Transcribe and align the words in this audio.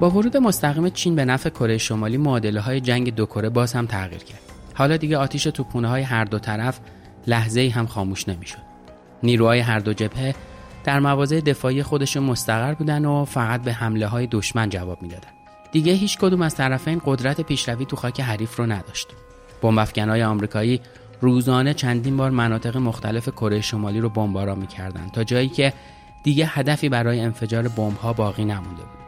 با 0.00 0.10
ورود 0.10 0.36
مستقیم 0.36 0.88
چین 0.88 1.14
به 1.14 1.24
نفع 1.24 1.50
کره 1.50 1.78
شمالی 1.78 2.16
معادله 2.16 2.60
های 2.60 2.80
جنگ 2.80 3.14
دو 3.14 3.26
کره 3.26 3.48
باز 3.48 3.72
هم 3.72 3.86
تغییر 3.86 4.22
کرد. 4.22 4.40
حالا 4.74 4.96
دیگه 4.96 5.16
آتیش 5.16 5.42
توپونه 5.42 5.88
های 5.88 6.02
هر 6.02 6.24
دو 6.24 6.38
طرف 6.38 6.80
لحظه 7.26 7.72
هم 7.74 7.86
خاموش 7.86 8.28
نمی‌شد. 8.28 8.58
نیروهای 9.22 9.58
هر 9.58 9.78
دو 9.78 9.92
جبهه 9.92 10.34
در 10.84 11.00
مواضع 11.00 11.40
دفاعی 11.40 11.82
خودشون 11.82 12.22
مستقر 12.22 12.74
بودن 12.74 13.04
و 13.04 13.24
فقط 13.24 13.62
به 13.62 13.72
حمله 13.72 14.06
های 14.06 14.26
دشمن 14.26 14.68
جواب 14.68 15.02
می‌دادن. 15.02 15.28
دیگه 15.72 15.92
هیچ 15.92 16.18
کدوم 16.18 16.42
از 16.42 16.54
طرفین 16.54 17.00
قدرت 17.04 17.40
پیشروی 17.40 17.86
تو 17.86 17.96
خاک 17.96 18.20
حریف 18.20 18.56
رو 18.56 18.66
نداشت. 18.66 19.08
بمب 19.62 19.98
های 19.98 20.22
آمریکایی 20.22 20.80
روزانه 21.20 21.74
چندین 21.74 22.16
بار 22.16 22.30
مناطق 22.30 22.76
مختلف 22.76 23.28
کره 23.28 23.60
شمالی 23.60 24.00
رو 24.00 24.08
بمباران 24.08 24.58
می‌کردند 24.58 25.10
تا 25.10 25.24
جایی 25.24 25.48
که 25.48 25.72
دیگه 26.22 26.46
هدفی 26.46 26.88
برای 26.88 27.20
انفجار 27.20 27.68
ها 28.02 28.12
باقی 28.12 28.44
نمونده 28.44 28.82
بود. 28.82 28.99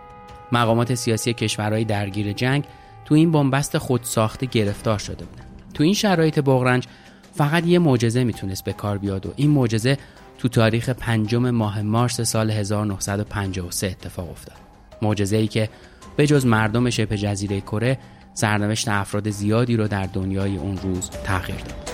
مقامات 0.52 0.95
سیاسی 0.95 1.33
کشورهای 1.33 1.84
درگیر 1.84 2.33
جنگ 2.33 2.65
تو 3.05 3.15
این 3.15 3.33
بنبست 3.33 3.79
خود 3.79 4.01
ساخته 4.02 4.47
گرفتار 4.47 4.98
شده 4.98 5.25
بودن. 5.25 5.45
تو 5.75 5.84
این 5.84 5.95
شرایط 5.95 6.38
بغرنج 6.38 6.87
فقط 7.34 7.66
یه 7.66 7.78
معجزه 7.78 8.25
می‌تونست 8.25 8.65
به 8.65 8.73
کار 8.73 8.98
بیاد 8.98 9.27
و 9.27 9.33
این 9.37 9.51
معجزه 9.51 9.98
تو 10.38 10.48
تاریخ 10.48 10.88
پنجم 10.88 11.51
ماه 11.51 11.83
مارس 11.83 12.20
سال 12.20 12.51
1953 12.51 13.87
اتفاق 13.87 14.30
افتاد. 14.30 14.56
معجزه 15.02 15.37
ای 15.37 15.48
که 15.48 15.69
به 16.16 16.27
جز 16.27 16.47
مردم 16.47 16.91
شبه 16.91 17.16
جزیره 17.16 17.61
کره 17.61 17.98
سرنوشت 18.34 18.89
افراد 18.89 19.30
زیادی 19.30 19.77
رو 19.77 19.89
در 19.89 20.06
دنیای 20.06 20.56
اون 20.56 20.77
روز 20.77 21.11
تغییر 21.11 21.61
داد. 21.61 21.91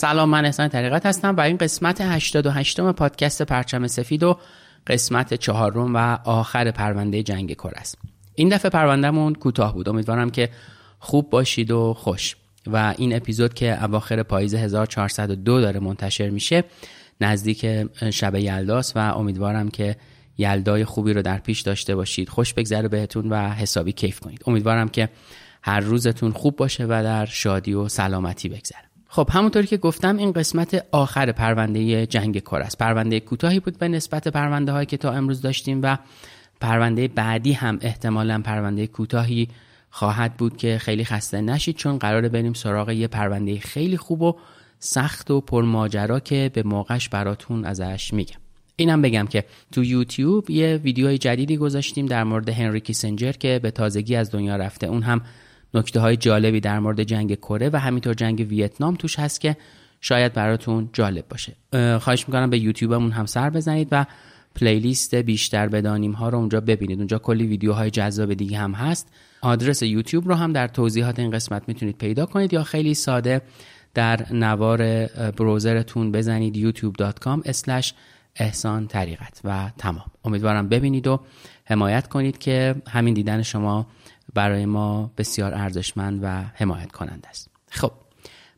سلام 0.00 0.28
من 0.28 0.44
احسان 0.44 0.68
طریقت 0.68 1.06
هستم 1.06 1.36
و 1.36 1.40
این 1.40 1.56
قسمت 1.56 2.00
88 2.00 2.80
پادکست 2.80 3.42
پرچم 3.42 3.86
سفید 3.86 4.22
و 4.22 4.38
قسمت 4.86 5.34
چهارم 5.34 5.94
و 5.94 6.18
آخر 6.24 6.70
پرونده 6.70 7.22
جنگ 7.22 7.52
کره 7.52 7.78
است. 7.78 7.98
این 8.34 8.48
دفعه 8.48 8.70
پروندهمون 8.70 9.34
کوتاه 9.34 9.74
بود. 9.74 9.88
امیدوارم 9.88 10.30
که 10.30 10.48
خوب 10.98 11.30
باشید 11.30 11.70
و 11.70 11.94
خوش. 11.94 12.36
و 12.66 12.94
این 12.98 13.16
اپیزود 13.16 13.54
که 13.54 13.84
اواخر 13.84 14.22
پاییز 14.22 14.54
1402 14.54 15.60
داره 15.60 15.80
منتشر 15.80 16.30
میشه 16.30 16.64
نزدیک 17.20 17.66
شب 18.10 18.34
یلداست 18.34 18.96
و 18.96 18.98
امیدوارم 18.98 19.68
که 19.68 19.96
یلدای 20.38 20.84
خوبی 20.84 21.12
رو 21.12 21.22
در 21.22 21.38
پیش 21.38 21.60
داشته 21.60 21.94
باشید. 21.94 22.28
خوش 22.28 22.54
بگذره 22.54 22.88
بهتون 22.88 23.28
و 23.28 23.50
حسابی 23.50 23.92
کیف 23.92 24.20
کنید. 24.20 24.42
امیدوارم 24.46 24.88
که 24.88 25.08
هر 25.62 25.80
روزتون 25.80 26.32
خوب 26.32 26.56
باشه 26.56 26.84
و 26.84 26.88
در 26.88 27.26
شادی 27.26 27.74
و 27.74 27.88
سلامتی 27.88 28.48
بگذره. 28.48 28.89
خب 29.12 29.28
همونطوری 29.32 29.66
که 29.66 29.76
گفتم 29.76 30.16
این 30.16 30.32
قسمت 30.32 30.86
آخر 30.92 31.32
پرونده 31.32 32.06
جنگ 32.06 32.38
کار 32.38 32.60
است. 32.60 32.78
پرونده 32.78 33.20
کوتاهی 33.20 33.60
بود 33.60 33.78
به 33.78 33.88
نسبت 33.88 34.28
پرونده 34.28 34.72
هایی 34.72 34.86
که 34.86 34.96
تا 34.96 35.12
امروز 35.12 35.40
داشتیم 35.40 35.80
و 35.82 35.98
پرونده 36.60 37.08
بعدی 37.08 37.52
هم 37.52 37.78
احتمالا 37.80 38.40
پرونده 38.44 38.86
کوتاهی 38.86 39.48
خواهد 39.90 40.36
بود 40.36 40.56
که 40.56 40.78
خیلی 40.78 41.04
خسته 41.04 41.40
نشید 41.40 41.76
چون 41.76 41.98
قراره 41.98 42.28
بریم 42.28 42.52
سراغ 42.52 42.90
یه 42.90 43.08
پرونده 43.08 43.58
خیلی 43.58 43.96
خوب 43.96 44.22
و 44.22 44.36
سخت 44.78 45.30
و 45.30 45.40
پرماجرا 45.40 46.20
که 46.20 46.50
به 46.54 46.62
موقعش 46.62 47.08
براتون 47.08 47.64
ازش 47.64 48.12
میگم. 48.14 48.38
اینم 48.76 49.02
بگم 49.02 49.26
که 49.26 49.44
تو 49.72 49.84
یوتیوب 49.84 50.50
یه 50.50 50.76
ویدیوهای 50.76 51.18
جدیدی 51.18 51.56
گذاشتیم 51.56 52.06
در 52.06 52.24
مورد 52.24 52.48
هنری 52.48 52.80
کیسنجر 52.80 53.32
که 53.32 53.60
به 53.62 53.70
تازگی 53.70 54.16
از 54.16 54.30
دنیا 54.30 54.56
رفته. 54.56 54.86
اون 54.86 55.02
هم 55.02 55.22
نکته 55.74 56.00
های 56.00 56.16
جالبی 56.16 56.60
در 56.60 56.78
مورد 56.78 57.02
جنگ 57.02 57.34
کره 57.34 57.70
و 57.72 57.76
همینطور 57.76 58.14
جنگ 58.14 58.46
ویتنام 58.48 58.94
توش 58.94 59.18
هست 59.18 59.40
که 59.40 59.56
شاید 60.00 60.32
براتون 60.32 60.90
جالب 60.92 61.24
باشه. 61.28 61.52
خواهش 61.98 62.28
می‌کنم 62.28 62.50
به 62.50 62.58
یوتیوبمون 62.58 63.10
هم 63.12 63.26
سر 63.26 63.50
بزنید 63.50 63.88
و 63.92 64.06
پلیلیست 64.54 65.14
بیشتر 65.14 65.68
بدانیم 65.68 66.12
ها 66.12 66.28
رو 66.28 66.38
اونجا 66.38 66.60
ببینید. 66.60 66.98
اونجا 66.98 67.18
کلی 67.18 67.46
ویدیوهای 67.46 67.90
جذاب 67.90 68.34
دیگه 68.34 68.58
هم 68.58 68.72
هست. 68.72 69.08
آدرس 69.40 69.82
یوتیوب 69.82 70.28
رو 70.28 70.34
هم 70.34 70.52
در 70.52 70.68
توضیحات 70.68 71.18
این 71.18 71.30
قسمت 71.30 71.62
می‌تونید 71.68 71.98
پیدا 71.98 72.26
کنید 72.26 72.52
یا 72.52 72.62
خیلی 72.62 72.94
ساده 72.94 73.42
در 73.94 74.32
نوار 74.32 75.06
بروزرتون 75.36 76.12
بزنید 76.12 76.74
youtube.com 76.74 77.48
احسان 78.36 78.86
طریقت. 78.86 79.40
و 79.44 79.70
تمام. 79.78 80.04
امیدوارم 80.24 80.68
ببینید 80.68 81.06
و 81.06 81.20
حمایت 81.64 82.08
کنید 82.08 82.38
که 82.38 82.74
همین 82.88 83.14
دیدن 83.14 83.42
شما 83.42 83.86
برای 84.34 84.66
ما 84.66 85.10
بسیار 85.16 85.54
ارزشمند 85.54 86.20
و 86.22 86.26
حمایت 86.54 86.92
کننده 86.92 87.28
است. 87.28 87.50
خب 87.70 87.92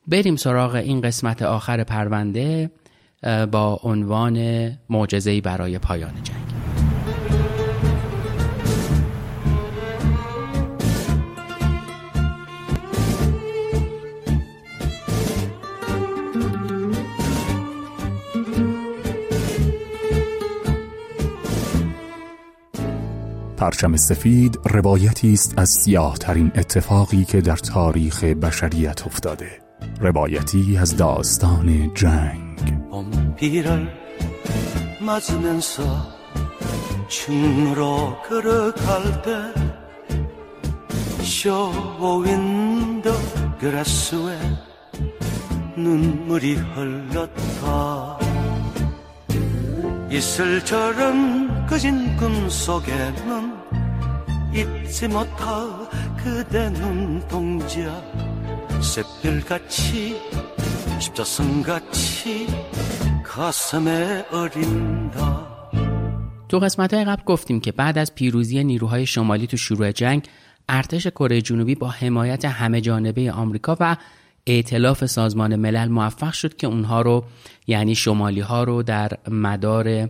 بریم 0.07 0.37
سراغ 0.37 0.75
این 0.75 1.01
قسمت 1.01 1.43
آخر 1.43 1.85
پرونده 1.85 2.71
با 3.53 3.81
عنوان 3.83 4.69
معجزه‌ای 4.91 5.41
برای 5.41 5.79
پایان 5.79 6.15
جنگ. 6.23 6.82
پرچم 23.63 23.97
سفید 23.97 24.59
روایتی 24.65 25.33
است 25.33 25.55
از 25.57 25.69
سیاه 25.71 26.19
ترین 26.19 26.53
اتفاقی 26.55 27.25
که 27.25 27.41
در 27.41 27.57
تاریخ 27.57 28.25
بشریت 28.25 29.07
افتاده. 29.07 29.51
روایتی 30.01 30.77
از 30.77 30.97
داستان 30.97 31.95
جنگ. 31.95 32.59
그진 51.68 52.16
꿈 52.18 52.50
속에는 52.50 53.54
잊지 54.54 55.08
못할 55.08 55.88
그대 56.18 56.70
눈동자 56.70 58.04
새별같이 58.82 60.20
십자선같이 61.00 62.48
가슴에 63.24 64.26
어린다 64.32 65.48
تو 66.48 66.60
قسمت 66.60 66.94
های 66.94 67.06
قبل 67.06 67.24
گفتیم 67.26 67.60
که 67.60 67.72
بعد 67.72 67.98
از 67.98 68.16
پیروزی 68.16 68.64
نیروهای 68.64 69.06
شمالی 69.06 69.48
تو 69.48 69.58
شروع 69.58 69.92
جنگ 69.92 70.28
ارتش 70.70 71.08
کره 71.08 71.42
جنوبی 71.42 71.76
با 71.76 71.90
حمایت 71.90 72.46
همه 72.46 72.82
جانبه 72.82 73.32
آمریکا 73.32 73.78
و 73.80 73.96
ائتلاف 74.48 75.06
سازمان 75.06 75.56
ملل 75.56 75.88
موفق 75.88 76.34
شد 76.34 76.58
که 76.58 76.68
اونها 76.68 77.02
رو 77.02 77.24
یعنی 77.68 77.96
شمالی 77.96 78.40
ها 78.40 78.64
رو 78.64 78.84
در 78.84 79.12
مدار 79.28 80.10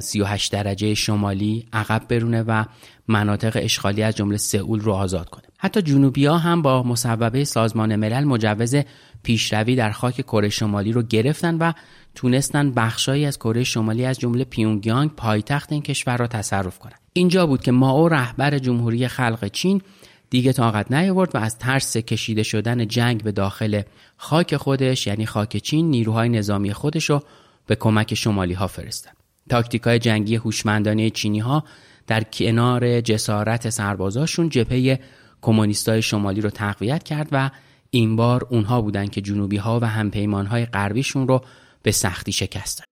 38 0.00 0.52
درجه 0.52 0.94
شمالی 0.94 1.66
عقب 1.72 2.02
برونه 2.08 2.42
و 2.42 2.64
مناطق 3.08 3.52
اشغالی 3.62 4.02
از 4.02 4.16
جمله 4.16 4.36
سئول 4.36 4.80
رو 4.80 4.92
آزاد 4.92 5.30
کنه. 5.30 5.44
حتی 5.58 5.82
جنوبی 5.82 6.26
ها 6.26 6.38
هم 6.38 6.62
با 6.62 6.82
مصوبه 6.82 7.44
سازمان 7.44 7.96
ملل 7.96 8.24
مجوز 8.24 8.76
پیشروی 9.22 9.76
در 9.76 9.90
خاک 9.90 10.20
کره 10.20 10.48
شمالی 10.48 10.92
رو 10.92 11.02
گرفتن 11.02 11.54
و 11.54 11.72
تونستن 12.14 12.70
بخشایی 12.70 13.26
از 13.26 13.38
کره 13.38 13.64
شمالی 13.64 14.04
از 14.04 14.18
جمله 14.18 14.44
پیونگیانگ 14.44 15.10
پایتخت 15.10 15.72
این 15.72 15.82
کشور 15.82 16.16
را 16.16 16.26
تصرف 16.26 16.78
کنند 16.78 17.00
اینجا 17.12 17.46
بود 17.46 17.62
که 17.62 17.72
ماو 17.72 18.08
رهبر 18.08 18.58
جمهوری 18.58 19.08
خلق 19.08 19.48
چین 19.48 19.82
دیگه 20.30 20.52
طاقت 20.52 20.92
نیاورد 20.92 21.34
و 21.34 21.38
از 21.38 21.58
ترس 21.58 21.96
کشیده 21.96 22.42
شدن 22.42 22.88
جنگ 22.88 23.22
به 23.22 23.32
داخل 23.32 23.82
خاک 24.16 24.56
خودش 24.56 25.06
یعنی 25.06 25.26
خاک 25.26 25.56
چین 25.56 25.90
نیروهای 25.90 26.28
نظامی 26.28 26.72
خودش 26.72 27.10
رو 27.10 27.22
به 27.66 27.76
کمک 27.76 28.14
شمالی 28.14 28.54
ها 28.54 28.66
فرستاد. 28.66 29.17
تاکتیک 29.48 29.82
های 29.82 29.98
جنگی 29.98 30.36
هوشمندانه 30.36 31.10
چینی 31.10 31.38
ها 31.38 31.64
در 32.06 32.22
کنار 32.22 33.00
جسارت 33.00 33.70
سربازاشون 33.70 34.48
جبهه 34.48 35.00
کمونیستای 35.42 36.02
شمالی 36.02 36.40
رو 36.40 36.50
تقویت 36.50 37.02
کرد 37.02 37.28
و 37.32 37.50
این 37.90 38.16
بار 38.16 38.46
اونها 38.50 38.80
بودن 38.80 39.06
که 39.06 39.20
جنوبی 39.20 39.56
ها 39.56 39.80
و 39.80 39.84
همپیمان 39.84 40.46
های 40.46 40.66
غربیشون 40.66 41.28
رو 41.28 41.40
به 41.82 41.90
سختی 41.92 42.32
شکستن. 42.32 42.84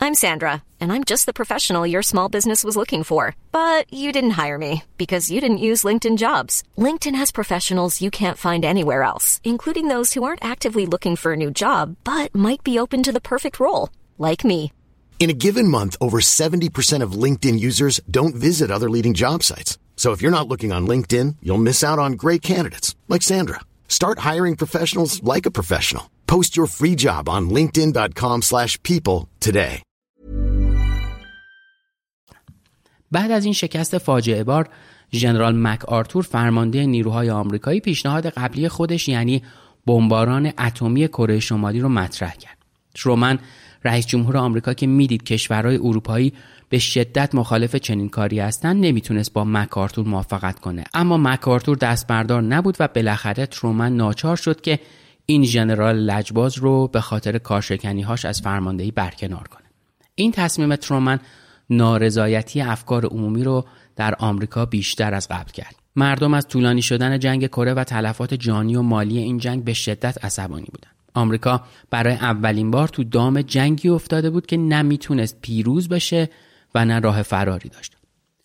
I'm 0.00 0.16
Sandra 0.24 0.54
and 0.80 0.90
I'm 0.92 1.04
just 1.12 1.26
the 1.26 1.40
professional 1.40 1.86
your 1.86 2.02
small 2.02 2.28
business 2.36 2.64
was 2.64 2.76
looking 2.76 3.04
for. 3.04 3.22
But 3.60 3.82
you 4.00 4.10
didn't 4.16 4.38
hire 4.42 4.58
me 4.58 4.72
because 5.02 5.30
you 5.32 5.40
didn't 5.40 5.66
use 5.70 5.86
LinkedIn 5.88 6.16
Jobs. 6.26 6.54
LinkedIn 6.86 7.16
has 7.20 7.38
professionals 7.40 8.02
you 8.04 8.10
can't 8.20 8.44
find 8.46 8.64
anywhere 8.64 9.02
else, 9.12 9.26
including 9.52 9.86
those 9.88 10.12
who 10.12 10.24
aren't 10.24 10.44
actively 10.52 10.86
looking 10.86 11.14
for 11.16 11.30
a 11.32 11.40
new 11.42 11.52
job 11.64 11.82
but 12.12 12.34
might 12.34 12.62
be 12.64 12.80
open 12.82 13.00
to 13.04 13.12
the 13.12 13.28
perfect 13.32 13.60
role 13.60 13.84
like 14.28 14.42
me. 14.50 14.60
In 15.22 15.30
a 15.30 15.40
given 15.46 15.68
month, 15.78 15.94
over 16.00 16.18
70% 16.18 17.04
of 17.06 17.20
LinkedIn 17.24 17.58
users 17.68 17.94
don't 18.18 18.34
visit 18.48 18.72
other 18.72 18.90
leading 18.94 19.14
job 19.22 19.38
sites. 19.50 19.70
So 20.02 20.08
if 20.14 20.20
you're 20.20 20.38
not 20.38 20.48
looking 20.48 20.72
on 20.72 20.88
LinkedIn, 20.92 21.36
you'll 21.44 21.66
miss 21.68 21.80
out 21.88 22.00
on 22.04 22.20
great 22.24 22.42
candidates 22.42 22.88
like 23.12 23.22
Sandra. 23.22 23.60
Start 23.98 24.16
hiring 24.30 24.56
professionals 24.56 25.12
like 25.32 25.46
a 25.46 25.56
professional. 25.58 26.04
Post 26.34 26.56
your 26.58 26.68
free 26.78 26.96
job 27.06 27.22
on 27.36 27.42
linkedin.com/people 27.56 29.18
today. 29.46 29.74
بعد 33.12 33.30
از 33.30 33.44
این 33.44 33.54
شکست 33.54 33.98
فاجعه 33.98 34.44
بار 34.44 34.68
ژنرال 35.12 35.56
مک 35.56 35.84
آرتور 35.84 36.22
فرمانده 36.22 36.86
نیروهای 36.86 37.30
آمریکایی 37.30 37.80
پیشنهاد 37.80 38.26
قبلی 38.26 38.68
خودش 38.68 39.08
یعنی 39.08 39.42
بمباران 39.86 40.52
اتمی 40.58 41.08
کره 41.08 41.40
شمالی 41.40 41.80
رو 41.80 41.88
مطرح 41.88 42.34
کرد. 42.34 42.58
ترومن 42.94 43.38
رئیس 43.84 44.06
جمهور 44.06 44.36
آمریکا 44.36 44.74
که 44.74 44.86
می‌دید 44.86 45.22
کشورهای 45.22 45.76
اروپایی 45.76 46.32
به 46.68 46.78
شدت 46.78 47.34
مخالف 47.34 47.76
چنین 47.76 48.08
کاری 48.08 48.40
هستند 48.40 48.84
نمی‌تونست 48.84 49.32
با 49.32 49.44
مکارتور 49.44 50.08
موافقت 50.08 50.60
کنه. 50.60 50.84
اما 50.94 51.16
مکارتور 51.16 51.76
دست 51.76 52.06
بردار 52.06 52.42
نبود 52.42 52.76
و 52.80 52.88
بالاخره 52.88 53.46
ترومن 53.46 53.96
ناچار 53.96 54.36
شد 54.36 54.60
که 54.60 54.78
این 55.26 55.44
ژنرال 55.44 55.96
لجباز 55.96 56.58
رو 56.58 56.88
به 56.88 57.00
خاطر 57.00 57.38
کارشکنی 57.38 58.02
هاش 58.02 58.24
از 58.24 58.40
فرماندهی 58.40 58.90
برکنار 58.90 59.48
کنه. 59.48 59.62
این 60.14 60.32
تصمیم 60.32 60.76
ترومن 60.76 61.20
نارضایتی 61.70 62.60
افکار 62.60 63.06
عمومی 63.06 63.44
رو 63.44 63.64
در 63.96 64.14
آمریکا 64.18 64.66
بیشتر 64.66 65.14
از 65.14 65.28
قبل 65.28 65.50
کرد. 65.52 65.74
مردم 65.96 66.34
از 66.34 66.48
طولانی 66.48 66.82
شدن 66.82 67.18
جنگ 67.18 67.46
کره 67.46 67.74
و 67.74 67.84
تلفات 67.84 68.34
جانی 68.34 68.76
و 68.76 68.82
مالی 68.82 69.18
این 69.18 69.38
جنگ 69.38 69.64
به 69.64 69.72
شدت 69.72 70.24
عصبانی 70.24 70.66
بودند. 70.72 71.01
آمریکا 71.14 71.62
برای 71.90 72.14
اولین 72.14 72.70
بار 72.70 72.88
تو 72.88 73.04
دام 73.04 73.42
جنگی 73.42 73.88
افتاده 73.88 74.30
بود 74.30 74.46
که 74.46 74.56
نمی‌تونست 74.56 75.38
پیروز 75.40 75.88
بشه 75.88 76.28
و 76.74 76.84
نه 76.84 77.00
راه 77.00 77.22
فراری 77.22 77.68
داشت. 77.68 77.96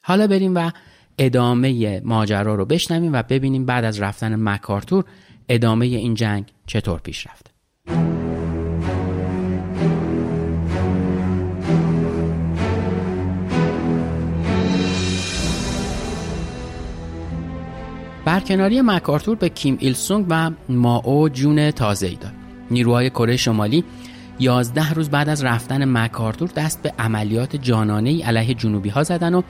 حالا 0.02 0.28
بریم 0.28 0.56
و 0.56 0.72
ادامه 1.18 2.02
ماجرا 2.06 2.56
رو 2.56 2.66
بشنویم 2.66 3.14
و 3.14 3.24
ببینیم 3.24 3.66
بعد 3.66 3.84
از 3.84 4.02
رفتن 4.02 4.36
مکارتور 4.50 5.06
ادامه 5.50 5.86
این 5.86 6.14
جنگ 6.14 6.46
چطور 6.68 7.00
پیش 7.00 7.28
رفت. 7.28 7.54
برکناری 18.26 18.82
مکارتور 18.82 19.36
به 19.36 19.50
کیم 19.50 19.78
ایل 19.80 19.94
سونگ 19.94 20.26
و 20.30 20.52
ماو 20.70 21.30
جون 21.30 21.60
ای 21.60 21.72
داد. 21.72 22.37
نیروهای 22.72 23.10
کره 23.10 23.38
شمالی 23.38 23.84
11 24.40 24.94
روز 24.94 25.10
بعد 25.10 25.30
از 25.30 25.44
رفتن 25.44 25.86
مکارتور 25.86 26.50
دست 26.56 26.82
به 26.82 26.94
عملیات 27.00 27.56
جانانه 27.56 28.26
علیه 28.26 28.54
جنوبی 28.54 28.90
ها 28.90 29.04
زدن 29.04 29.34
و 29.34 29.42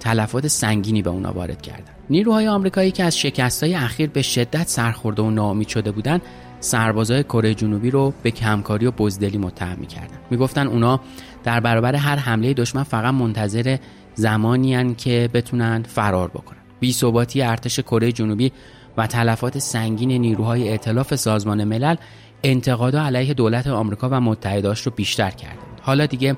تلفات 0.00 0.46
سنگینی 0.46 1.02
به 1.02 1.10
اونا 1.10 1.32
وارد 1.32 1.62
کردن. 1.62 1.92
نیروهای 2.10 2.48
آمریکایی 2.48 2.90
که 2.90 3.04
از 3.04 3.18
شکستهای 3.18 3.74
اخیر 3.74 4.10
به 4.10 4.22
شدت 4.22 4.68
سرخورده 4.68 5.22
و 5.22 5.30
ناامید 5.30 5.68
شده 5.68 5.90
بودند، 5.90 6.22
سربازای 6.60 7.22
کره 7.22 7.54
جنوبی 7.54 7.90
رو 7.90 8.12
به 8.22 8.30
کمکاری 8.30 8.86
و 8.86 8.90
بزدلی 8.90 9.38
متهم 9.38 9.78
می‌کردن. 9.78 10.16
می‌گفتن 10.30 10.66
اونا 10.66 11.00
در 11.44 11.60
برابر 11.60 11.94
هر 11.94 12.16
حمله 12.16 12.54
دشمن 12.54 12.82
فقط 12.82 13.14
منتظر 13.14 13.78
زمانی 14.14 14.94
که 14.94 15.30
بتونن 15.34 15.82
فرار 15.82 16.28
بکنن. 16.28 16.58
بی 16.80 16.92
ثباتی 16.92 17.42
ارتش 17.42 17.80
کره 17.80 18.12
جنوبی 18.12 18.52
و 18.96 19.06
تلفات 19.06 19.58
سنگین 19.58 20.12
نیروهای 20.12 20.68
ائتلاف 20.68 21.14
سازمان 21.14 21.64
ملل 21.64 21.96
انتقادا 22.42 23.02
علیه 23.02 23.34
دولت 23.34 23.66
آمریکا 23.66 24.08
و 24.12 24.20
متحداش 24.20 24.80
رو 24.80 24.92
بیشتر 24.96 25.30
کرده 25.30 25.58
حالا 25.82 26.06
دیگه 26.06 26.36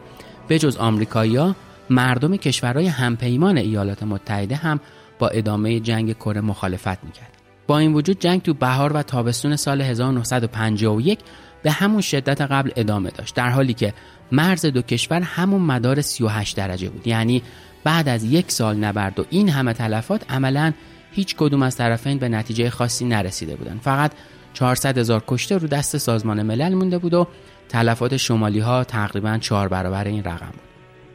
به 0.49 0.59
جز 0.59 0.77
آمریکایی‌ها 0.77 1.57
مردم 1.91 2.37
کشورهای 2.37 2.87
همپیمان 2.87 3.59
ایالات 3.59 4.03
متحده 4.03 4.57
هم 4.57 4.81
با 5.19 5.29
ادامه 5.29 5.81
جنگ 5.81 6.13
کره 6.13 6.41
مخالفت 6.41 7.05
می‌کرد. 7.05 7.33
با 7.67 7.79
این 7.79 7.95
وجود 7.95 8.21
جنگ 8.21 8.43
تو 8.43 8.55
بهار 8.55 8.93
و 8.93 9.03
تابستون 9.03 9.57
سال 9.57 9.81
1951 9.81 11.19
به 11.63 11.71
همون 11.71 12.01
شدت 12.01 12.41
قبل 12.41 12.71
ادامه 12.77 13.11
داشت 13.11 13.35
در 13.35 13.51
حالی 13.51 13.75
که 13.75 13.95
مرز 14.33 14.67
دو 14.67 14.83
کشور 14.83 15.21
همون 15.21 15.63
مدار 15.63 16.01
38 16.01 16.57
درجه 16.57 16.89
بود. 16.89 17.07
یعنی 17.07 17.43
بعد 17.85 18.09
از 18.09 18.25
یک 18.25 18.51
سال 18.51 18.77
نبرد 18.77 19.19
و 19.19 19.25
این 19.31 19.49
همه 19.49 19.73
تلفات 19.73 20.31
عملا 20.31 20.73
هیچ 21.13 21.37
کدوم 21.37 21.63
از 21.63 21.77
طرفین 21.77 22.19
به 22.19 22.29
نتیجه 22.29 22.71
خاصی 22.71 23.05
نرسیده 23.05 23.57
بودند 23.57 23.81
فقط 23.81 24.13
400 24.55 24.99
هزار 24.99 25.25
کشته 25.27 25.59
رو 25.59 25.69
دست 25.69 25.97
سازمان 25.97 26.43
ملل 26.43 26.75
مونده 26.75 26.99
بود 26.99 27.15
و 27.15 27.27
تلفات 27.69 28.17
شمالی 28.17 28.59
ها 28.59 28.85
تقریبا 28.85 29.39
چهار 29.39 29.69
برابر 29.69 30.05
این 30.05 30.25
رقم 30.25 30.47
بود. 30.47 30.61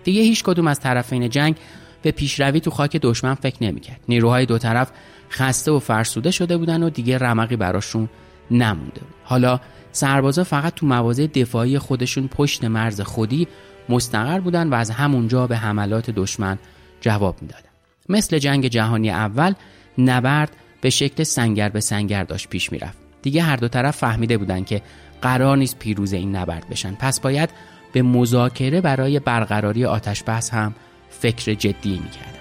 دیگه 0.04 0.22
هیچ 0.22 0.44
کدوم 0.44 0.68
از 0.68 0.80
طرفین 0.80 1.30
جنگ 1.30 1.56
به 2.02 2.12
پیشروی 2.12 2.60
تو 2.60 2.72
خاک 2.72 2.98
دشمن 2.98 3.34
فکر 3.34 3.64
نمی‌کرد. 3.64 4.00
نیروهای 4.10 4.46
دو 4.46 4.58
طرف 4.58 4.92
خسته 5.30 5.72
و 5.72 5.80
فرسوده 5.80 6.32
شده 6.32 6.58
بودن 6.58 6.84
و 6.84 6.90
دیگه 6.90 7.18
رمقی 7.18 7.56
براشون 7.56 8.10
نمونده 8.52 9.02
بود. 9.02 9.14
حالا 9.24 9.60
سربازا 9.92 10.44
فقط 10.44 10.74
تو 10.74 10.86
مواضع 10.86 11.28
دفاعی 11.28 11.80
خودشون 11.80 12.28
پشت 12.28 12.64
مرز 12.64 13.02
خودی 13.02 13.48
مستقر 13.90 14.40
بودن 14.40 14.70
و 14.70 14.74
از 14.74 14.90
همونجا 14.90 15.48
به 15.48 15.58
حملات 15.58 16.10
دشمن 16.10 16.58
جواب 17.02 17.42
می‌دادن. 17.42 17.70
مثل 18.10 18.38
جنگ 18.38 18.68
جهانی 18.68 19.10
اول 19.10 19.54
نبرد 19.98 20.52
به 20.82 20.90
شکل 20.90 21.24
سنگر 21.24 21.70
به 21.70 21.80
سنگر 21.80 22.24
داشت 22.24 22.50
پیش 22.50 22.72
می‌رفت. 22.72 23.03
دیگه 23.24 23.42
هر 23.42 23.56
دو 23.56 23.68
طرف 23.68 23.98
فهمیده 23.98 24.38
بودن 24.38 24.64
که 24.64 24.82
قرار 25.22 25.58
نیست 25.58 25.80
پیروز 25.80 26.14
این 26.14 26.36
نبرد 26.36 26.70
بشن. 26.70 26.96
پس 26.96 27.20
باید 27.20 27.50
به 27.94 28.02
مذاکره 28.02 28.82
برای 28.82 29.20
برقراری 29.20 29.86
آتش 29.86 30.24
بحث 30.26 30.50
هم 30.54 30.76
فکر 31.10 31.54
جدی 31.54 32.00
می‌کردن. 32.04 32.34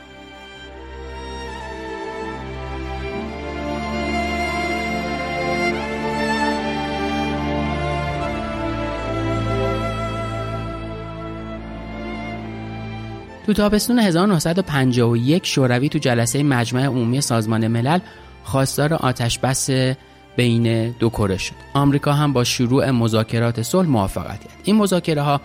تو 13.46 13.52
تابستون 13.52 13.98
1951 13.98 15.46
شوروی 15.46 15.88
تو 15.88 15.98
جلسه 15.98 16.42
مجمع 16.42 16.84
عمومی 16.84 17.20
سازمان 17.20 17.68
ملل 17.68 17.98
خواستار 18.44 18.94
آتش 18.94 19.38
بس 19.38 19.70
بین 20.36 20.90
دو 20.90 21.10
کره 21.10 21.36
شد. 21.36 21.54
آمریکا 21.74 22.12
هم 22.12 22.32
با 22.32 22.44
شروع 22.44 22.90
مذاکرات 22.90 23.62
صلح 23.62 23.88
موافقت 23.88 24.40
کرد. 24.40 24.60
این 24.64 24.76
مذاکره 24.76 25.22
ها 25.22 25.40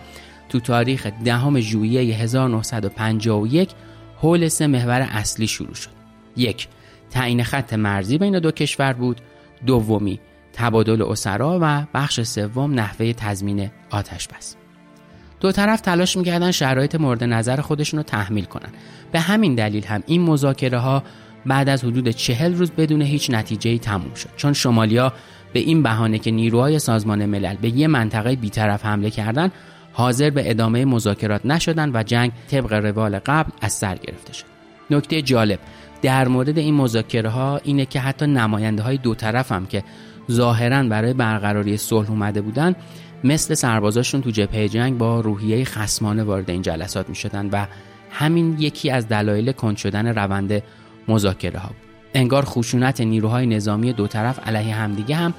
تو 0.48 0.60
تاریخ 0.60 1.06
دهم 1.24 1.60
ژوئیه 1.60 2.14
1951 2.14 3.70
حول 4.16 4.48
سه 4.48 4.66
محور 4.66 5.00
اصلی 5.00 5.46
شروع 5.46 5.74
شد. 5.74 5.90
یک 6.36 6.68
تعیین 7.10 7.44
خط 7.44 7.74
مرزی 7.74 8.18
بین 8.18 8.38
دو 8.38 8.50
کشور 8.50 8.92
بود. 8.92 9.20
دومی 9.66 10.20
تبادل 10.52 11.02
اسرا 11.02 11.58
و 11.62 11.86
بخش 11.94 12.20
سوم 12.20 12.74
نحوه 12.74 13.12
تضمین 13.12 13.70
آتش 13.90 14.28
بس. 14.28 14.56
دو 15.40 15.52
طرف 15.52 15.80
تلاش 15.80 16.16
می‌کردن 16.16 16.50
شرایط 16.50 16.94
مورد 16.94 17.24
نظر 17.24 17.60
خودشون 17.60 17.98
رو 17.98 18.02
تحمیل 18.02 18.44
کنن. 18.44 18.68
به 19.12 19.20
همین 19.20 19.54
دلیل 19.54 19.84
هم 19.84 20.02
این 20.06 20.22
مذاکره 20.22 20.78
ها 20.78 21.02
بعد 21.46 21.68
از 21.68 21.84
حدود 21.84 22.08
چهل 22.08 22.54
روز 22.54 22.70
بدون 22.70 23.02
هیچ 23.02 23.30
نتیجه 23.30 23.78
تموم 23.78 24.14
شد. 24.14 24.28
چون 24.36 24.52
شمالیا 24.52 25.12
به 25.52 25.60
این 25.60 25.82
بهانه 25.82 26.18
که 26.18 26.30
نیروهای 26.30 26.78
سازمان 26.78 27.26
ملل 27.26 27.56
به 27.56 27.68
یه 27.68 27.86
منطقه 27.86 28.36
بیطرف 28.36 28.84
حمله 28.84 29.10
کردن 29.10 29.50
حاضر 29.92 30.30
به 30.30 30.50
ادامه 30.50 30.84
مذاکرات 30.84 31.46
نشدن 31.46 31.90
و 31.94 32.02
جنگ 32.02 32.32
طبق 32.50 32.72
روال 32.72 33.18
قبل 33.18 33.50
از 33.60 33.72
سر 33.72 33.96
گرفته 33.96 34.32
شد. 34.32 34.44
نکته 34.90 35.22
جالب 35.22 35.58
در 36.02 36.28
مورد 36.28 36.58
این 36.58 36.74
مذاکره 36.74 37.28
ها 37.28 37.60
اینه 37.64 37.86
که 37.86 38.00
حتی 38.00 38.26
نماینده 38.26 38.82
های 38.82 38.96
دو 38.96 39.14
طرف 39.14 39.52
هم 39.52 39.66
که 39.66 39.84
ظاهرا 40.30 40.82
برای 40.82 41.12
برقراری 41.12 41.76
صلح 41.76 42.10
اومده 42.10 42.40
بودن 42.40 42.74
مثل 43.24 43.54
سربازاشون 43.54 44.22
تو 44.22 44.30
جبهه 44.30 44.68
جنگ 44.68 44.98
با 44.98 45.20
روحیه 45.20 45.64
خسمانه 45.64 46.22
وارد 46.22 46.50
این 46.50 46.62
جلسات 46.62 47.08
می 47.08 47.14
شدن 47.14 47.48
و 47.52 47.66
همین 48.10 48.56
یکی 48.58 48.90
از 48.90 49.08
دلایل 49.08 49.52
کند 49.52 49.76
شدن 49.76 50.06
روند 50.06 50.62
مذاکره 51.08 51.58
ها 51.58 51.70
انگار 52.14 52.44
خشونت 52.44 53.00
نیروهای 53.00 53.46
نظامی 53.46 53.92
دو 53.92 54.06
طرف 54.06 54.48
علیه 54.48 54.74
همدیگه 54.74 55.16
هم 55.16 55.34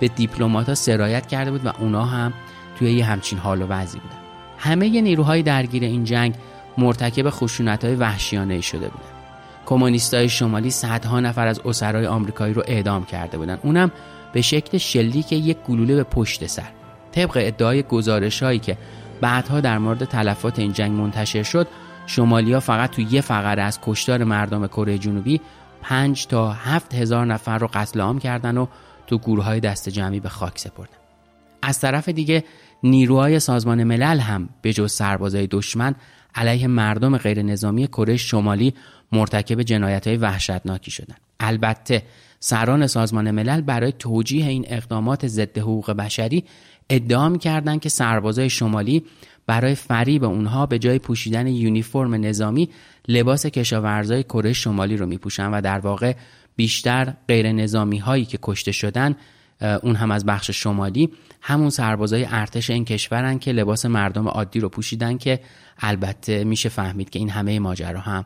به 0.00 0.08
دیپلمات 0.08 0.74
سرایت 0.74 1.26
کرده 1.26 1.50
بود 1.50 1.66
و 1.66 1.72
اونا 1.78 2.04
هم 2.04 2.32
توی 2.78 2.92
یه 2.92 3.04
همچین 3.04 3.38
حال 3.38 3.62
و 3.62 3.66
وضعی 3.66 4.00
بودن. 4.00 4.14
همه 4.58 5.00
نیروهای 5.00 5.42
درگیر 5.42 5.84
این 5.84 6.04
جنگ 6.04 6.34
مرتکب 6.78 7.30
خشونت 7.30 7.84
های 7.84 7.94
وحشیانه 7.94 8.60
شده 8.60 8.88
بودن. 8.88 9.04
کمونیستای 9.66 10.28
شمالی 10.28 10.70
صدها 10.70 11.20
نفر 11.20 11.46
از 11.46 11.60
اسرای 11.64 12.06
آمریکایی 12.06 12.54
رو 12.54 12.62
اعدام 12.66 13.04
کرده 13.04 13.38
بودن. 13.38 13.58
اونم 13.62 13.92
به 14.32 14.42
شکل 14.42 14.78
شلیک 14.78 15.32
یک 15.32 15.56
گلوله 15.68 15.96
به 15.96 16.02
پشت 16.02 16.46
سر. 16.46 16.70
طبق 17.12 17.32
ادعای 17.36 17.82
گزارش 17.82 18.42
هایی 18.42 18.58
که 18.58 18.76
بعدها 19.20 19.60
در 19.60 19.78
مورد 19.78 20.04
تلفات 20.04 20.58
این 20.58 20.72
جنگ 20.72 20.92
منتشر 20.92 21.42
شد 21.42 21.68
شمالیا 22.06 22.60
فقط 22.60 22.90
تو 22.90 23.02
یه 23.02 23.20
فقره 23.20 23.62
از 23.62 23.78
کشتار 23.82 24.24
مردم 24.24 24.66
کره 24.66 24.98
جنوبی 24.98 25.40
5 25.82 26.26
تا 26.26 26.52
7 26.52 26.94
هزار 26.94 27.26
نفر 27.26 27.58
رو 27.58 27.68
قتل 27.74 28.00
عام 28.00 28.18
کردن 28.18 28.56
و 28.58 28.66
تو 29.06 29.18
گروه 29.18 29.44
های 29.44 29.60
دست 29.60 29.88
جمعی 29.88 30.20
به 30.20 30.28
خاک 30.28 30.58
سپردن 30.58 30.96
از 31.62 31.80
طرف 31.80 32.08
دیگه 32.08 32.44
نیروهای 32.82 33.40
سازمان 33.40 33.84
ملل 33.84 34.18
هم 34.18 34.48
به 34.62 34.72
جز 34.72 34.92
سربازای 34.92 35.46
دشمن 35.46 35.94
علیه 36.34 36.66
مردم 36.66 37.16
غیر 37.16 37.42
نظامی 37.42 37.86
کره 37.86 38.16
شمالی 38.16 38.74
مرتکب 39.12 39.62
جنایت 39.62 40.06
های 40.06 40.16
وحشتناکی 40.16 40.90
شدند. 40.90 41.20
البته 41.40 42.02
سران 42.40 42.86
سازمان 42.86 43.30
ملل 43.30 43.60
برای 43.60 43.92
توجیه 43.92 44.46
این 44.46 44.64
اقدامات 44.68 45.26
ضد 45.26 45.58
حقوق 45.58 45.90
بشری 45.90 46.44
ادعا 46.90 47.36
کردند 47.36 47.80
که 47.80 47.88
سربازای 47.88 48.50
شمالی 48.50 49.04
برای 49.50 49.74
فریب 49.74 50.24
اونها 50.24 50.66
به 50.66 50.78
جای 50.78 50.98
پوشیدن 50.98 51.46
یونیفرم 51.46 52.14
نظامی 52.14 52.70
لباس 53.08 53.46
کشاورزای 53.46 54.22
کره 54.22 54.52
شمالی 54.52 54.96
رو 54.96 55.06
میپوشن 55.06 55.50
و 55.50 55.60
در 55.60 55.78
واقع 55.78 56.14
بیشتر 56.56 57.14
غیر 57.28 57.52
نظامی 57.52 57.98
هایی 57.98 58.24
که 58.24 58.38
کشته 58.42 58.72
شدن 58.72 59.16
اون 59.82 59.96
هم 59.96 60.10
از 60.10 60.26
بخش 60.26 60.50
شمالی. 60.50 61.10
همون 61.40 61.70
سربازای 61.70 62.26
ارتش 62.30 62.70
این 62.70 62.84
کشورن 62.84 63.38
که 63.38 63.52
لباس 63.52 63.86
مردم 63.86 64.28
عادی 64.28 64.60
رو 64.60 64.68
پوشیدن 64.68 65.18
که 65.18 65.40
البته 65.78 66.44
میشه 66.44 66.68
فهمید 66.68 67.10
که 67.10 67.18
این 67.18 67.30
همه 67.30 67.58
ماجرا 67.58 68.00
هم 68.00 68.24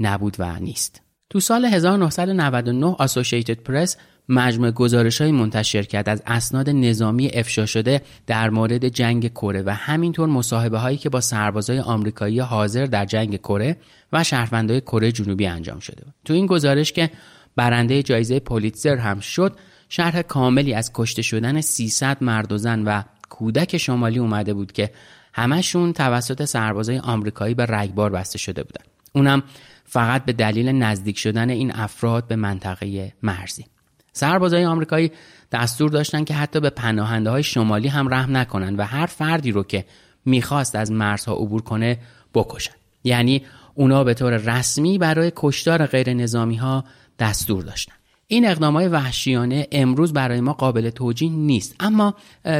نبود 0.00 0.36
و 0.38 0.58
نیست. 0.60 1.05
تو 1.30 1.40
سال 1.40 1.64
1999 1.64 2.86
آسوشیتد 2.98 3.62
پرس 3.62 3.96
مجموع 4.28 4.70
گزارش 4.70 5.20
های 5.20 5.30
منتشر 5.30 5.82
کرد 5.82 6.08
از 6.08 6.22
اسناد 6.26 6.70
نظامی 6.70 7.28
افشا 7.28 7.66
شده 7.66 8.02
در 8.26 8.50
مورد 8.50 8.88
جنگ 8.88 9.28
کره 9.28 9.62
و 9.66 9.70
همینطور 9.70 10.28
مصاحبه 10.28 10.78
هایی 10.78 10.96
که 10.96 11.08
با 11.08 11.20
سربازای 11.20 11.80
آمریکایی 11.80 12.40
حاضر 12.40 12.86
در 12.86 13.04
جنگ 13.04 13.36
کره 13.36 13.76
و 14.12 14.24
شهروندای 14.24 14.80
کره 14.80 15.12
جنوبی 15.12 15.46
انجام 15.46 15.78
شده 15.78 16.04
بود. 16.04 16.14
تو 16.24 16.32
این 16.32 16.46
گزارش 16.46 16.92
که 16.92 17.10
برنده 17.56 18.02
جایزه 18.02 18.40
پولیتزر 18.40 18.96
هم 18.96 19.20
شد 19.20 19.56
شرح 19.88 20.22
کاملی 20.22 20.74
از 20.74 20.90
کشته 20.94 21.22
شدن 21.22 21.60
300 21.60 22.16
مرد 22.20 22.52
و 22.52 22.58
زن 22.58 22.82
و 22.84 23.02
کودک 23.28 23.76
شمالی 23.76 24.18
اومده 24.18 24.54
بود 24.54 24.72
که 24.72 24.90
همشون 25.32 25.92
توسط 25.92 26.44
سربازای 26.44 26.98
آمریکایی 26.98 27.54
به 27.54 27.66
رگبار 27.66 28.10
بسته 28.10 28.38
شده 28.38 28.62
بودن. 28.62 28.84
اونم 29.12 29.42
فقط 29.88 30.24
به 30.24 30.32
دلیل 30.32 30.68
نزدیک 30.68 31.18
شدن 31.18 31.50
این 31.50 31.72
افراد 31.74 32.26
به 32.26 32.36
منطقه 32.36 33.12
مرزی. 33.22 33.64
سربازای 34.12 34.64
آمریکایی 34.64 35.12
دستور 35.52 35.90
داشتن 35.90 36.24
که 36.24 36.34
حتی 36.34 36.60
به 36.60 36.70
پناهنده 36.70 37.30
های 37.30 37.42
شمالی 37.42 37.88
هم 37.88 38.08
رحم 38.08 38.36
نکنن 38.36 38.76
و 38.76 38.82
هر 38.82 39.06
فردی 39.06 39.50
رو 39.50 39.62
که 39.62 39.84
می‌خواست 40.24 40.76
از 40.76 40.92
مرزها 40.92 41.34
عبور 41.34 41.62
کنه 41.62 41.98
بکشن. 42.34 42.74
یعنی 43.04 43.42
اونا 43.74 44.04
به 44.04 44.14
طور 44.14 44.36
رسمی 44.36 44.98
برای 44.98 45.32
کشتار 45.36 45.86
غیر 45.86 46.12
نظامی 46.12 46.56
ها 46.56 46.84
دستور 47.18 47.64
داشتن. 47.64 47.94
این 48.26 48.48
اقدام 48.48 48.74
های 48.76 48.88
وحشیانه 48.88 49.66
امروز 49.72 50.12
برای 50.12 50.40
ما 50.40 50.52
قابل 50.52 50.90
توجیه 50.90 51.30
نیست. 51.30 51.74
اما 51.80 52.14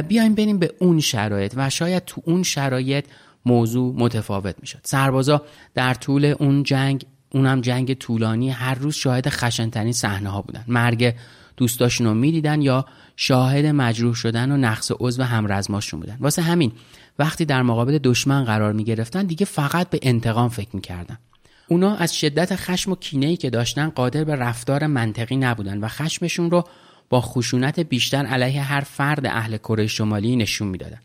بیایم 0.07 0.35
بریم 0.35 0.59
به 0.59 0.73
اون 0.79 0.99
شرایط 0.99 1.53
و 1.57 1.69
شاید 1.69 2.05
تو 2.05 2.21
اون 2.25 2.43
شرایط 2.43 3.05
موضوع 3.45 3.95
متفاوت 3.97 4.55
می‌شد. 4.59 4.79
سربازا 4.83 5.41
در 5.73 5.93
طول 5.93 6.25
اون 6.39 6.63
جنگ 6.63 7.05
اونم 7.29 7.61
جنگ 7.61 7.93
طولانی 7.93 8.49
هر 8.49 8.75
روز 8.75 8.95
شاهد 8.95 9.29
خشنترین 9.29 9.93
صحنه 9.93 10.29
ها 10.29 10.41
بودن. 10.41 10.63
مرگ 10.67 11.15
دوستاشون 11.57 12.07
رو 12.07 12.13
می‌دیدن 12.13 12.61
یا 12.61 12.85
شاهد 13.15 13.65
مجروح 13.65 14.15
شدن 14.15 14.51
و 14.51 14.57
نقص 14.57 14.91
عضو 14.99 15.23
همرزماشون 15.23 15.99
بودن. 15.99 16.17
واسه 16.19 16.41
همین 16.41 16.71
وقتی 17.19 17.45
در 17.45 17.61
مقابل 17.61 17.97
دشمن 17.97 18.43
قرار 18.43 18.73
می‌گرفتن 18.73 19.25
دیگه 19.25 19.45
فقط 19.45 19.89
به 19.89 19.99
انتقام 20.01 20.49
فکر 20.49 20.69
می‌کردن. 20.73 21.17
اونا 21.67 21.95
از 21.95 22.15
شدت 22.15 22.55
خشم 22.55 22.91
و 22.91 22.95
کینه‌ای 22.95 23.37
که 23.37 23.49
داشتن 23.49 23.89
قادر 23.89 24.23
به 24.23 24.35
رفتار 24.35 24.87
منطقی 24.87 25.35
نبودن 25.35 25.77
و 25.77 25.87
خشمشون 25.87 26.51
رو 26.51 26.63
با 27.09 27.21
خشونت 27.21 27.79
بیشتر 27.79 28.25
علیه 28.25 28.61
هر 28.61 28.81
فرد 28.81 29.25
اهل 29.25 29.57
کره 29.57 29.87
شمالی 29.87 30.35
نشون 30.35 30.67
می‌دادن. 30.67 30.99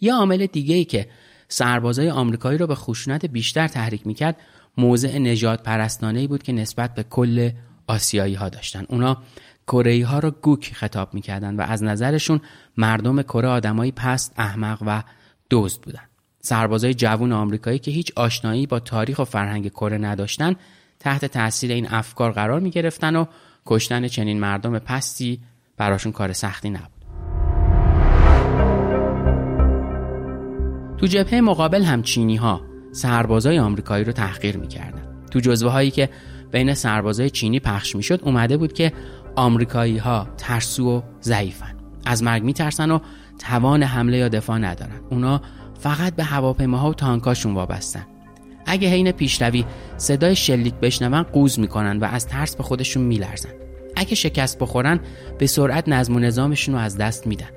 یه 0.00 0.14
عامل 0.14 0.46
دیگه 0.46 0.74
ای 0.74 0.84
که 0.84 1.08
سربازای 1.48 2.10
آمریکایی 2.10 2.58
رو 2.58 2.66
به 2.66 2.74
خشونت 2.74 3.26
بیشتر 3.26 3.68
تحریک 3.68 4.06
می‌کرد 4.06 4.36
موضع 4.76 5.18
نجات 5.18 5.62
پرستانه 5.62 6.26
بود 6.26 6.42
که 6.42 6.52
نسبت 6.52 6.94
به 6.94 7.02
کل 7.02 7.50
آسیایی 7.86 8.34
ها 8.34 8.48
داشتن. 8.48 8.84
اونا 8.88 9.22
کره 9.66 10.06
ها 10.06 10.18
رو 10.18 10.30
گوک 10.30 10.72
خطاب 10.74 11.14
می‌کردن 11.14 11.56
و 11.56 11.60
از 11.60 11.82
نظرشون 11.82 12.40
مردم 12.76 13.22
کره 13.22 13.48
آدمایی 13.48 13.92
پست 13.92 14.32
احمق 14.36 14.78
و 14.86 15.02
دزد 15.50 15.82
بودن. 15.82 16.02
سربازای 16.40 16.94
جوون 16.94 17.32
آمریکایی 17.32 17.78
که 17.78 17.90
هیچ 17.90 18.12
آشنایی 18.16 18.66
با 18.66 18.80
تاریخ 18.80 19.18
و 19.18 19.24
فرهنگ 19.24 19.68
کره 19.68 19.98
نداشتن 19.98 20.54
تحت 21.00 21.24
تاثیر 21.24 21.72
این 21.72 21.88
افکار 21.90 22.32
قرار 22.32 22.60
می 22.60 22.70
گرفتن 22.70 23.16
و 23.16 23.24
کشتن 23.66 24.08
چنین 24.08 24.40
مردم 24.40 24.78
پستی 24.78 25.40
براشون 25.76 26.12
کار 26.12 26.32
سختی 26.32 26.70
نبود. 26.70 27.00
تو 30.98 31.06
جبهه 31.06 31.40
مقابل 31.40 31.82
هم 31.82 32.02
چینی 32.02 32.36
ها 32.36 32.69
سربازای 32.92 33.58
آمریکایی 33.58 34.04
رو 34.04 34.12
تحقیر 34.12 34.56
می‌کردن. 34.56 35.02
تو 35.30 35.40
جزوه 35.40 35.72
هایی 35.72 35.90
که 35.90 36.08
بین 36.50 36.74
سربازای 36.74 37.30
چینی 37.30 37.60
پخش 37.60 37.96
می‌شد 37.96 38.20
اومده 38.22 38.56
بود 38.56 38.72
که 38.72 38.92
آمریکایی 39.36 39.98
ها 39.98 40.28
ترسو 40.36 40.98
و 40.98 41.02
ضعیفن. 41.22 41.74
از 42.06 42.22
مرگ 42.22 42.42
میترسن 42.42 42.90
و 42.90 42.98
توان 43.38 43.82
حمله 43.82 44.18
یا 44.18 44.28
دفاع 44.28 44.58
ندارن. 44.58 45.00
اونا 45.10 45.40
فقط 45.80 46.16
به 46.16 46.24
هواپیماها 46.24 46.90
و 46.90 46.94
تانکاشون 46.94 47.54
وابستن. 47.54 48.06
اگه 48.66 48.88
حین 48.88 49.12
پیشروی 49.12 49.64
صدای 49.96 50.36
شلیک 50.36 50.74
بشنون 50.74 51.22
قوز 51.22 51.58
می‌کنن 51.58 51.98
و 51.98 52.04
از 52.04 52.26
ترس 52.26 52.56
به 52.56 52.62
خودشون 52.62 53.02
میلرزن. 53.02 53.48
اگه 53.96 54.14
شکست 54.14 54.58
بخورن 54.58 55.00
به 55.38 55.46
سرعت 55.46 55.88
نظم 55.88 56.16
و 56.16 56.18
نظامشون 56.18 56.74
رو 56.74 56.80
از 56.80 56.96
دست 56.98 57.26
میدن. 57.26 57.48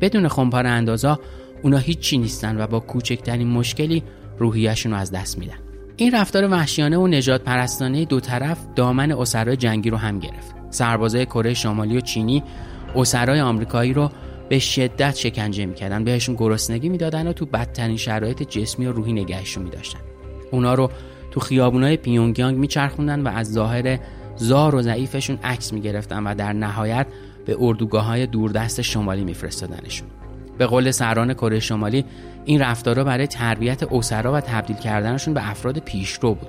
بدون 0.00 0.28
خمپاره 0.28 0.68
اندازا 0.68 1.20
اونا 1.62 1.78
هیچی 1.78 2.18
نیستن 2.18 2.60
و 2.60 2.66
با 2.66 2.80
کوچکترین 2.80 3.48
مشکلی 3.48 4.02
روحیشون 4.38 4.92
رو 4.92 4.98
از 4.98 5.12
دست 5.12 5.38
میدن. 5.38 5.58
این 5.96 6.14
رفتار 6.14 6.50
وحشیانه 6.50 6.98
و 6.98 7.06
نجات 7.06 7.42
پرستانه 7.42 8.04
دو 8.04 8.20
طرف 8.20 8.58
دامن 8.76 9.12
اسرای 9.12 9.56
جنگی 9.56 9.90
رو 9.90 9.96
هم 9.96 10.18
گرفت. 10.18 10.54
سربازای 10.70 11.26
کره 11.26 11.54
شمالی 11.54 11.96
و 11.96 12.00
چینی 12.00 12.42
اسرای 12.94 13.40
آمریکایی 13.40 13.92
رو 13.92 14.10
به 14.48 14.58
شدت 14.58 15.16
شکنجه 15.16 15.66
می‌کردن 15.66 16.04
بهشون 16.04 16.34
گرسنگی 16.34 16.88
می‌دادن 16.88 17.26
و 17.26 17.32
تو 17.32 17.46
بدترین 17.46 17.96
شرایط 17.96 18.42
جسمی 18.42 18.86
و 18.86 18.92
روحی 18.92 19.12
نگهشون 19.12 19.62
میداشتن. 19.62 19.98
اونا 20.50 20.74
رو 20.74 20.90
تو 21.30 21.40
خیابونای 21.40 21.96
پیونگیانگ 21.96 22.58
میچرخوندن 22.58 23.20
و 23.20 23.28
از 23.28 23.52
ظاهر 23.52 23.98
زار 24.36 24.74
و 24.74 24.82
ضعیفشون 24.82 25.38
عکس 25.44 25.72
می‌گرفتن 25.72 26.26
و 26.26 26.34
در 26.34 26.52
نهایت 26.52 27.06
به 27.46 27.56
اردوگاه 27.60 28.04
های 28.04 28.26
دوردست 28.26 28.82
شمالی 28.82 29.24
میفرستادنشون. 29.24 30.08
به 30.58 30.66
قول 30.66 30.90
سران 30.90 31.34
کره 31.34 31.60
شمالی 31.60 32.04
این 32.44 32.60
رفتارها 32.60 33.04
برای 33.04 33.26
تربیت 33.26 33.92
اسرا 33.92 34.32
و 34.32 34.40
تبدیل 34.40 34.76
کردنشون 34.76 35.34
به 35.34 35.50
افراد 35.50 35.78
پیشرو 35.78 36.34
بود. 36.34 36.48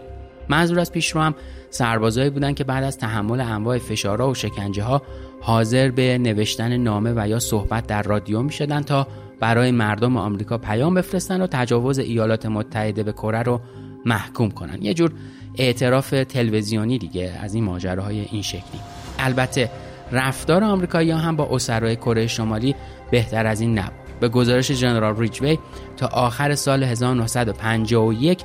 منظور 0.49 0.79
از 0.79 0.91
پیشرو 0.91 1.21
هم 1.21 1.35
سربازایی 1.69 2.29
بودند 2.29 2.55
که 2.55 2.63
بعد 2.63 2.83
از 2.83 2.97
تحمل 2.97 3.41
انواع 3.41 3.77
فشارها 3.77 4.29
و 4.29 4.33
شکنجه 4.33 4.83
ها 4.83 5.01
حاضر 5.41 5.91
به 5.91 6.17
نوشتن 6.17 6.77
نامه 6.77 7.13
و 7.15 7.27
یا 7.27 7.39
صحبت 7.39 7.87
در 7.87 8.03
رادیو 8.03 8.41
می 8.41 8.51
شدن 8.51 8.81
تا 8.81 9.07
برای 9.39 9.71
مردم 9.71 10.17
آمریکا 10.17 10.57
پیام 10.57 10.93
بفرستن 10.93 11.41
و 11.41 11.47
تجاوز 11.47 11.99
ایالات 11.99 12.45
متحده 12.45 13.03
به 13.03 13.11
کره 13.11 13.43
رو 13.43 13.61
محکوم 14.05 14.51
کنن. 14.51 14.81
یه 14.81 14.93
جور 14.93 15.11
اعتراف 15.55 16.09
تلویزیونی 16.09 16.97
دیگه 16.97 17.33
از 17.41 17.53
این 17.53 17.63
ماجراهای 17.63 18.19
این 18.31 18.41
شکلی. 18.41 18.79
البته 19.19 19.69
رفتار 20.11 20.63
آمریکایی 20.63 21.11
هم 21.11 21.35
با 21.35 21.47
اسرای 21.51 21.95
کره 21.95 22.27
شمالی 22.27 22.75
بهتر 23.11 23.47
از 23.47 23.61
این 23.61 23.79
نبود 23.79 24.07
به 24.19 24.29
گزارش 24.29 24.71
جنرال 24.71 25.17
ریچوی 25.17 25.59
تا 25.97 26.07
آخر 26.07 26.55
سال 26.55 26.83
1951 26.83 28.43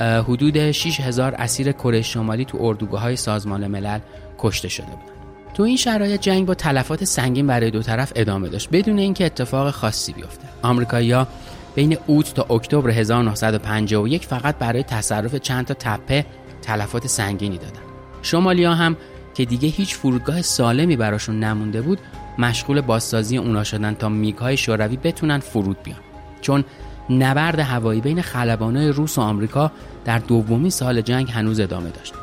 حدود 0.00 0.70
6000 0.70 1.34
اسیر 1.34 1.72
کره 1.72 2.02
شمالی 2.02 2.44
تو 2.44 2.58
اردوگاه 2.60 3.00
های 3.00 3.16
سازمان 3.16 3.66
ملل 3.66 3.98
کشته 4.38 4.68
شده 4.68 4.86
بودند. 4.86 5.08
تو 5.54 5.62
این 5.62 5.76
شرایط 5.76 6.20
جنگ 6.20 6.46
با 6.46 6.54
تلفات 6.54 7.04
سنگین 7.04 7.46
برای 7.46 7.70
دو 7.70 7.82
طرف 7.82 8.12
ادامه 8.16 8.48
داشت 8.48 8.68
بدون 8.72 8.98
اینکه 8.98 9.26
اتفاق 9.26 9.70
خاصی 9.70 10.12
بیفته. 10.12 10.48
آمریکایی‌ها 10.62 11.26
بین 11.74 11.96
اوت 12.06 12.34
تا 12.34 12.54
اکتبر 12.54 12.90
1951 12.90 14.26
فقط 14.26 14.58
برای 14.58 14.82
تصرف 14.82 15.34
چند 15.34 15.66
تا 15.66 15.74
تپه 15.74 16.26
تلفات 16.62 17.06
سنگینی 17.06 17.58
دادن. 17.58 17.80
شمالیا 18.22 18.74
هم 18.74 18.96
که 19.34 19.44
دیگه 19.44 19.68
هیچ 19.68 19.94
فرودگاه 19.94 20.42
سالمی 20.42 20.96
براشون 20.96 21.40
نمونده 21.40 21.82
بود 21.82 21.98
مشغول 22.38 22.80
بازسازی 22.80 23.36
اونا 23.36 23.64
شدن 23.64 23.94
تا 23.94 24.08
میگهای 24.08 24.56
شوروی 24.56 24.96
بتونن 24.96 25.38
فرود 25.38 25.82
بیان. 25.82 25.98
چون 26.40 26.64
نبرد 27.10 27.58
هوایی 27.58 28.00
بین 28.00 28.22
خلبانای 28.22 28.88
روس 28.88 29.18
و 29.18 29.20
آمریکا 29.20 29.72
در 30.04 30.18
دومی 30.18 30.70
سال 30.70 31.00
جنگ 31.00 31.30
هنوز 31.30 31.60
ادامه 31.60 31.90
داشت. 31.90 32.14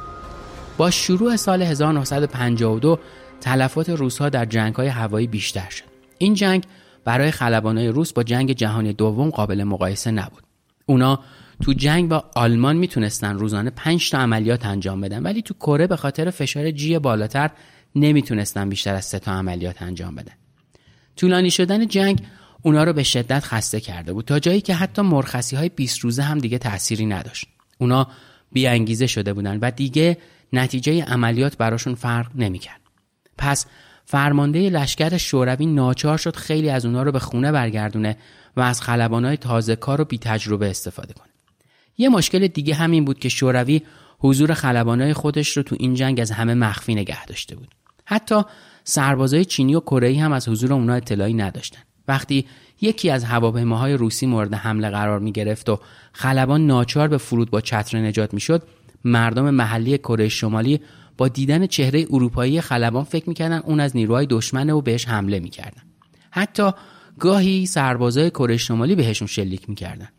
با 0.77 0.91
شروع 0.91 1.35
سال 1.35 1.61
1952 1.61 2.99
تلفات 3.41 3.89
روسها 3.89 4.29
در 4.29 4.45
جنگ 4.45 4.75
های 4.75 4.87
هوایی 4.87 5.27
بیشتر 5.27 5.69
شد. 5.69 5.83
این 6.17 6.33
جنگ 6.33 6.63
برای 7.05 7.31
خلبانای 7.31 7.87
روس 7.87 8.13
با 8.13 8.23
جنگ 8.23 8.51
جهانی 8.51 8.93
دوم 8.93 9.29
قابل 9.29 9.63
مقایسه 9.63 10.11
نبود. 10.11 10.43
اونا 10.85 11.19
تو 11.61 11.73
جنگ 11.73 12.09
با 12.09 12.31
آلمان 12.35 12.75
می‌تونستن 12.75 13.37
روزانه 13.37 13.69
5 13.69 14.09
تا 14.09 14.17
عملیات 14.17 14.65
انجام 14.65 15.01
بدن 15.01 15.23
ولی 15.23 15.41
تو 15.41 15.53
کره 15.53 15.87
به 15.87 15.95
خاطر 15.95 16.29
فشار 16.29 16.71
جی 16.71 16.99
بالاتر 16.99 17.49
نمی‌تونستن 17.95 18.69
بیشتر 18.69 18.95
از 18.95 19.05
سه 19.05 19.19
تا 19.19 19.31
عملیات 19.31 19.81
انجام 19.81 20.15
بدن. 20.15 20.33
طولانی 21.15 21.51
شدن 21.51 21.87
جنگ 21.87 22.21
اونا 22.61 22.83
رو 22.83 22.93
به 22.93 23.03
شدت 23.03 23.43
خسته 23.43 23.79
کرده 23.79 24.13
بود 24.13 24.25
تا 24.25 24.39
جایی 24.39 24.61
که 24.61 24.75
حتی 24.75 25.01
مرخصی 25.01 25.55
های 25.55 25.69
20 25.69 25.99
روزه 25.99 26.23
هم 26.23 26.37
دیگه 26.37 26.57
تأثیری 26.57 27.05
نداشت. 27.05 27.45
اونا 27.77 28.07
بیانگیزه 28.51 29.07
شده 29.07 29.33
بودن 29.33 29.59
و 29.61 29.71
دیگه 29.71 30.17
نتیجه 30.53 31.03
عملیات 31.03 31.57
براشون 31.57 31.95
فرق 31.95 32.31
نمی‌کرد. 32.35 32.81
پس 33.37 33.65
فرمانده 34.05 34.69
لشکر 34.69 35.17
شوروی 35.17 35.65
ناچار 35.65 36.17
شد 36.17 36.35
خیلی 36.35 36.69
از 36.69 36.85
اونا 36.85 37.03
رو 37.03 37.11
به 37.11 37.19
خونه 37.19 37.51
برگردونه 37.51 38.17
و 38.57 38.61
از 38.61 38.81
خلبانای 38.81 39.37
تازه 39.37 39.75
کار 39.75 40.01
و 40.01 40.05
بی 40.05 40.17
تجربه 40.17 40.69
استفاده 40.69 41.13
کنه. 41.13 41.30
یه 42.01 42.09
مشکل 42.09 42.47
دیگه 42.47 42.73
همین 42.73 43.05
بود 43.05 43.19
که 43.19 43.29
شوروی 43.29 43.81
حضور 44.19 44.53
خلبانای 44.53 45.13
خودش 45.13 45.57
رو 45.57 45.63
تو 45.63 45.75
این 45.79 45.93
جنگ 45.93 46.19
از 46.19 46.31
همه 46.31 46.53
مخفی 46.53 46.95
نگه 46.95 47.25
داشته 47.25 47.55
بود. 47.55 47.67
حتی 48.05 48.41
سربازای 48.83 49.45
چینی 49.45 49.75
و 49.75 49.79
کره 49.79 50.19
هم 50.19 50.31
از 50.31 50.49
حضور 50.49 50.73
اونا 50.73 50.93
اطلاعی 50.93 51.33
نداشتن. 51.33 51.81
وقتی 52.07 52.45
یکی 52.81 53.09
از 53.09 53.23
هواپیماهای 53.23 53.93
روسی 53.93 54.25
مورد 54.25 54.53
حمله 54.53 54.89
قرار 54.89 55.19
می 55.19 55.31
گرفت 55.31 55.69
و 55.69 55.79
خلبان 56.13 56.67
ناچار 56.67 57.07
به 57.07 57.17
فرود 57.17 57.51
با 57.51 57.61
چتر 57.61 57.97
نجات 57.97 58.33
می‌شد 58.33 58.63
مردم 59.05 59.49
محلی 59.49 59.97
کره 59.97 60.29
شمالی 60.29 60.79
با 61.17 61.27
دیدن 61.27 61.67
چهره 61.67 62.05
اروپایی 62.09 62.61
خلبان 62.61 63.03
فکر 63.03 63.29
می‌کردن 63.29 63.57
اون 63.57 63.79
از 63.79 63.95
نیروهای 63.95 64.25
دشمنه 64.29 64.73
و 64.73 64.81
بهش 64.81 65.07
حمله 65.07 65.39
می‌کردن 65.39 65.81
حتی 66.31 66.71
گاهی 67.19 67.65
سربازای 67.65 68.29
کره 68.29 68.57
شمالی 68.57 68.95
بهشون 68.95 69.27
شلیک 69.27 69.69
می‌کردن 69.69 70.09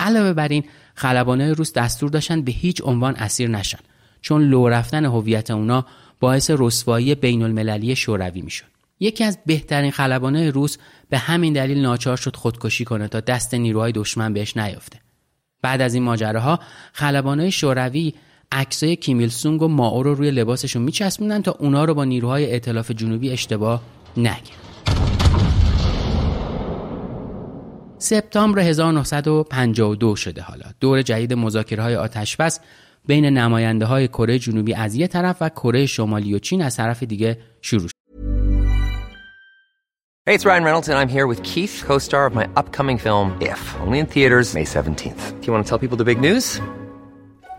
علاوه 0.00 0.32
بر 0.32 0.48
این 0.48 0.64
خلبانای 1.02 1.50
روس 1.50 1.72
دستور 1.72 2.10
داشتن 2.10 2.42
به 2.42 2.52
هیچ 2.52 2.82
عنوان 2.84 3.16
اسیر 3.16 3.48
نشن 3.48 3.78
چون 4.20 4.42
لو 4.42 4.68
رفتن 4.68 5.04
هویت 5.04 5.50
اونا 5.50 5.86
باعث 6.20 6.50
رسوایی 6.58 7.14
بین 7.14 7.42
المللی 7.42 7.96
شوروی 7.96 8.42
می‌شد. 8.42 8.64
یکی 9.00 9.24
از 9.24 9.38
بهترین 9.46 9.90
خلبانای 9.90 10.50
روس 10.50 10.76
به 11.10 11.18
همین 11.18 11.52
دلیل 11.52 11.82
ناچار 11.82 12.16
شد 12.16 12.36
خودکشی 12.36 12.84
کنه 12.84 13.08
تا 13.08 13.20
دست 13.20 13.54
نیروهای 13.54 13.92
دشمن 13.92 14.32
بهش 14.32 14.56
نیافته. 14.56 15.00
بعد 15.62 15.80
از 15.80 15.94
این 15.94 16.02
ماجراها 16.02 16.60
خلبانای 16.92 17.50
شوروی 17.50 18.12
عکسای 18.52 18.96
کیمیل 18.96 19.28
سونگ 19.28 19.62
و 19.62 19.68
ماو 19.68 20.02
رو 20.02 20.14
روی 20.14 20.30
لباسشون 20.30 20.82
میچسبوندن 20.82 21.42
تا 21.42 21.56
اونا 21.58 21.84
رو 21.84 21.94
با 21.94 22.04
نیروهای 22.04 22.52
ائتلاف 22.52 22.90
جنوبی 22.90 23.30
اشتباه 23.30 23.82
نگیرن. 24.16 24.62
سپتامبر 28.02 28.58
1952 28.58 30.16
شده 30.16 30.42
حالا 30.42 30.64
دور 30.80 31.02
جدید 31.02 31.34
مذاکره 31.34 31.82
های 31.82 31.96
آتشبس 31.96 32.60
بین 33.06 33.24
نماینده 33.24 33.84
های 33.84 34.08
کره 34.08 34.38
جنوبی 34.38 34.74
از 34.74 34.94
یه 34.94 35.06
طرف 35.06 35.36
و 35.40 35.48
کره 35.48 35.86
شمالی 35.86 36.34
و 36.34 36.38
چین 36.38 36.62
از 36.62 36.76
طرف 36.76 37.02
دیگه 37.02 37.38
شروع 37.60 37.88
شد. 37.88 38.02
Hey, 40.28 40.34
it's 40.34 40.46
Ryan 40.50 40.64
Reynolds 40.68 40.88
and 40.88 40.98
I'm 41.02 41.12
here 41.16 41.26
with 41.32 41.40
Keith, 41.42 41.76
co-star 41.88 42.24
of 42.30 42.34
my 42.40 42.46
upcoming 42.60 42.98
film 43.06 43.26
If, 43.40 43.62
only 43.84 43.98
in 44.02 44.06
theaters 44.06 44.54
May 44.54 44.66
17th. 44.76 45.22
Do 45.40 45.46
you 45.46 45.52
want 45.52 45.62
to 45.64 45.68
tell 45.70 45.80
people 45.84 45.98
the 46.02 46.08
big 46.12 46.20
news? 46.20 46.46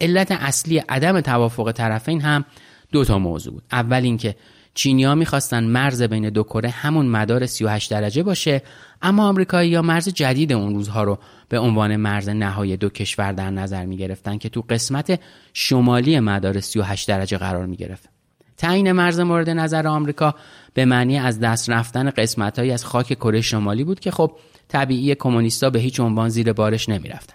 علت 0.00 0.32
اصلی 0.32 0.78
عدم 0.78 1.20
توافق 1.20 1.72
طرفین 1.72 2.20
هم 2.20 2.44
دو 2.92 3.04
تا 3.04 3.18
موضوع 3.18 3.52
بود. 3.52 3.62
اول 3.72 4.02
اینکه 4.02 4.36
چینیا 4.74 5.14
می‌خواستن 5.14 5.64
مرز 5.64 6.02
بین 6.02 6.30
دو 6.30 6.42
کره 6.42 6.68
همون 6.68 7.06
مدار 7.06 7.46
38 7.46 7.90
درجه 7.90 8.22
باشه 8.22 8.62
اما 9.02 9.28
آمریکایی 9.28 9.70
یا 9.70 9.82
مرز 9.82 10.08
جدید 10.08 10.52
اون 10.52 10.74
روزها 10.74 11.02
رو 11.02 11.18
به 11.48 11.58
عنوان 11.58 11.96
مرز 11.96 12.28
نهایی 12.28 12.76
دو 12.76 12.88
کشور 12.88 13.32
در 13.32 13.50
نظر 13.50 13.84
می‌گرفتن 13.84 14.38
که 14.38 14.48
تو 14.48 14.64
قسمت 14.70 15.20
شمالی 15.52 16.20
مدار 16.20 16.60
38 16.60 17.08
درجه 17.08 17.38
قرار 17.38 17.66
می‌گرفت. 17.66 18.08
تعیین 18.56 18.92
مرز 18.92 19.20
مورد 19.20 19.50
نظر 19.50 19.86
آمریکا 19.86 20.34
به 20.74 20.84
معنی 20.84 21.18
از 21.18 21.40
دست 21.40 21.70
رفتن 21.70 22.10
قسمتهایی 22.10 22.70
از 22.70 22.84
خاک 22.84 23.06
کره 23.06 23.40
شمالی 23.40 23.84
بود 23.84 24.00
که 24.00 24.10
خب 24.10 24.32
طبیعی 24.68 25.14
کمونیستا 25.14 25.70
به 25.70 25.78
هیچ 25.78 26.00
عنوان 26.00 26.28
زیر 26.28 26.52
بارش 26.52 26.88
نمی‌رفتن. 26.88 27.34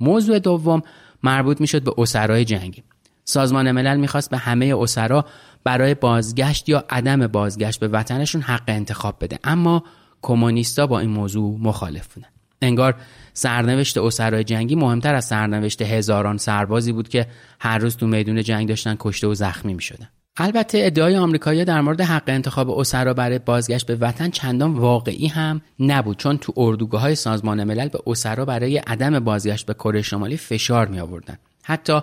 موضوع 0.00 0.38
دوم 0.38 0.82
مربوط 1.22 1.60
می‌شد 1.60 1.82
به 1.82 1.92
اسرای 1.98 2.44
جنگی. 2.44 2.82
سازمان 3.24 3.70
ملل 3.70 3.96
می‌خواست 3.96 4.30
به 4.30 4.36
همه 4.36 4.74
اسرا 4.78 5.24
برای 5.64 5.94
بازگشت 5.94 6.68
یا 6.68 6.84
عدم 6.90 7.26
بازگشت 7.26 7.80
به 7.80 7.88
وطنشون 7.88 8.40
حق 8.40 8.64
انتخاب 8.66 9.16
بده. 9.20 9.38
اما 9.44 9.84
کمونیستا 10.22 10.86
با 10.86 11.00
این 11.00 11.10
موضوع 11.10 11.58
مخالف 11.60 12.14
بودن. 12.14 12.28
انگار 12.62 12.94
سرنوشت 13.32 13.98
اسرای 13.98 14.44
جنگی 14.44 14.74
مهمتر 14.74 15.14
از 15.14 15.24
سرنوشت 15.24 15.82
هزاران 15.82 16.38
سربازی 16.38 16.92
بود 16.92 17.08
که 17.08 17.26
هر 17.60 17.78
روز 17.78 17.96
تو 17.96 18.06
میدون 18.06 18.42
جنگ 18.42 18.68
داشتن 18.68 18.96
کشته 18.98 19.26
و 19.26 19.34
زخمی 19.34 19.74
می‌شدن. 19.74 20.08
البته 20.40 20.78
ادعای 20.82 21.16
آمریکایی 21.16 21.64
در 21.64 21.80
مورد 21.80 22.00
حق 22.00 22.22
انتخاب 22.26 22.70
اسرا 22.70 23.14
برای 23.14 23.38
بازگشت 23.38 23.86
به 23.86 23.96
وطن 23.96 24.30
چندان 24.30 24.74
واقعی 24.74 25.26
هم 25.26 25.60
نبود 25.80 26.16
چون 26.16 26.38
تو 26.38 26.52
اردوگاه 26.56 27.00
های 27.00 27.14
سازمان 27.14 27.64
ملل 27.64 27.88
به 27.88 27.98
اسرا 28.06 28.44
برای 28.44 28.78
عدم 28.78 29.20
بازگشت 29.20 29.66
به 29.66 29.74
کره 29.74 30.02
شمالی 30.02 30.36
فشار 30.36 30.86
می 30.86 31.00
آوردن 31.00 31.38
حتی 31.62 32.00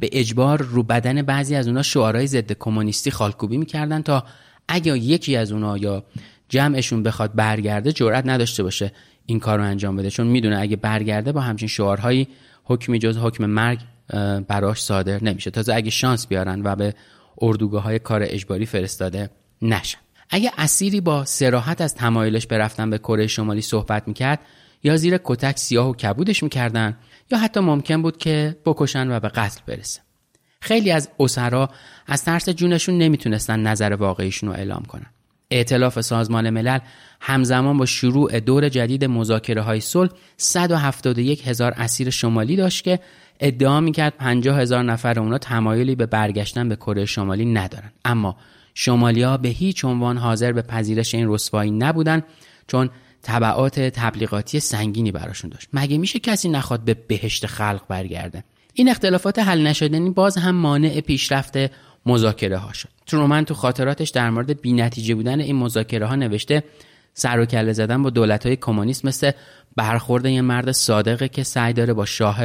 به 0.00 0.08
اجبار 0.12 0.62
رو 0.62 0.82
بدن 0.82 1.22
بعضی 1.22 1.54
از 1.54 1.68
اونا 1.68 1.82
شعارهای 1.82 2.26
ضد 2.26 2.52
کمونیستی 2.52 3.10
خالکوبی 3.10 3.56
می‌کردن 3.56 4.02
تا 4.02 4.24
اگه 4.68 4.98
یکی 4.98 5.36
از 5.36 5.52
اونا 5.52 5.78
یا 5.78 6.04
جمعشون 6.48 7.02
بخواد 7.02 7.34
برگرده 7.34 7.92
جرأت 7.92 8.26
نداشته 8.26 8.62
باشه 8.62 8.92
این 9.26 9.40
کار 9.40 9.58
رو 9.58 9.64
انجام 9.64 9.96
بده. 9.96 10.10
چون 10.10 10.26
می‌دونه 10.26 10.60
اگه 10.60 10.76
برگرده 10.76 11.32
با 11.32 11.40
همچین 11.40 11.68
شعارهایی 11.68 12.28
حکمی 12.64 12.98
جز 12.98 13.18
حکم 13.18 13.46
مرگ 13.46 13.80
براش 14.48 14.82
صادر 14.82 15.24
نمیشه. 15.24 15.50
تازه 15.50 15.74
اگه 15.74 15.90
شانس 15.90 16.26
بیارن 16.26 16.62
و 16.64 16.76
به 16.76 16.94
اردوگاه 17.42 17.82
های 17.82 17.98
کار 17.98 18.20
اجباری 18.24 18.66
فرستاده 18.66 19.30
نشن. 19.62 19.98
اگه 20.30 20.50
اسیری 20.58 21.00
با 21.00 21.24
سراحت 21.24 21.80
از 21.80 21.94
تمایلش 21.94 22.46
به 22.46 22.58
رفتن 22.58 22.90
به 22.90 22.98
کره 22.98 23.26
شمالی 23.26 23.62
صحبت 23.62 24.08
می‌کرد 24.08 24.40
یا 24.82 24.96
زیر 24.96 25.18
کتک 25.24 25.58
سیاه 25.58 25.88
و 25.88 25.94
کبودش 25.94 26.42
می‌کردن 26.42 26.96
یا 27.30 27.38
حتی 27.38 27.60
ممکن 27.60 28.02
بود 28.02 28.16
که 28.16 28.56
بکشن 28.64 29.10
و 29.10 29.20
به 29.20 29.28
قتل 29.28 29.60
برسه. 29.66 30.00
خیلی 30.60 30.90
از 30.90 31.08
اسرا 31.20 31.70
از 32.06 32.24
ترس 32.24 32.48
جونشون 32.48 32.98
نمی‌تونستن 32.98 33.60
نظر 33.60 33.92
واقعیشون 33.92 34.48
رو 34.48 34.54
اعلام 34.54 34.82
کنن. 34.82 35.06
ائتلاف 35.50 36.00
سازمان 36.00 36.50
ملل 36.50 36.78
همزمان 37.20 37.78
با 37.78 37.86
شروع 37.86 38.40
دور 38.40 38.68
جدید 38.68 39.04
مذاکره 39.04 39.62
های 39.62 39.80
صلح 39.80 40.10
171 40.36 41.48
هزار 41.48 41.74
اسیر 41.76 42.10
شمالی 42.10 42.56
داشت 42.56 42.84
که 42.84 43.00
ادعا 43.40 43.80
می‌کرد 43.80 44.16
50 44.16 44.58
هزار 44.58 44.82
نفر 44.82 45.20
اونا 45.20 45.38
تمایلی 45.38 45.94
به 45.94 46.06
برگشتن 46.06 46.68
به 46.68 46.76
کره 46.76 47.04
شمالی 47.04 47.44
ندارن. 47.44 47.92
اما 48.04 48.36
شمالیا 48.74 49.36
به 49.36 49.48
هیچ 49.48 49.84
عنوان 49.84 50.18
حاضر 50.18 50.52
به 50.52 50.62
پذیرش 50.62 51.14
این 51.14 51.26
رسوایی 51.28 51.70
نبودن 51.70 52.22
چون 52.66 52.90
طبعات 53.22 53.80
تبلیغاتی 53.80 54.60
سنگینی 54.60 55.12
براشون 55.12 55.50
داشت. 55.50 55.68
مگه 55.72 55.98
میشه 55.98 56.18
کسی 56.18 56.48
نخواد 56.48 56.80
به 56.80 56.94
بهشت 56.94 57.46
خلق 57.46 57.82
برگرده؟ 57.88 58.44
این 58.74 58.88
اختلافات 58.88 59.38
حل 59.38 59.66
نشدنی 59.66 60.10
باز 60.10 60.36
هم 60.36 60.54
مانع 60.54 61.00
پیشرفت 61.00 61.56
مذاکره 62.06 62.56
ها 62.56 62.72
شد. 62.72 62.88
ترومن 63.06 63.44
تو 63.44 63.54
خاطراتش 63.54 64.10
در 64.10 64.30
مورد 64.30 64.60
بینتیجه 64.60 65.14
بودن 65.14 65.40
این 65.40 65.56
مذاکره 65.56 66.06
ها 66.06 66.14
نوشته 66.14 66.64
سر 67.14 67.40
و 67.40 67.44
کله 67.44 67.72
زدن 67.72 68.02
با 68.02 68.10
دولت 68.10 68.46
های 68.46 68.56
کمونیست 68.56 69.04
مثل 69.04 69.30
برخورد 69.78 70.26
یه 70.26 70.42
مرد 70.42 70.72
صادقه 70.72 71.28
که 71.28 71.42
سعی 71.42 71.72
داره 71.72 71.92
با 71.92 72.04
شاه 72.04 72.38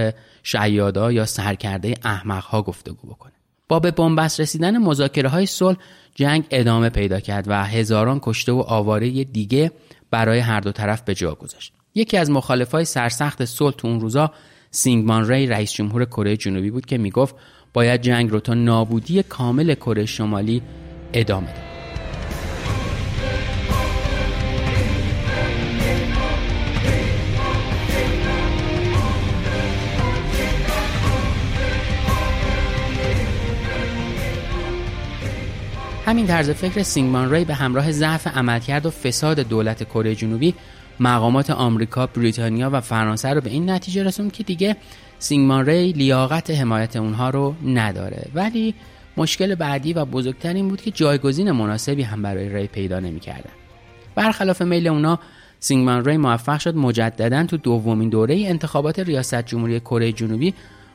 شیادا 0.44 1.12
یا 1.12 1.26
سرکرده 1.26 1.94
احمق 2.04 2.44
ها 2.44 2.62
گفتگو 2.62 3.08
بکنه 3.08 3.34
با 3.68 3.80
به 3.80 3.92
بنبست 3.92 4.40
رسیدن 4.40 4.78
مذاکره 4.78 5.30
های 5.30 5.46
صلح 5.46 5.78
جنگ 6.16 6.44
ادامه 6.52 6.90
پیدا 6.90 7.20
کرد 7.20 7.46
و 7.48 7.64
هزاران 7.64 8.20
کشته 8.24 8.52
و 8.52 8.64
آواره 8.68 9.24
دیگه 9.24 9.72
برای 10.12 10.40
هر 10.40 10.60
دو 10.60 10.72
طرف 10.72 11.02
به 11.02 11.16
جا 11.16 11.36
گذاشت 11.36 11.74
یکی 11.96 12.18
از 12.18 12.32
مخالفای 12.32 12.86
سرسخت 12.86 13.46
صلح 13.46 13.76
تو 13.76 13.88
اون 13.88 14.00
روزا 14.00 14.32
سینگمان 14.72 15.28
ری 15.28 15.48
رئیس 15.48 15.72
جمهور 15.72 16.06
کره 16.06 16.38
جنوبی 16.38 16.72
بود 16.72 16.86
که 16.86 16.98
می‌گفت 16.98 17.36
باید 17.74 18.02
جنگ 18.02 18.32
رو 18.32 18.40
تا 18.40 18.54
نابودی 18.54 19.24
کامل 19.24 19.74
کره 19.74 20.06
شمالی 20.06 20.62
ادامه 21.14 21.48
داد. 21.48 21.73
همین 36.06 36.28
طرز 36.28 36.50
فکر 36.50 36.84
سینگمان 36.84 37.32
ری 37.32 37.46
به 37.46 37.54
همراه 37.54 37.92
ضعف 37.92 38.28
عملکرد 38.28 38.86
و 38.86 38.90
فساد 38.90 39.40
دولت 39.40 39.84
کره 39.84 40.16
جنوبی 40.16 40.54
مقامات 41.00 41.50
آمریکا، 41.50 42.08
بریتانیا 42.08 42.70
و 42.74 42.82
فرانسه 42.82 43.30
رو 43.30 43.42
به 43.42 43.50
این 43.50 43.70
نتیجه 43.70 44.04
رسوند 44.04 44.32
که 44.32 44.44
دیگه 44.44 44.76
سینگمان 45.20 45.66
ری 45.66 45.92
لیاقت 45.92 46.52
حمایت 46.52 46.96
اونها 46.96 47.30
رو 47.30 47.56
نداره 47.66 48.26
ولی 48.34 48.76
مشکل 49.18 49.56
بعدی 49.56 49.94
و 49.94 50.06
بزرگتر 50.06 50.54
این 50.54 50.68
بود 50.68 50.82
که 50.82 50.92
جایگزین 50.92 51.52
مناسبی 51.52 52.04
هم 52.04 52.22
برای 52.22 52.50
ری 52.50 52.68
پیدا 52.68 53.00
نمی‌کردن. 53.00 53.52
برخلاف 54.16 54.62
میل 54.62 54.88
اونا 54.88 55.20
سینگمان 55.60 56.06
ری 56.06 56.18
موفق 56.18 56.60
شد 56.60 56.76
مجددا 56.76 57.46
تو 57.46 57.58
دومین 57.58 58.10
دوره 58.10 58.36
انتخابات 58.36 59.00
ریاست 59.00 59.46
جمهوری 59.46 59.80
کره 59.80 60.12
جنوبی 60.12 60.54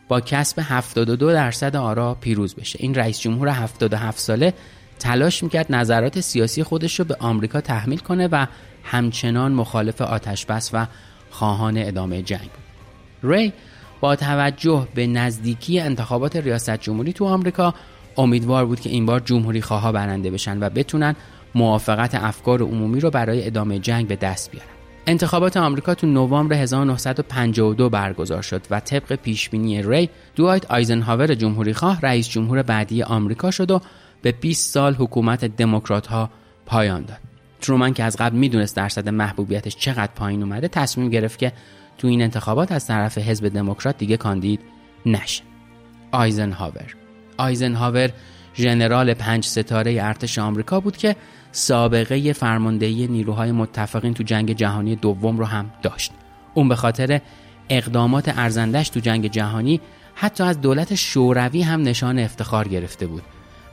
با 0.08 0.20
کسب 0.20 0.62
72 0.62 1.32
درصد 1.32 1.76
آرا 1.76 2.14
پیروز 2.14 2.54
بشه. 2.54 2.78
این 2.82 2.94
رئیس 2.94 3.20
جمهور 3.20 3.48
77 3.48 4.18
ساله 4.18 4.54
تلاش 4.98 5.42
می‌کرد 5.42 5.66
نظرات 5.70 6.20
سیاسی 6.20 6.62
خودش 6.62 6.98
رو 6.98 7.04
به 7.04 7.16
آمریکا 7.20 7.60
تحمیل 7.60 7.98
کنه 7.98 8.28
و 8.32 8.46
همچنان 8.84 9.52
مخالف 9.52 10.00
آتشبس 10.00 10.70
و 10.72 10.86
خواهان 11.30 11.78
ادامه 11.78 12.22
جنگ 12.22 12.40
بود. 12.40 13.30
ری 13.32 13.52
با 14.00 14.16
توجه 14.16 14.88
به 14.94 15.06
نزدیکی 15.06 15.80
انتخابات 15.80 16.36
ریاست 16.36 16.76
جمهوری 16.76 17.12
تو 17.12 17.24
آمریکا 17.24 17.74
امیدوار 18.16 18.66
بود 18.66 18.80
که 18.80 18.90
این 18.90 19.06
بار 19.06 19.20
جمهوری 19.20 19.62
خواه 19.62 19.92
برنده 19.92 20.30
بشن 20.30 20.62
و 20.62 20.70
بتونن 20.70 21.16
موافقت 21.54 22.14
افکار 22.14 22.62
عمومی 22.62 23.00
رو 23.00 23.10
برای 23.10 23.46
ادامه 23.46 23.78
جنگ 23.78 24.08
به 24.08 24.16
دست 24.16 24.50
بیارن. 24.50 24.68
انتخابات 25.06 25.56
آمریکا 25.56 25.94
تو 25.94 26.06
نوامبر 26.06 26.56
1952 26.56 27.88
برگزار 27.88 28.42
شد 28.42 28.62
و 28.70 28.80
طبق 28.80 29.14
پیشبینی 29.14 29.82
ری 29.82 30.10
دوایت 30.36 30.70
آیزنهاور 30.70 31.34
جمهوری 31.34 31.72
خواه 31.72 32.00
رئیس 32.00 32.28
جمهور 32.28 32.62
بعدی 32.62 33.02
آمریکا 33.02 33.50
شد 33.50 33.70
و 33.70 33.80
به 34.22 34.32
20 34.32 34.72
سال 34.72 34.94
حکومت 34.94 35.44
دموکرات 35.44 36.06
ها 36.06 36.30
پایان 36.66 37.02
داد. 37.02 37.18
ترومن 37.60 37.94
که 37.94 38.04
از 38.04 38.16
قبل 38.16 38.36
می‌دونست 38.36 38.76
درصد 38.76 39.08
محبوبیتش 39.08 39.76
چقدر 39.76 40.12
پایین 40.16 40.42
اومده 40.42 40.68
تصمیم 40.68 41.10
گرفت 41.10 41.38
که 41.38 41.52
تو 41.98 42.08
این 42.08 42.22
انتخابات 42.22 42.72
از 42.72 42.86
طرف 42.86 43.18
حزب 43.18 43.48
دموکرات 43.48 43.98
دیگه 43.98 44.16
کاندید 44.16 44.60
نشه. 45.06 45.42
آیزنهاور 46.12 46.94
آیزنهاور 47.38 48.10
ژنرال 48.54 49.14
پنج 49.14 49.44
ستاره 49.44 49.96
ارتش 50.00 50.38
آمریکا 50.38 50.80
بود 50.80 50.96
که 50.96 51.16
سابقه 51.52 52.32
فرماندهی 52.32 53.06
نیروهای 53.06 53.52
متفقین 53.52 54.14
تو 54.14 54.22
جنگ 54.22 54.52
جهانی 54.52 54.96
دوم 54.96 55.38
رو 55.38 55.44
هم 55.44 55.70
داشت. 55.82 56.12
اون 56.54 56.68
به 56.68 56.76
خاطر 56.76 57.20
اقدامات 57.68 58.38
ارزندش 58.38 58.88
تو 58.88 59.00
جنگ 59.00 59.26
جهانی 59.26 59.80
حتی 60.14 60.44
از 60.44 60.60
دولت 60.60 60.94
شوروی 60.94 61.62
هم 61.62 61.82
نشان 61.82 62.18
افتخار 62.18 62.68
گرفته 62.68 63.06
بود 63.06 63.22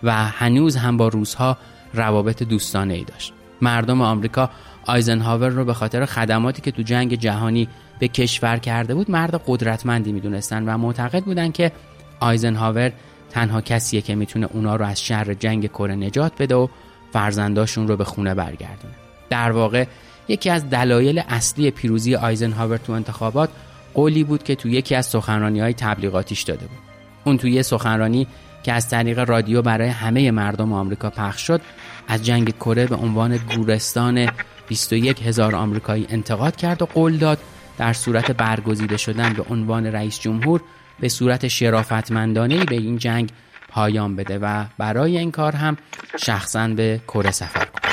و 0.04 0.14
هنوز 0.14 0.76
هم 0.76 0.98
با 0.98 1.08
روزها 1.08 1.58
روابط 1.94 2.44
دوستانه 2.44 2.94
ای 2.94 3.04
داشت. 3.04 3.34
مردم 3.62 4.02
آمریکا 4.02 4.50
آیزنهاور 4.86 5.50
رو 5.50 5.66
به 5.66 5.74
خاطر 5.74 6.06
خدماتی 6.06 6.62
که 6.62 6.72
تو 6.72 6.82
جنگ 6.82 7.16
جهانی 7.16 7.68
به 8.00 8.08
کشور 8.08 8.58
کرده 8.58 8.96
بود 8.96 9.12
مرد 9.12 9.42
قدرتمندی 9.48 10.12
می‌دونستن 10.12 10.64
و 10.64 10.78
معتقد 10.78 11.24
بودن 11.24 11.52
که 11.52 11.72
آیزنهاور 12.20 12.92
تنها 13.30 13.62
کسیه 13.62 14.02
که 14.02 14.16
می‌تونه 14.16 14.48
اونا 14.54 14.76
رو 14.76 14.86
از 14.86 15.02
شر 15.02 15.34
جنگ 15.34 15.68
کره 15.68 15.96
نجات 15.96 16.32
بده 16.40 16.56
و 16.56 16.68
فرزنداشون 17.14 17.88
رو 17.88 17.98
به 17.98 18.04
خونه 18.04 18.34
برگردونه 18.34 18.94
در 19.30 19.52
واقع 19.52 19.86
یکی 20.28 20.50
از 20.50 20.70
دلایل 20.70 21.22
اصلی 21.30 21.72
پیروزی 21.72 22.16
آیزنهاور 22.16 22.78
تو 22.78 22.94
انتخابات 22.94 23.50
قولی 23.94 24.24
بود 24.24 24.44
که 24.44 24.56
تو 24.56 24.70
یکی 24.70 24.96
از 24.96 25.06
سخنرانی 25.06 25.60
های 25.60 25.74
تبلیغاتیش 25.74 26.42
داده 26.42 26.66
بود 26.66 26.80
اون 27.24 27.40
یه 27.54 27.62
سخنرانی 27.62 28.28
که 28.66 28.74
از 28.74 28.90
طریق 28.90 29.20
رادیو 29.20 29.62
برای 29.62 29.90
همه 29.90 30.32
مردم 30.32 30.74
آمریکا 30.74 31.10
پخش 31.10 31.48
شد 31.48 31.62
از 32.08 32.26
جنگ 32.26 32.50
کره 32.50 32.86
به 32.86 32.96
عنوان 32.96 33.38
گورستان 33.38 34.30
21 34.68 35.22
هزار 35.22 35.56
آمریکایی 35.56 36.08
انتقاد 36.10 36.56
کرد 36.56 36.82
و 36.82 36.86
قول 36.86 37.18
داد 37.18 37.40
در 37.78 37.94
صورت 37.94 38.32
برگزیده 38.32 38.98
شدن 38.98 39.34
به 39.34 39.46
عنوان 39.50 39.86
رئیس 39.86 40.20
جمهور 40.20 40.62
به 41.00 41.10
صورت 41.10 41.48
شرافتمندانه 41.48 42.66
به 42.66 42.76
این 42.76 42.98
جنگ 42.98 43.32
پایان 43.70 44.16
بده 44.16 44.40
و 44.40 44.66
برای 44.78 45.18
این 45.18 45.32
کار 45.32 45.56
هم 45.56 45.78
شخصا 46.20 46.68
به 46.68 47.02
کره 47.08 47.32
سفر 47.32 47.66
کنه 47.66 47.92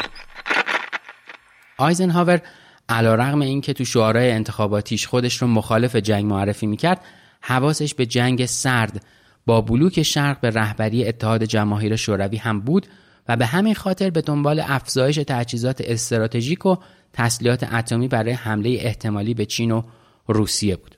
آیزنهاور 1.78 2.40
علا 2.88 3.14
رغم 3.14 3.40
این 3.40 3.60
که 3.60 3.72
تو 3.72 3.84
شعارهای 3.84 4.30
انتخاباتیش 4.30 5.06
خودش 5.06 5.42
رو 5.42 5.48
مخالف 5.48 5.96
جنگ 5.96 6.24
معرفی 6.24 6.66
می‌کرد 6.66 7.00
حواسش 7.40 7.94
به 7.94 8.06
جنگ 8.06 8.46
سرد 8.46 9.04
با 9.46 9.60
بلوک 9.60 10.02
شرق 10.02 10.40
به 10.40 10.50
رهبری 10.50 11.08
اتحاد 11.08 11.44
جماهیر 11.44 11.96
شوروی 11.96 12.36
هم 12.36 12.60
بود 12.60 12.86
و 13.28 13.36
به 13.36 13.46
همین 13.46 13.74
خاطر 13.74 14.10
به 14.10 14.20
دنبال 14.20 14.62
افزایش 14.66 15.16
تجهیزات 15.16 15.80
استراتژیک 15.84 16.66
و 16.66 16.76
تسلیحات 17.12 17.72
اتمی 17.72 18.08
برای 18.08 18.32
حمله 18.32 18.76
احتمالی 18.80 19.34
به 19.34 19.46
چین 19.46 19.70
و 19.70 19.82
روسیه 20.28 20.76
بود. 20.76 20.96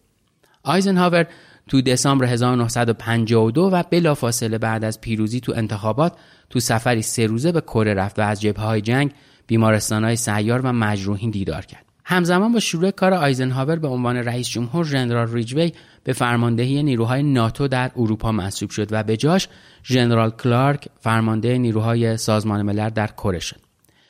آیزنهاور 0.63 1.27
تو 1.69 1.83
دسامبر 1.83 2.27
1952 2.27 3.71
و 3.73 3.83
بلافاصله 3.91 4.59
بعد 4.59 4.85
از 4.85 5.01
پیروزی 5.01 5.41
تو 5.41 5.53
انتخابات 5.57 6.17
تو 6.51 6.61
سفری 6.61 7.03
سه 7.03 7.27
روزه 7.27 7.53
به 7.53 7.61
کره 7.61 7.95
رفت 7.95 8.19
و 8.19 8.23
از 8.23 8.41
جبهه 8.41 8.65
های 8.65 8.81
جنگ 8.81 9.13
بیمارستانهای 9.47 10.17
سیار 10.17 10.61
و 10.61 10.73
مجروحین 10.73 11.31
دیدار 11.31 11.67
کرد. 11.67 11.85
همزمان 12.05 12.53
با 12.53 12.61
شروع 12.61 12.91
کار 12.91 13.15
آیزنهاور 13.15 13.77
به 13.77 13.89
عنوان 13.89 14.17
رئیس 14.17 14.49
جمهور 14.49 14.85
ژنرال 14.85 15.33
ریجوی 15.33 15.73
به 16.05 16.13
فرماندهی 16.13 16.83
نیروهای 16.83 17.23
ناتو 17.23 17.69
در 17.69 17.91
اروپا 17.97 18.33
منصوب 18.33 18.71
شد 18.71 18.89
و 18.91 19.03
به 19.03 19.17
جاش 19.17 19.49
ژنرال 19.85 20.31
کلارک 20.31 20.89
فرمانده 21.01 21.59
نیروهای 21.59 22.17
سازمان 22.17 22.63
ملل 22.63 22.91
در 22.91 23.07
کره 23.07 23.39
شد. 23.39 23.61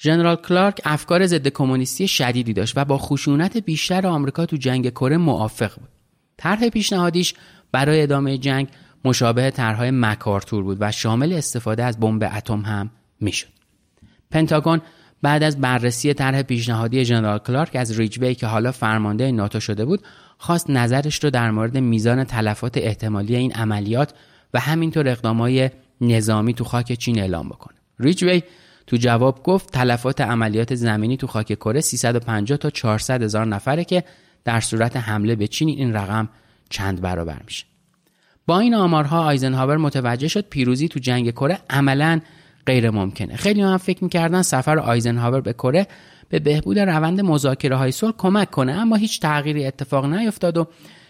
ژنرال 0.01 0.37
کلارک 0.37 0.81
افکار 0.85 1.27
ضد 1.27 1.49
کمونیستی 1.49 2.09
شدیدی 2.09 2.53
داشت 2.53 2.73
و 2.77 2.85
با 2.85 2.99
خشونت 2.99 3.57
بیشتر 3.57 4.07
آمریکا 4.07 4.47
تو 4.47 4.57
جنگ 4.57 4.91
کره 4.91 5.17
موافق 5.17 5.75
بود. 5.75 5.89
طرح 6.37 6.69
پیشنهادیش 6.69 7.35
برای 7.73 8.03
ادامه 8.03 8.39
جنگ 8.39 8.69
مشابه 9.05 9.51
طرحهای 9.51 9.91
مکارتور 9.91 10.63
بود 10.63 10.77
و 10.81 10.93
شامل 10.93 11.33
استفاده 11.33 11.85
از 11.85 12.01
بمب 12.01 12.31
اتم 12.37 12.61
هم 12.61 12.91
می‌شد. 13.21 13.49
پنتاگون 14.31 14.81
بعد 15.25 15.43
از 15.43 15.61
بررسی 15.61 16.15
طرح 16.15 16.43
پیشنهادی 16.43 17.05
ژنرال 17.05 17.39
کلارک 17.39 17.77
از 17.77 17.99
ریجوی 18.01 18.35
که 18.35 18.47
حالا 18.47 18.73
فرمانده 18.73 19.33
ناتو 19.33 19.61
شده 19.61 19.85
بود 19.85 20.01
خواست 20.39 20.71
نظرش 20.71 21.25
رو 21.25 21.31
در 21.31 21.51
مورد 21.51 21.79
میزان 21.79 22.25
تلفات 22.25 22.79
احتمالی 22.79 23.37
این 23.37 23.53
عملیات 23.53 24.15
و 24.55 24.61
همینطور 24.61 25.09
اقدامای 25.09 25.71
نظامی 26.01 26.55
تو 26.55 26.65
خاک 26.65 26.93
چین 26.93 27.19
اعلام 27.19 27.49
بکنه. 27.49 27.75
ریجوی 27.99 28.43
تو 28.87 28.97
جواب 28.97 29.43
گفت 29.43 29.73
تلفات 29.73 30.21
عملیات 30.21 30.75
زمینی 30.75 31.17
تو 31.17 31.27
خاک 31.27 31.55
کره 31.55 31.81
350 31.81 32.59
تا 32.59 32.71
400 32.71 33.23
هزار 33.23 33.47
نفره 33.47 33.85
که 33.85 34.05
در 34.45 34.61
صورت 34.61 34.97
حمله 34.97 35.37
به 35.37 35.47
چین 35.47 35.69
این 35.69 35.93
رقم 35.93 36.29
چند 36.71 37.01
برابر 37.01 37.41
میشه. 37.45 37.65
با 38.47 38.59
این 38.59 38.75
آمارها 38.75 39.25
آیزنهاور 39.25 39.77
متوجه 39.77 40.29
شد 40.29 40.49
پیروزی 40.49 40.89
تو 40.89 41.01
جنگ 41.01 41.31
کره 41.31 41.59
عملا 41.71 42.21
غیر 42.67 42.91
ممکنه. 42.91 43.37
خیلی 43.37 43.63
هم 43.63 43.77
فکر 43.77 44.05
می‌کردن 44.05 44.43
سفر 44.43 44.79
آیزنهاور 44.79 45.41
به 45.41 45.53
کره 45.53 45.87
به 46.29 46.39
بهبود 46.39 46.79
روند 46.79 47.21
مذاکره 47.21 47.77
های 47.77 47.93
صلح 47.93 48.15
کمک 48.19 48.51
کنه 48.51 48.73
اما 48.73 48.97
هیچ 48.97 49.21
تغییری 49.21 49.67
اتفاق 49.67 50.05
نیفتاد 50.05 50.57
و 50.57 50.67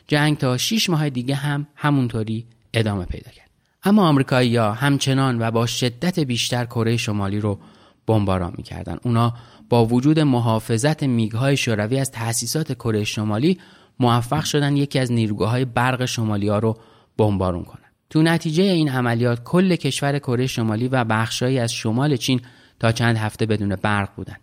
جنگ 0.09 0.39
تا 0.39 0.57
6 0.57 0.91
ماه 0.91 1.11
دیگه 1.11 1.35
هم 1.35 1.67
همونطوری 1.77 2.47
ادامه 2.75 3.05
پیدا 3.05 3.31
کرد. 3.31 3.51
اما 3.85 4.09
آمریکایی 4.09 4.57
ها 4.57 4.73
همچنان 4.73 5.43
و 5.43 5.51
با 5.51 5.67
شدت 5.67 6.21
بیشتر 6.21 6.65
کره 6.65 6.97
شمالی 6.97 7.41
رو 7.41 7.59
بمباران 8.07 8.55
می‌کردن. 8.57 8.99
اونا 9.03 9.35
با 9.69 9.87
وجود 9.87 10.21
محافظت 10.21 11.03
میگهای 11.03 11.57
شوروی 11.57 11.99
از 11.99 12.11
تأسیسات 12.11 12.73
کره 12.73 13.05
شمالی 13.05 13.59
موفق 14.01 14.45
شدن 14.45 14.77
یکی 14.77 14.99
از 14.99 15.13
نیروگاه 15.13 15.51
های 15.51 15.65
برق 15.65 16.05
شمالی 16.05 16.49
ها 16.49 16.59
رو 16.59 16.79
بمبارون 17.19 17.65
کنن. 17.65 17.84
تو 18.15 18.23
نتیجه 18.23 18.63
این 18.63 18.89
عملیات 18.89 19.45
کل 19.45 19.77
کشور 19.77 20.19
کره 20.19 20.47
شمالی 20.47 20.89
و 20.89 21.05
بخشهایی 21.05 21.59
از 21.59 21.73
شمال 21.73 22.17
چین 22.17 22.41
تا 22.81 22.93
چند 22.93 23.17
هفته 23.17 23.47
بدون 23.47 23.77
برق 23.77 24.09
بودند. 24.17 24.41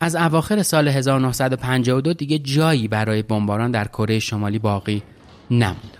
از 0.00 0.16
اواخر 0.16 0.62
سال 0.62 0.88
1952 0.88 2.12
دیگه 2.12 2.38
جایی 2.38 2.88
برای 2.88 3.22
بمباران 3.22 3.70
در 3.70 3.88
کره 3.88 4.18
شمالی 4.18 4.58
باقی 4.58 5.02
نمونده 5.50 5.98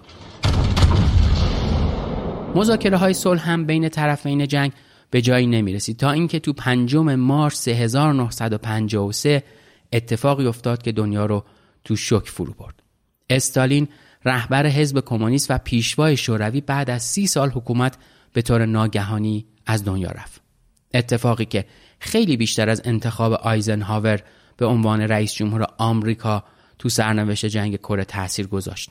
مذاکره 2.55 2.97
های 2.97 3.15
صلح 3.15 3.51
هم 3.51 3.67
بین 3.67 3.89
طرفین 3.89 4.47
جنگ 4.47 4.73
به 5.11 5.23
جایی 5.23 5.47
نمی 5.47 5.73
رسید 5.73 5.97
تا 5.97 6.11
اینکه 6.11 6.39
تو 6.41 6.53
پنجم 6.53 7.15
مارس 7.15 7.69
1953 7.69 9.43
اتفاقی 9.93 10.47
افتاد 10.47 10.83
که 10.83 10.93
دنیا 10.93 11.27
رو 11.27 11.45
تو 11.85 11.97
شک 11.97 12.29
فرو 12.29 12.53
برد. 12.53 12.83
استالین 13.31 13.89
رهبر 14.25 14.67
حزب 14.67 15.01
کمونیست 15.01 15.51
و 15.51 15.59
پیشوای 15.59 16.17
شوروی 16.17 16.61
بعد 16.61 16.91
از 16.91 17.03
سی 17.03 17.27
سال 17.27 17.51
حکومت 17.51 17.97
به 18.33 18.43
طور 18.43 18.67
ناگهانی 18.67 19.47
از 19.67 19.85
دنیا 19.85 20.11
رفت. 20.11 20.41
اتفاقی 20.95 21.45
که 21.45 21.65
خیلی 21.99 22.37
بیشتر 22.37 22.69
از 22.69 22.83
انتخاب 22.85 23.33
آیزنهاور 23.33 24.23
به 24.57 24.67
عنوان 24.67 25.01
رئیس 25.01 25.35
جمهور 25.35 25.67
آمریکا 25.79 26.45
تو 26.79 26.89
سرنوشت 26.89 27.47
جنگ 27.47 27.77
کره 27.77 28.05
تاثیر 28.05 28.47
گذاشت. 28.47 28.91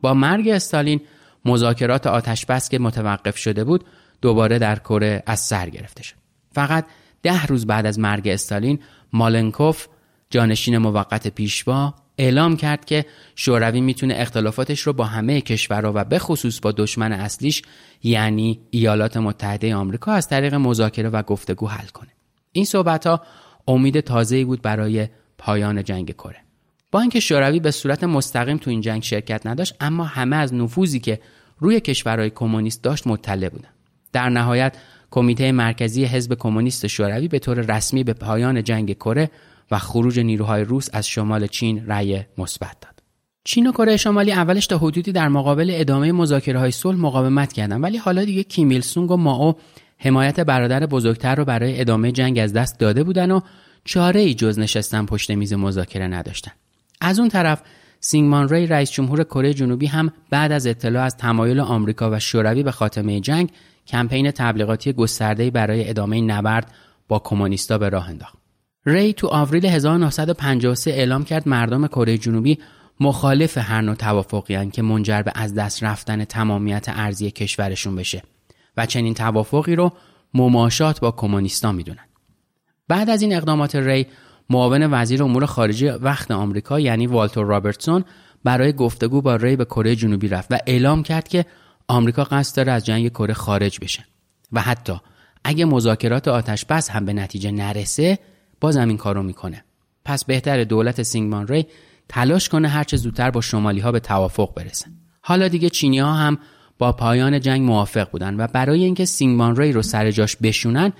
با 0.00 0.14
مرگ 0.14 0.48
استالین 0.48 1.00
مذاکرات 1.44 2.06
آتشبس 2.06 2.68
که 2.68 2.78
متوقف 2.78 3.36
شده 3.36 3.64
بود 3.64 3.84
دوباره 4.20 4.58
در 4.58 4.78
کره 4.78 5.22
از 5.26 5.40
سر 5.40 5.68
گرفته 5.68 6.02
شد. 6.02 6.16
فقط 6.52 6.86
ده 7.22 7.46
روز 7.46 7.66
بعد 7.66 7.86
از 7.86 7.98
مرگ 7.98 8.28
استالین 8.28 8.78
مالنکوف 9.12 9.86
جانشین 10.30 10.78
موقت 10.78 11.28
پیشوا 11.28 11.94
اعلام 12.18 12.56
کرد 12.56 12.84
که 12.84 13.04
شوروی 13.36 13.80
می‌تونه 13.80 14.14
اختلافاتش 14.16 14.80
رو 14.80 14.92
با 14.92 15.04
همه 15.04 15.40
کشورها 15.40 15.92
و 15.94 16.04
به 16.04 16.18
خصوص 16.18 16.60
با 16.60 16.72
دشمن 16.72 17.12
اصلیش 17.12 17.62
یعنی 18.02 18.60
ایالات 18.70 19.16
متحده 19.16 19.74
آمریکا 19.74 20.12
از 20.12 20.28
طریق 20.28 20.54
مذاکره 20.54 21.08
و 21.08 21.22
گفتگو 21.22 21.68
حل 21.68 21.86
کنه. 21.86 22.10
این 22.52 22.64
صحبت 22.64 23.06
ها 23.06 23.22
امید 23.68 24.00
تازه‌ای 24.00 24.44
بود 24.44 24.62
برای 24.62 25.08
پایان 25.38 25.84
جنگ 25.84 26.10
کره. 26.10 26.36
با 26.92 27.00
اینکه 27.00 27.20
شوروی 27.20 27.60
به 27.60 27.70
صورت 27.70 28.04
مستقیم 28.04 28.56
تو 28.56 28.70
این 28.70 28.80
جنگ 28.80 29.02
شرکت 29.02 29.46
نداشت 29.46 29.74
اما 29.80 30.04
همه 30.04 30.36
از 30.36 30.54
نفوذی 30.54 31.00
که 31.00 31.20
روی 31.58 31.80
کشورهای 31.80 32.30
کمونیست 32.30 32.82
داشت 32.82 33.06
مطلع 33.06 33.48
بودن. 33.48 33.68
در 34.12 34.28
نهایت 34.28 34.76
کمیته 35.10 35.52
مرکزی 35.52 36.04
حزب 36.04 36.34
کمونیست 36.34 36.86
شوروی 36.86 37.28
به 37.28 37.38
طور 37.38 37.76
رسمی 37.76 38.04
به 38.04 38.12
پایان 38.12 38.64
جنگ 38.64 38.92
کره 38.92 39.30
و 39.70 39.78
خروج 39.78 40.20
نیروهای 40.20 40.64
روس 40.64 40.88
از 40.92 41.08
شمال 41.08 41.46
چین 41.46 41.86
رأی 41.86 42.24
مثبت 42.38 42.76
داد. 42.80 43.02
چین 43.44 43.66
و 43.66 43.72
کره 43.72 43.96
شمالی 43.96 44.32
اولش 44.32 44.66
تا 44.66 44.78
حدودی 44.78 45.12
در 45.12 45.28
مقابل 45.28 45.70
ادامه 45.74 46.12
مذاکره 46.12 46.58
های 46.58 46.70
صلح 46.70 46.98
مقاومت 46.98 47.52
کردند 47.52 47.82
ولی 47.82 47.96
حالا 47.96 48.24
دیگه 48.24 48.42
کیم 48.42 48.80
سونگ 48.80 49.10
و 49.10 49.16
ماو 49.16 49.54
حمایت 49.98 50.40
برادر 50.40 50.86
بزرگتر 50.86 51.34
رو 51.34 51.44
برای 51.44 51.80
ادامه 51.80 52.12
جنگ 52.12 52.38
از 52.38 52.52
دست 52.52 52.78
داده 52.78 53.04
بودن 53.04 53.30
و 53.30 53.40
چاره 53.84 54.20
ای 54.20 54.34
جز 54.34 54.58
نشستن 54.58 55.06
پشت 55.06 55.30
میز 55.30 55.52
مذاکره 55.52 56.06
نداشتن. 56.06 56.52
از 57.00 57.18
اون 57.18 57.28
طرف 57.28 57.62
سینگمان 58.00 58.48
ری 58.48 58.66
رئیس 58.66 58.90
جمهور 58.90 59.24
کره 59.24 59.54
جنوبی 59.54 59.86
هم 59.86 60.12
بعد 60.30 60.52
از 60.52 60.66
اطلاع 60.66 61.04
از 61.04 61.16
تمایل 61.16 61.60
آمریکا 61.60 62.10
و 62.10 62.18
شوروی 62.18 62.62
به 62.62 62.72
خاتمه 62.72 63.20
جنگ 63.20 63.50
کمپین 63.86 64.30
تبلیغاتی 64.30 64.92
گسترده‌ای 64.92 65.50
برای 65.50 65.88
ادامه 65.90 66.20
نبرد 66.20 66.72
با 67.08 67.18
کمونیستا 67.18 67.78
به 67.78 67.88
راه 67.88 68.08
انداخت. 68.08 68.37
ری 68.88 69.12
تو 69.12 69.26
آوریل 69.26 69.66
1953 69.66 70.90
اعلام 70.90 71.24
کرد 71.24 71.48
مردم 71.48 71.86
کره 71.86 72.18
جنوبی 72.18 72.58
مخالف 73.00 73.58
هر 73.58 73.80
نوع 73.80 73.94
توافقی 73.94 74.70
که 74.70 74.82
منجر 74.82 75.22
به 75.22 75.32
از 75.34 75.54
دست 75.54 75.82
رفتن 75.82 76.24
تمامیت 76.24 76.86
ارزی 76.88 77.30
کشورشون 77.30 77.96
بشه 77.96 78.22
و 78.76 78.86
چنین 78.86 79.14
توافقی 79.14 79.76
رو 79.76 79.92
مماشات 80.34 81.00
با 81.00 81.10
کمونیستا 81.10 81.72
می‌دونن. 81.72 82.04
بعد 82.88 83.10
از 83.10 83.22
این 83.22 83.36
اقدامات 83.36 83.76
ری 83.76 84.06
معاون 84.50 84.88
وزیر 84.92 85.22
امور 85.22 85.46
خارجه 85.46 85.92
وقت 85.92 86.30
آمریکا 86.30 86.80
یعنی 86.80 87.06
والتر 87.06 87.42
رابرتسون 87.42 88.04
برای 88.44 88.72
گفتگو 88.72 89.22
با 89.22 89.36
ری 89.36 89.56
به 89.56 89.64
کره 89.64 89.96
جنوبی 89.96 90.28
رفت 90.28 90.48
و 90.50 90.58
اعلام 90.66 91.02
کرد 91.02 91.28
که 91.28 91.46
آمریکا 91.88 92.24
قصد 92.24 92.56
داره 92.56 92.72
از 92.72 92.86
جنگ 92.86 93.08
کره 93.08 93.34
خارج 93.34 93.78
بشه 93.80 94.04
و 94.52 94.60
حتی 94.60 95.00
اگه 95.44 95.64
مذاکرات 95.64 96.28
آتش 96.28 96.64
بس 96.64 96.90
هم 96.90 97.04
به 97.04 97.12
نتیجه 97.12 97.50
نرسه 97.50 98.18
باز 98.60 98.76
این 98.76 98.96
کارو 98.96 99.22
می‌کنه. 99.22 99.64
پس 100.04 100.24
بهتر 100.24 100.64
دولت 100.64 101.02
سینگمان 101.02 101.48
ری 101.48 101.66
تلاش 102.08 102.48
کنه 102.48 102.68
هرچه 102.68 102.96
زودتر 102.96 103.30
با 103.30 103.40
شمالی 103.40 103.80
ها 103.80 103.92
به 103.92 104.00
توافق 104.00 104.54
برسه. 104.54 104.86
حالا 105.20 105.48
دیگه 105.48 105.70
چینی 105.70 105.98
ها 105.98 106.12
هم 106.12 106.38
با 106.78 106.92
پایان 106.92 107.40
جنگ 107.40 107.62
موافق 107.62 108.10
بودن 108.10 108.40
و 108.40 108.46
برای 108.46 108.84
اینکه 108.84 109.04
سینگمان 109.04 109.56
ری 109.56 109.72
رو 109.72 109.82
سر 109.82 110.10
جاش 110.10 110.36
بشونن 110.36 110.92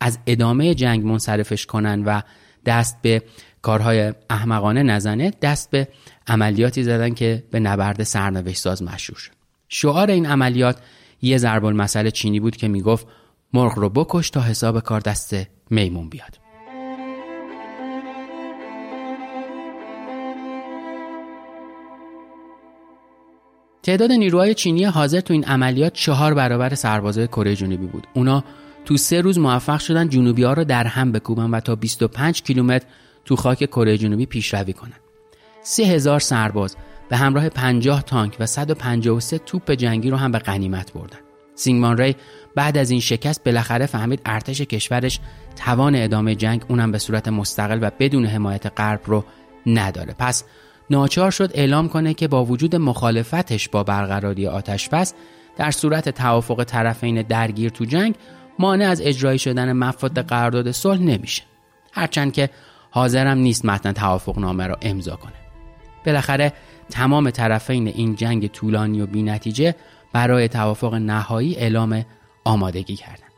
از 0.00 0.18
ادامه 0.26 0.74
جنگ 0.74 1.04
منصرفش 1.04 1.66
کنن 1.66 2.04
و 2.04 2.20
دست 2.66 3.02
به 3.02 3.22
کارهای 3.62 4.14
احمقانه 4.30 4.82
نزنه 4.82 5.32
دست 5.42 5.70
به 5.70 5.88
عملیاتی 6.26 6.82
زدن 6.82 7.14
که 7.14 7.44
به 7.50 7.60
نبرد 7.60 8.02
سرنوشت 8.02 8.58
ساز 8.58 8.82
مشهور 8.82 9.18
شد. 9.18 9.32
شعار 9.68 10.10
این 10.10 10.26
عملیات 10.26 10.78
یه 11.22 11.38
ضرب 11.38 11.64
المثل 11.64 12.10
چینی 12.10 12.40
بود 12.40 12.56
که 12.56 12.68
می‌گفت 12.68 13.06
مرغ 13.52 13.78
رو 13.78 13.88
بکش 13.88 14.30
تا 14.30 14.40
حساب 14.40 14.80
کار 14.80 15.00
دست 15.00 15.36
میمون 15.70 16.08
بیاد. 16.08 16.45
تعداد 23.86 24.12
نیروهای 24.12 24.54
چینی 24.54 24.84
حاضر 24.84 25.20
تو 25.20 25.32
این 25.32 25.44
عملیات 25.44 25.92
چهار 25.92 26.34
برابر 26.34 26.74
سربازای 26.74 27.26
کره 27.26 27.56
جنوبی 27.56 27.86
بود. 27.86 28.06
اونا 28.14 28.44
تو 28.84 28.96
سه 28.96 29.20
روز 29.20 29.38
موفق 29.38 29.78
شدن 29.78 30.08
جنوبی 30.08 30.42
ها 30.42 30.52
رو 30.52 30.64
در 30.64 30.86
هم 30.86 31.12
بکوبن 31.12 31.50
و 31.50 31.60
تا 31.60 31.74
25 31.74 32.42
کیلومتر 32.42 32.86
تو 33.24 33.36
خاک 33.36 33.58
کره 33.58 33.98
جنوبی 33.98 34.26
پیشروی 34.26 34.72
کنن. 34.72 34.98
سه 35.62 35.82
هزار 35.82 36.20
سرباز 36.20 36.76
به 37.08 37.16
همراه 37.16 37.48
50 37.48 38.02
تانک 38.02 38.36
و 38.40 38.46
153 38.46 39.38
توپ 39.38 39.70
جنگی 39.70 40.10
رو 40.10 40.16
هم 40.16 40.32
به 40.32 40.38
غنیمت 40.38 40.92
بردن. 40.92 41.18
سینگمان 41.54 41.98
ری 41.98 42.16
بعد 42.54 42.78
از 42.78 42.90
این 42.90 43.00
شکست 43.00 43.44
بالاخره 43.44 43.86
فهمید 43.86 44.20
ارتش 44.24 44.60
کشورش 44.60 45.20
توان 45.56 45.94
ادامه 45.96 46.34
جنگ 46.34 46.64
اونم 46.68 46.92
به 46.92 46.98
صورت 46.98 47.28
مستقل 47.28 47.78
و 47.82 47.90
بدون 47.98 48.26
حمایت 48.26 48.66
غرب 48.76 49.00
رو 49.06 49.24
نداره. 49.66 50.14
پس 50.18 50.44
ناچار 50.90 51.30
شد 51.30 51.50
اعلام 51.54 51.88
کنه 51.88 52.14
که 52.14 52.28
با 52.28 52.44
وجود 52.44 52.76
مخالفتش 52.76 53.68
با 53.68 53.82
برقراری 53.82 54.46
آتش 54.46 54.88
بس 54.88 55.14
در 55.56 55.70
صورت 55.70 56.08
توافق 56.08 56.64
طرفین 56.64 57.22
درگیر 57.22 57.70
تو 57.70 57.84
جنگ 57.84 58.14
مانع 58.58 58.88
از 58.88 59.00
اجرایی 59.00 59.38
شدن 59.38 59.72
مفاد 59.72 60.18
قرارداد 60.18 60.70
صلح 60.70 61.00
نمیشه 61.00 61.42
هرچند 61.92 62.32
که 62.32 62.50
حاضرم 62.90 63.38
نیست 63.38 63.64
متن 63.64 63.92
توافق 63.92 64.38
نامه 64.38 64.66
را 64.66 64.76
امضا 64.82 65.16
کنه 65.16 65.32
بالاخره 66.06 66.52
تمام 66.90 67.30
طرفین 67.30 67.88
این 67.88 68.16
جنگ 68.16 68.46
طولانی 68.46 69.00
و 69.00 69.06
بینتیجه 69.06 69.74
برای 70.12 70.48
توافق 70.48 70.94
نهایی 70.94 71.56
اعلام 71.56 72.04
آمادگی 72.44 72.96
کردند. 72.96 73.32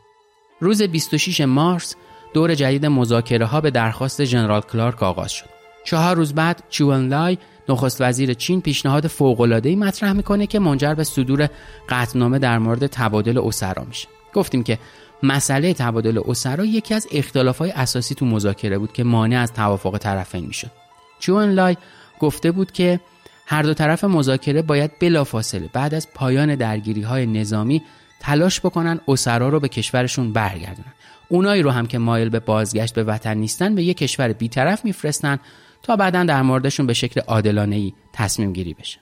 روز 0.59 0.81
26 0.81 1.41
مارس 1.41 1.95
دور 2.33 2.55
جدید 2.55 2.85
مذاکره 2.85 3.45
ها 3.45 3.61
به 3.61 3.71
درخواست 3.71 4.21
جنرال 4.21 4.61
کلارک 4.61 5.03
آغاز 5.03 5.31
شد. 5.31 5.58
چهار 5.83 6.15
روز 6.15 6.33
بعد 6.33 6.63
چوان 6.69 7.07
لای 7.07 7.37
نخست 7.69 8.01
وزیر 8.01 8.33
چین 8.33 8.61
پیشنهاد 8.61 9.07
فوق‌العاده‌ای 9.07 9.75
مطرح 9.75 10.13
می‌کنه 10.13 10.47
که 10.47 10.59
منجر 10.59 10.93
به 10.93 11.03
صدور 11.03 11.49
قطعنامه 11.89 12.39
در 12.39 12.57
مورد 12.57 12.87
تبادل 12.87 13.37
اسرا 13.37 13.83
میشه. 13.83 14.07
گفتیم 14.33 14.63
که 14.63 14.79
مسئله 15.23 15.73
تبادل 15.73 16.21
اسرا 16.27 16.65
یکی 16.65 16.93
از 16.93 17.07
اختلافات 17.11 17.71
اساسی 17.75 18.15
تو 18.15 18.25
مذاکره 18.25 18.77
بود 18.77 18.93
که 18.93 19.03
مانع 19.03 19.39
از 19.39 19.53
توافق 19.53 19.97
طرفین 19.97 20.45
می‌شد. 20.45 20.71
چوان 21.19 21.51
لای 21.51 21.77
گفته 22.19 22.51
بود 22.51 22.71
که 22.71 22.99
هر 23.45 23.61
دو 23.61 23.73
طرف 23.73 24.03
مذاکره 24.03 24.61
باید 24.61 24.91
بلافاصله 24.99 25.69
بعد 25.73 25.93
از 25.93 26.07
پایان 26.13 26.55
درگیری 26.55 27.01
های 27.01 27.25
نظامی 27.25 27.81
تلاش 28.19 28.59
بکنن 28.59 28.99
اسرا 29.07 29.49
رو 29.49 29.59
به 29.59 29.67
کشورشون 29.67 30.33
برگردونن 30.33 30.93
اونایی 31.29 31.61
رو 31.61 31.71
هم 31.71 31.87
که 31.87 31.97
مایل 31.97 32.29
به 32.29 32.39
بازگشت 32.39 32.95
به 32.95 33.03
وطن 33.03 33.37
نیستن 33.37 33.75
به 33.75 33.83
یک 33.83 33.97
کشور 33.97 34.33
بیطرف 34.33 34.85
میفرستن 34.85 35.39
تا 35.83 35.95
بعدا 35.95 36.23
در 36.23 36.41
موردشون 36.41 36.87
به 36.87 36.93
شکل 36.93 37.21
عادلانه 37.21 37.75
ای 37.75 37.93
تصمیم 38.13 38.53
گیری 38.53 38.73
بشه. 38.73 38.99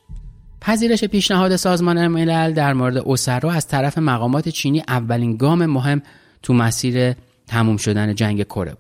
پذیرش 0.62 1.04
پیشنهاد 1.04 1.56
سازمان 1.56 2.08
ملل 2.08 2.54
در 2.54 2.74
مورد 2.74 2.98
اسرا 2.98 3.52
از 3.52 3.68
طرف 3.68 3.98
مقامات 3.98 4.50
چینی 4.50 4.84
اولین 4.88 5.38
گام 5.38 5.66
مهم 5.66 6.02
تو 6.44 6.54
مسیر 6.54 7.16
تموم 7.48 7.78
شدن 7.78 8.16
جنگ 8.16 8.44
کره 8.44 8.78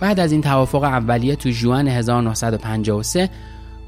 بعد 0.00 0.20
از 0.20 0.32
این 0.32 0.40
توافق 0.40 0.82
اولیه 0.82 1.36
تو 1.36 1.50
جوان 1.50 1.88
1953 1.88 3.30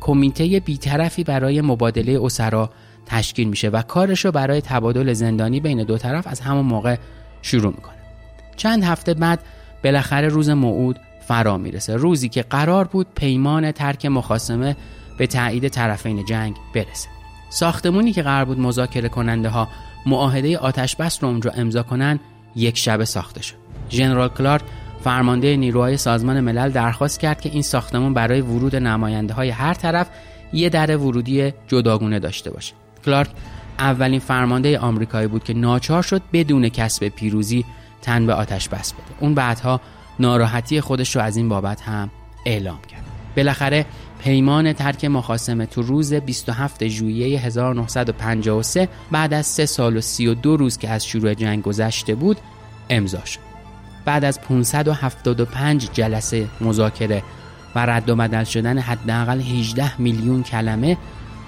کمیته 0.00 0.60
بیطرفی 0.60 1.24
برای 1.24 1.60
مبادله 1.60 2.18
اسرا 2.22 2.70
تشکیل 3.06 3.48
میشه 3.48 3.68
و 3.68 3.82
کارش 3.82 4.24
رو 4.24 4.32
برای 4.32 4.60
تبادل 4.60 5.12
زندانی 5.12 5.60
بین 5.60 5.84
دو 5.84 5.98
طرف 5.98 6.26
از 6.26 6.40
همون 6.40 6.66
موقع 6.66 6.96
شروع 7.42 7.72
می‌کنه. 7.72 7.96
چند 8.56 8.84
هفته 8.84 9.14
بعد 9.14 9.40
بالاخره 9.84 10.28
روز 10.28 10.50
موعود 10.50 11.00
فرا 11.28 11.56
می‌رسه. 11.58 11.96
روزی 11.96 12.28
که 12.28 12.42
قرار 12.42 12.84
بود 12.84 13.06
پیمان 13.14 13.72
ترک 13.72 14.06
مخاسمه 14.06 14.76
به 15.18 15.26
تایید 15.26 15.68
طرفین 15.68 16.24
جنگ 16.24 16.56
برسه. 16.74 17.08
ساختمونی 17.50 18.12
که 18.12 18.22
قرار 18.22 18.44
بود 18.44 18.60
مذاکره 18.60 19.08
کننده 19.08 19.48
ها 19.48 19.68
معاهده 20.06 20.58
آتش 20.58 20.96
بس 20.96 21.22
رو 21.22 21.28
اونجا 21.28 21.50
امضا 21.50 21.82
کنن 21.82 22.20
یک 22.56 22.78
شبه 22.78 23.04
ساخته 23.04 23.42
شد. 23.42 23.54
ژنرال 23.90 24.28
کلارک 24.28 24.62
فرمانده 25.04 25.56
نیروهای 25.56 25.96
سازمان 25.96 26.40
ملل 26.40 26.70
درخواست 26.70 27.20
کرد 27.20 27.40
که 27.40 27.48
این 27.48 27.62
ساختمون 27.62 28.14
برای 28.14 28.40
ورود 28.40 28.76
نماینده 28.76 29.34
های 29.34 29.50
هر 29.50 29.74
طرف 29.74 30.08
یه 30.52 30.68
در 30.68 30.96
ورودی 30.96 31.52
جداگونه 31.68 32.18
داشته 32.18 32.50
باشه. 32.50 32.74
کلارک 33.04 33.30
اولین 33.78 34.20
فرمانده 34.20 34.78
آمریکایی 34.78 35.26
بود 35.26 35.44
که 35.44 35.54
ناچار 35.54 36.02
شد 36.02 36.22
بدون 36.32 36.68
کسب 36.68 37.08
پیروزی 37.08 37.64
تن 38.02 38.26
به 38.26 38.34
آتش 38.34 38.68
بس 38.68 38.92
بده. 38.92 39.02
اون 39.20 39.34
بعدها 39.34 39.80
ناراحتی 40.20 40.80
خودش 40.80 41.16
رو 41.16 41.22
از 41.22 41.36
این 41.36 41.48
بابت 41.48 41.80
هم 41.80 42.10
اعلام 42.44 42.78
کرد 42.88 43.02
بالاخره 43.36 43.86
پیمان 44.18 44.72
ترک 44.72 45.04
مخاسمه 45.04 45.66
تو 45.66 45.82
روز 45.82 46.14
27 46.14 46.88
ژوئیه 46.88 47.40
1953 47.40 48.88
بعد 49.10 49.34
از 49.34 49.46
3 49.46 49.66
سال 49.66 49.96
و 49.96 50.00
32 50.00 50.56
روز 50.56 50.78
که 50.78 50.88
از 50.88 51.06
شروع 51.06 51.34
جنگ 51.34 51.62
گذشته 51.62 52.14
بود 52.14 52.36
امضا 52.90 53.24
شد. 53.24 53.40
بعد 54.04 54.24
از 54.24 54.40
575 54.40 55.88
جلسه 55.92 56.48
مذاکره 56.60 57.22
و 57.74 57.86
رد 57.86 58.10
و 58.10 58.16
بدل 58.16 58.44
شدن 58.44 58.78
حداقل 58.78 59.40
18 59.40 60.00
میلیون 60.00 60.42
کلمه 60.42 60.96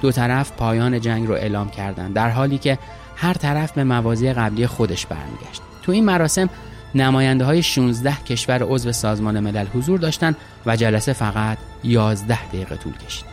دو 0.03 0.13
طرف 0.13 0.53
پایان 0.53 1.01
جنگ 1.01 1.27
رو 1.27 1.35
اعلام 1.35 1.71
کردند 1.71 2.15
در 2.15 2.31
حالی 2.31 2.59
که 2.59 2.79
هر 3.17 3.33
طرف 3.33 3.73
به 3.73 3.85
موازی 3.85 4.33
قبلی 4.33 4.67
خودش 4.67 5.07
برمیگشت 5.07 5.63
تو 5.83 5.93
این 5.93 6.05
مراسم 6.05 6.51
نماینده 6.95 7.45
های 7.45 7.63
16 7.63 8.15
کشور 8.15 8.63
عضو 8.63 8.93
سازمان 8.93 9.41
ملل 9.41 9.67
حضور 9.67 9.99
داشتند 9.99 10.37
و 10.67 10.77
جلسه 10.77 11.13
فقط 11.13 11.59
11 11.85 12.49
دقیقه 12.49 12.77
طول 12.77 12.93
کشید. 12.93 13.25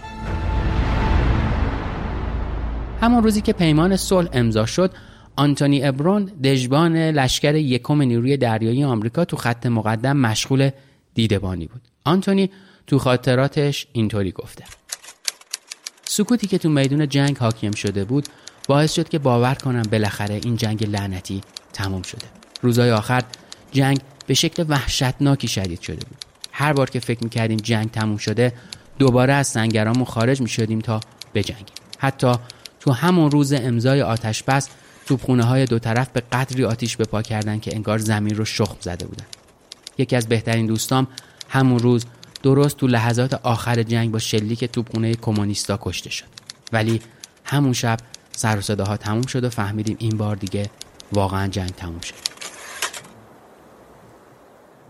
همون 3.01 3.23
روزی 3.23 3.41
که 3.41 3.53
پیمان 3.53 3.95
صلح 3.95 4.29
امضا 4.33 4.65
شد، 4.65 4.91
آنتونی 5.35 5.85
ابرون 5.85 6.25
دژبان 6.25 6.97
لشکر 6.97 7.55
یکم 7.55 8.01
نیروی 8.01 8.37
دریایی 8.37 8.83
آمریکا 8.83 9.25
تو 9.25 9.37
خط 9.37 9.65
مقدم 9.65 10.17
مشغول 10.17 10.69
دیدبانی 11.13 11.65
بود. 11.65 11.81
آنتونی 12.05 12.49
تو 12.87 12.99
خاطراتش 12.99 13.87
اینطوری 13.93 14.31
گفته: 14.31 14.63
سکوتی 16.05 16.47
که 16.47 16.57
تو 16.57 16.69
میدون 16.69 17.09
جنگ 17.09 17.37
حاکم 17.37 17.71
شده 17.71 18.05
بود 18.05 18.27
باعث 18.67 18.93
شد 18.93 19.09
که 19.09 19.19
باور 19.19 19.53
کنم 19.53 19.83
بالاخره 19.91 20.41
این 20.43 20.55
جنگ 20.55 20.89
لعنتی 20.89 21.41
تموم 21.73 22.01
شده. 22.01 22.25
روزهای 22.61 22.91
آخر 22.91 23.23
جنگ 23.75 23.99
به 24.27 24.33
شکل 24.33 24.65
وحشتناکی 24.69 25.47
شدید 25.47 25.81
شده 25.81 26.05
بود. 26.05 26.25
هر 26.51 26.73
بار 26.73 26.89
که 26.89 26.99
فکر 26.99 27.23
می‌کردیم 27.23 27.57
جنگ 27.57 27.91
تموم 27.91 28.17
شده 28.17 28.53
دوباره 28.99 29.33
از 29.33 29.47
سنگرامون 29.47 30.05
خارج 30.05 30.41
می‌شدیم 30.41 30.79
تا 30.79 30.99
بجنگیم. 31.33 31.75
حتی 31.97 32.33
تو 32.79 32.91
همون 32.91 33.31
روز 33.31 33.53
امضای 33.53 34.01
آتش 34.01 34.43
بس 34.43 34.69
توپخونه 35.05 35.43
های 35.43 35.65
دو 35.65 35.79
طرف 35.79 36.09
به 36.09 36.23
قدری 36.31 36.65
آتیش 36.65 36.97
به 36.97 37.05
پا 37.05 37.21
کردن 37.21 37.59
که 37.59 37.75
انگار 37.75 37.97
زمین 37.97 38.35
رو 38.35 38.45
شخم 38.45 38.77
زده 38.79 39.05
بودن. 39.05 39.25
یکی 39.97 40.15
از 40.15 40.27
بهترین 40.27 40.65
دوستام 40.65 41.07
همون 41.49 41.79
روز 41.79 42.05
درست 42.43 42.77
تو 42.77 42.87
لحظات 42.87 43.33
آخر 43.33 43.83
جنگ 43.83 44.11
با 44.11 44.19
شلیک 44.19 44.65
توپخونه 44.65 45.15
کمونیستا 45.15 45.79
کشته 45.81 46.09
شد. 46.09 46.25
ولی 46.71 47.01
همون 47.43 47.73
شب 47.73 47.97
سر 48.31 48.57
و 48.57 48.61
صداها 48.61 48.97
تموم 48.97 49.25
شد 49.25 49.43
و 49.43 49.49
فهمیدیم 49.49 49.95
این 49.99 50.17
بار 50.17 50.35
دیگه 50.35 50.69
واقعا 51.13 51.47
جنگ 51.47 51.69
تموم 51.69 51.99
شد. 51.99 52.34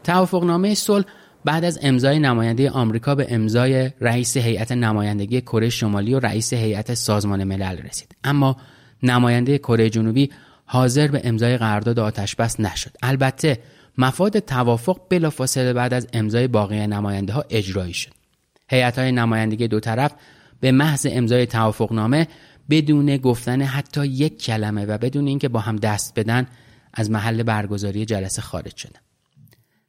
توافقنامه 0.06 0.74
صلح 0.74 1.06
بعد 1.46 1.66
از 1.66 1.80
امضای 1.82 2.20
نماینده 2.20 2.70
آمریکا 2.70 3.16
به 3.16 3.28
امضای 3.30 3.92
رئیس 4.02 4.38
هیئت 4.38 4.72
نمایندگی 4.72 5.42
کره 5.42 5.70
شمالی 5.70 6.14
و 6.14 6.20
رئیس 6.20 6.54
هیئت 6.54 6.94
سازمان 6.94 7.44
ملل 7.44 7.78
رسید. 7.78 8.16
اما 8.24 8.58
نماینده 9.04 9.58
کره 9.58 9.90
جنوبی 9.90 10.30
حاضر 10.66 11.08
به 11.08 11.22
امضای 11.24 11.58
قرارداد 11.58 12.00
آتش 12.00 12.36
بس 12.36 12.60
نشد. 12.60 12.92
البته 13.04 13.60
مفاد 13.98 14.40
توافق 14.40 15.02
بلافاصله 15.10 15.74
بعد 15.74 15.94
از 15.94 16.08
امضای 16.14 16.48
باقی 16.48 16.88
نماینده 16.88 17.34
ها 17.34 17.46
اجرایی 17.50 17.94
شد. 17.94 18.12
هیئت 18.70 19.00
های 19.00 19.12
نمایندگی 19.12 19.68
دو 19.68 19.80
طرف 19.80 20.12
به 20.60 20.72
محض 20.72 21.08
امضای 21.10 21.46
توافقنامه 21.46 22.28
بدون 22.70 23.18
گفتن 23.18 23.62
حتی 23.62 24.06
یک 24.06 24.44
کلمه 24.44 24.86
و 24.86 24.98
بدون 24.98 25.28
اینکه 25.28 25.50
با 25.50 25.60
هم 25.60 25.76
دست 25.76 26.20
بدن 26.20 26.48
از 26.94 27.12
محل 27.12 27.44
برگزاری 27.44 28.06
جلسه 28.06 28.42
خارج 28.42 28.76
شدند. 28.76 29.06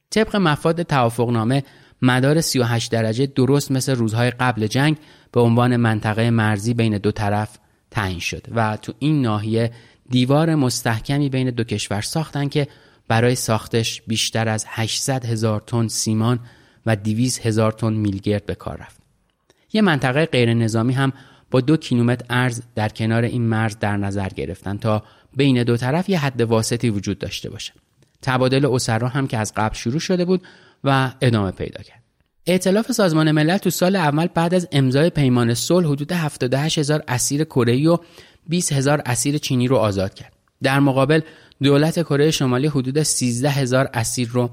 طبق 0.09 0.35
مفاد 0.35 0.83
توافقنامه 0.83 1.63
مدار 2.01 2.41
38 2.41 2.91
درجه 2.91 3.25
درست 3.25 3.71
مثل 3.71 3.95
روزهای 3.95 4.31
قبل 4.31 4.67
جنگ 4.67 4.97
به 5.31 5.41
عنوان 5.41 5.75
منطقه 5.75 6.29
مرزی 6.29 6.73
بین 6.73 6.97
دو 6.97 7.11
طرف 7.11 7.57
تعیین 7.91 8.19
شد 8.19 8.47
و 8.55 8.77
تو 8.77 8.93
این 8.99 9.21
ناحیه 9.21 9.71
دیوار 10.09 10.55
مستحکمی 10.55 11.29
بین 11.29 11.49
دو 11.49 11.63
کشور 11.63 12.01
ساختن 12.01 12.47
که 12.47 12.67
برای 13.07 13.35
ساختش 13.35 14.01
بیشتر 14.07 14.49
از 14.49 14.65
800 14.67 15.25
هزار 15.25 15.63
تن 15.67 15.87
سیمان 15.87 16.39
و 16.85 16.95
200 16.95 17.45
هزار 17.45 17.71
تن 17.71 17.93
میلگرد 17.93 18.45
به 18.45 18.55
کار 18.55 18.77
رفت. 18.77 18.97
یه 19.73 19.81
منطقه 19.81 20.25
غیر 20.25 20.53
نظامی 20.53 20.93
هم 20.93 21.13
با 21.51 21.61
دو 21.61 21.77
کیلومتر 21.77 22.25
ارز 22.29 22.61
در 22.75 22.89
کنار 22.89 23.23
این 23.23 23.41
مرز 23.41 23.77
در 23.79 23.97
نظر 23.97 24.29
گرفتن 24.29 24.77
تا 24.77 25.03
بین 25.35 25.63
دو 25.63 25.77
طرف 25.77 26.09
یه 26.09 26.19
حد 26.19 26.41
واسطی 26.41 26.89
وجود 26.89 27.19
داشته 27.19 27.49
باشه. 27.49 27.73
تبادل 28.21 28.65
اسرا 28.65 29.07
هم 29.07 29.27
که 29.27 29.37
از 29.37 29.53
قبل 29.55 29.75
شروع 29.75 29.99
شده 29.99 30.25
بود 30.25 30.41
و 30.83 31.11
ادامه 31.21 31.51
پیدا 31.51 31.83
کرد. 31.83 32.03
ائتلاف 32.47 32.91
سازمان 32.91 33.31
ملل 33.31 33.57
تو 33.57 33.69
سال 33.69 33.95
اول 33.95 34.27
بعد 34.27 34.53
از 34.53 34.67
امضای 34.71 35.09
پیمان 35.09 35.53
صلح 35.53 35.87
حدود 35.87 36.11
78 36.11 36.79
هزار 36.79 37.03
اسیر 37.07 37.43
کره 37.43 37.89
و 37.89 37.97
20 38.49 38.73
هزار 38.73 39.01
اسیر 39.05 39.37
چینی 39.37 39.67
رو 39.67 39.75
آزاد 39.75 40.13
کرد. 40.13 40.33
در 40.63 40.79
مقابل 40.79 41.21
دولت 41.63 41.99
کره 41.99 42.31
شمالی 42.31 42.67
حدود 42.67 43.03
13 43.03 43.49
هزار 43.49 43.89
اسیر 43.93 44.29
رو 44.29 44.49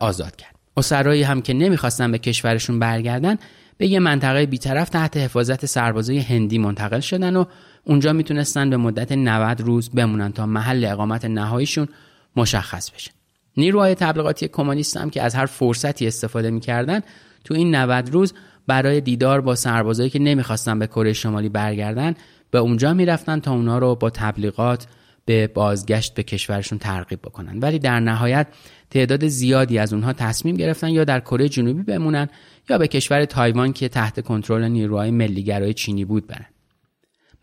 آزاد 0.00 0.36
کرد. 0.36 0.54
اسرایی 0.76 1.22
هم 1.22 1.42
که 1.42 1.52
نمی‌خواستن 1.52 2.12
به 2.12 2.18
کشورشون 2.18 2.78
برگردن 2.78 3.36
به 3.76 3.86
یه 3.86 3.98
منطقه 3.98 4.46
بیطرف 4.46 4.88
تحت 4.88 5.16
حفاظت 5.16 5.66
سربازای 5.66 6.18
هندی 6.18 6.58
منتقل 6.58 7.00
شدن 7.00 7.36
و 7.36 7.44
اونجا 7.84 8.12
می‌تونستن 8.12 8.70
به 8.70 8.76
مدت 8.76 9.12
90 9.12 9.60
روز 9.60 9.90
بمونن 9.90 10.32
تا 10.32 10.46
محل 10.46 10.84
اقامت 10.84 11.24
نهاییشون 11.24 11.88
مشخص 12.36 12.90
بشه. 12.90 13.10
نیروهای 13.56 13.94
تبلیغاتی 13.94 14.48
کمونیست 14.48 14.96
هم 14.96 15.10
که 15.10 15.22
از 15.22 15.34
هر 15.34 15.46
فرصتی 15.46 16.06
استفاده 16.06 16.50
می‌کردن 16.50 17.00
تو 17.44 17.54
این 17.54 17.74
90 17.74 18.10
روز 18.10 18.34
برای 18.66 19.00
دیدار 19.00 19.40
با 19.40 19.54
سربازایی 19.54 20.10
که 20.10 20.18
نمی‌خواستن 20.18 20.78
به 20.78 20.86
کره 20.86 21.12
شمالی 21.12 21.48
برگردن 21.48 22.14
به 22.50 22.58
اونجا 22.58 22.94
می‌رفتن 22.94 23.40
تا 23.40 23.52
اونا 23.52 23.78
رو 23.78 23.94
با 23.94 24.10
تبلیغات 24.10 24.86
به 25.24 25.46
بازگشت 25.46 26.14
به 26.14 26.22
کشورشون 26.22 26.78
ترغیب 26.78 27.20
بکنن. 27.22 27.58
ولی 27.58 27.78
در 27.78 28.00
نهایت 28.00 28.46
تعداد 28.90 29.26
زیادی 29.26 29.78
از 29.78 29.92
اونها 29.92 30.12
تصمیم 30.12 30.56
گرفتن 30.56 30.88
یا 30.88 31.04
در 31.04 31.20
کره 31.20 31.48
جنوبی 31.48 31.82
بمونن 31.82 32.28
یا 32.70 32.78
به 32.78 32.88
کشور 32.88 33.24
تایوان 33.24 33.72
که 33.72 33.88
تحت 33.88 34.20
کنترل 34.20 34.64
نیروهای 34.64 35.10
ملیگرای 35.10 35.74
چینی 35.74 36.04
بود 36.04 36.26
برن. 36.26 36.46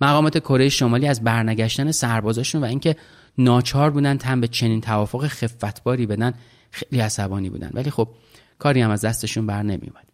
مقامات 0.02 0.38
کره 0.38 0.69
شمالی 0.69 1.08
از 1.08 1.23
برنگشتن 1.23 1.91
سربازاشون 1.91 2.62
و 2.62 2.65
اینکه 2.65 2.95
ناچار 3.39 3.89
بودن 3.89 4.17
تن 4.17 4.41
به 4.41 4.47
چنین 4.47 4.82
توافق 4.82 5.28
خفتباری 5.28 6.06
بدن 6.06 6.34
خیلی 6.71 7.02
عصبانی 7.02 7.49
بودن. 7.49 7.69
ولی 7.73 7.91
خب 7.91 8.08
کاری 8.60 8.82
هم 8.82 8.91
از 8.91 9.06
دستشون 9.06 9.47
بر 9.47 9.63
نمیومد 9.63 10.10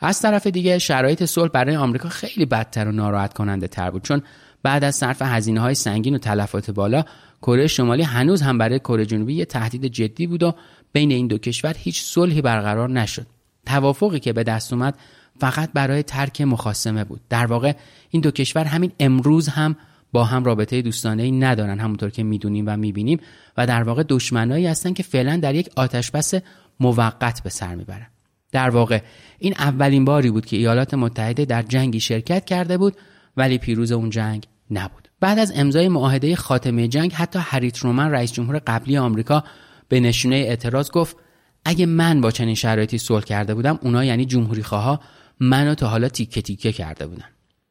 از 0.00 0.20
طرف 0.20 0.46
دیگه 0.46 0.78
شرایط 0.78 1.24
صلح 1.24 1.48
برای 1.48 1.76
آمریکا 1.76 2.08
خیلی 2.08 2.46
بدتر 2.46 2.88
و 2.88 2.92
ناراحت 2.92 3.34
کننده 3.34 3.68
تر 3.68 3.90
بود 3.90 4.02
چون 4.02 4.22
بعد 4.62 4.84
از 4.84 4.96
صرف 4.96 5.22
هزینه 5.22 5.60
های 5.60 5.74
سنگین 5.74 6.14
و 6.14 6.18
تلفات 6.18 6.70
بالا 6.70 7.04
کره 7.42 7.66
شمالی 7.66 8.02
هنوز 8.02 8.42
هم 8.42 8.58
برای 8.58 8.78
کره 8.78 9.06
جنوبی 9.06 9.34
یه 9.34 9.44
تهدید 9.44 9.86
جدی 9.86 10.26
بود 10.26 10.42
و 10.42 10.54
بین 10.92 11.10
این 11.10 11.26
دو 11.26 11.38
کشور 11.38 11.74
هیچ 11.78 12.02
صلحی 12.02 12.42
برقرار 12.42 12.90
نشد. 12.90 13.26
توافقی 13.66 14.20
که 14.20 14.32
به 14.32 14.42
دست 14.42 14.72
اومد 14.72 14.98
فقط 15.40 15.70
برای 15.72 16.02
ترک 16.02 16.40
مخاسمه 16.40 17.04
بود. 17.04 17.20
در 17.28 17.46
واقع 17.46 17.72
این 18.10 18.22
دو 18.22 18.30
کشور 18.30 18.64
همین 18.64 18.92
امروز 19.00 19.48
هم 19.48 19.76
با 20.12 20.24
هم 20.24 20.44
رابطه 20.44 20.82
دوستانه 20.82 21.22
ای 21.22 21.32
ندارن 21.32 21.78
همونطور 21.78 22.10
که 22.10 22.22
می‌دونیم 22.22 22.64
و 22.66 22.76
می‌بینیم 22.76 23.20
و 23.56 23.66
در 23.66 23.82
واقع 23.82 24.02
دشمنایی 24.08 24.66
هستن 24.66 24.92
که 24.92 25.02
فعلا 25.02 25.36
در 25.36 25.54
یک 25.54 25.70
آتشبس 25.76 26.34
موقت 26.80 27.42
به 27.42 27.50
سر 27.50 27.74
می‌برن. 27.74 28.06
در 28.52 28.70
واقع 28.70 29.00
این 29.38 29.54
اولین 29.58 30.04
باری 30.04 30.30
بود 30.30 30.46
که 30.46 30.56
ایالات 30.56 30.94
متحده 30.94 31.44
در 31.44 31.62
جنگی 31.62 32.00
شرکت 32.00 32.44
کرده 32.44 32.78
بود 32.78 32.96
ولی 33.36 33.58
پیروز 33.58 33.92
اون 33.92 34.10
جنگ 34.10 34.46
نبود. 34.70 35.08
بعد 35.20 35.38
از 35.38 35.52
امضای 35.56 35.88
معاهده 35.88 36.36
خاتمه 36.36 36.88
جنگ 36.88 37.12
حتی 37.12 37.38
هریت 37.42 37.78
رومن 37.78 38.10
رئیس 38.10 38.32
جمهور 38.32 38.58
قبلی 38.66 38.96
آمریکا 38.96 39.44
به 39.88 40.00
نشونه 40.00 40.36
اعتراض 40.36 40.90
گفت 40.90 41.16
اگه 41.64 41.86
من 41.86 42.20
با 42.20 42.30
چنین 42.30 42.54
شرایطی 42.54 42.98
صلح 42.98 43.24
کرده 43.24 43.54
بودم 43.54 43.78
اونا 43.82 44.04
یعنی 44.04 44.24
جمهوری 44.24 44.62
خواه 44.62 45.00
منو 45.40 45.74
تا 45.74 45.88
حالا 45.88 46.08
تیکه 46.08 46.42
تیکه 46.42 46.72
کرده 46.72 47.06
بودن. 47.06 47.24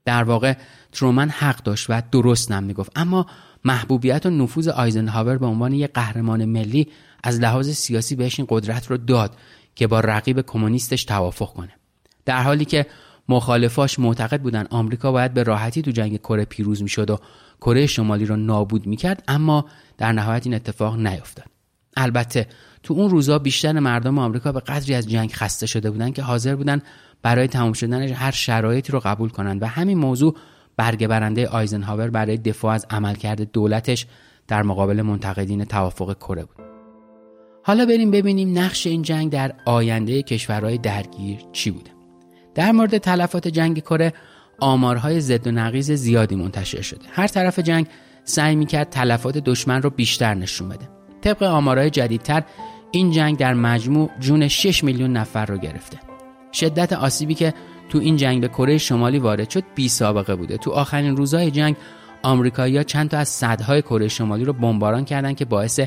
در 0.05 0.23
واقع 0.23 0.53
ترومن 0.91 1.29
حق 1.29 1.63
داشت 1.63 1.85
و 1.89 2.01
درست 2.11 2.51
نم 2.51 2.63
می‌گفت. 2.63 2.91
اما 2.95 3.25
محبوبیت 3.65 4.25
و 4.25 4.29
نفوذ 4.29 4.67
آیزنهاور 4.67 5.37
به 5.37 5.45
عنوان 5.45 5.73
یک 5.73 5.91
قهرمان 5.93 6.45
ملی 6.45 6.87
از 7.23 7.39
لحاظ 7.39 7.69
سیاسی 7.69 8.15
بهش 8.15 8.39
این 8.39 8.47
قدرت 8.49 8.87
رو 8.87 8.97
داد 8.97 9.35
که 9.75 9.87
با 9.87 9.99
رقیب 9.99 10.41
کمونیستش 10.41 11.05
توافق 11.05 11.53
کنه. 11.53 11.71
در 12.25 12.43
حالی 12.43 12.65
که 12.65 12.85
مخالفاش 13.29 13.99
معتقد 13.99 14.41
بودن 14.41 14.67
آمریکا 14.69 15.11
باید 15.11 15.33
به 15.33 15.43
راحتی 15.43 15.81
تو 15.81 15.91
جنگ 15.91 16.17
کره 16.17 16.45
پیروز 16.45 16.83
می‌شد 16.83 17.09
و 17.09 17.19
کره 17.61 17.87
شمالی 17.87 18.25
رو 18.25 18.35
نابود 18.35 18.87
می‌کرد 18.87 19.23
اما 19.27 19.65
در 19.97 20.11
نهایت 20.11 20.45
این 20.45 20.55
اتفاق 20.55 20.97
نیفتاد. 20.97 21.45
البته 21.97 22.47
تو 22.83 22.93
اون 22.93 23.09
روزا 23.09 23.39
بیشتر 23.39 23.79
مردم 23.79 24.19
آمریکا 24.19 24.51
به 24.51 24.59
قدری 24.59 24.93
از 24.93 25.09
جنگ 25.09 25.31
خسته 25.33 25.65
شده 25.65 25.91
بودن 25.91 26.11
که 26.11 26.21
حاضر 26.21 26.55
بودن 26.55 26.81
برای 27.21 27.47
تمام 27.47 27.73
شدن 27.73 28.01
هر 28.01 28.31
شرایطی 28.31 28.91
رو 28.91 28.99
قبول 28.99 29.29
کنند 29.29 29.63
و 29.63 29.65
همین 29.65 29.97
موضوع 29.97 30.35
برگه 30.77 31.07
برنده 31.07 31.47
آیزنهاور 31.47 32.09
برای 32.09 32.37
دفاع 32.37 32.73
از 32.73 32.85
عملکرد 32.89 33.51
دولتش 33.51 34.05
در 34.47 34.63
مقابل 34.63 35.01
منتقدین 35.01 35.65
توافق 35.65 36.17
کره 36.17 36.43
بود. 36.43 36.65
حالا 37.63 37.85
بریم 37.85 38.11
ببینیم 38.11 38.59
نقش 38.59 38.87
این 38.87 39.01
جنگ 39.01 39.31
در 39.31 39.53
آینده 39.65 40.23
کشورهای 40.23 40.77
درگیر 40.77 41.39
چی 41.51 41.71
بوده. 41.71 41.91
در 42.55 42.71
مورد 42.71 42.97
تلفات 42.97 43.47
جنگ 43.47 43.79
کره 43.79 44.13
آمارهای 44.59 45.21
ضد 45.21 45.47
و 45.47 45.51
نقیز 45.51 45.91
زیادی 45.91 46.35
منتشر 46.35 46.81
شده. 46.81 47.05
هر 47.11 47.27
طرف 47.27 47.59
جنگ 47.59 47.87
سعی 48.23 48.55
می‌کرد 48.55 48.89
تلفات 48.89 49.37
دشمن 49.37 49.81
رو 49.81 49.89
بیشتر 49.89 50.33
نشون 50.33 50.69
بده. 50.69 50.89
طبق 51.21 51.43
آمارهای 51.43 51.89
جدیدتر 51.89 52.43
این 52.91 53.11
جنگ 53.11 53.37
در 53.37 53.53
مجموع 53.53 54.09
جون 54.19 54.47
6 54.47 54.83
میلیون 54.83 55.13
نفر 55.13 55.45
رو 55.45 55.57
گرفته. 55.57 56.10
شدت 56.53 56.93
آسیبی 56.93 57.33
که 57.33 57.53
تو 57.89 57.97
این 57.97 58.17
جنگ 58.17 58.41
به 58.41 58.47
کره 58.47 58.77
شمالی 58.77 59.19
وارد 59.19 59.49
شد 59.49 59.63
بی 59.75 59.89
سابقه 59.89 60.35
بوده. 60.35 60.57
تو 60.57 60.71
آخرین 60.71 61.17
روزهای 61.17 61.51
جنگ 61.51 61.75
آمریکایی‌ها 62.23 62.83
چند 62.83 63.09
تا 63.09 63.17
از 63.17 63.29
صدهای 63.29 63.81
کره 63.81 64.07
شمالی 64.07 64.45
رو 64.45 64.53
بمباران 64.53 65.05
کردند 65.05 65.35
که 65.35 65.45
باعث 65.45 65.79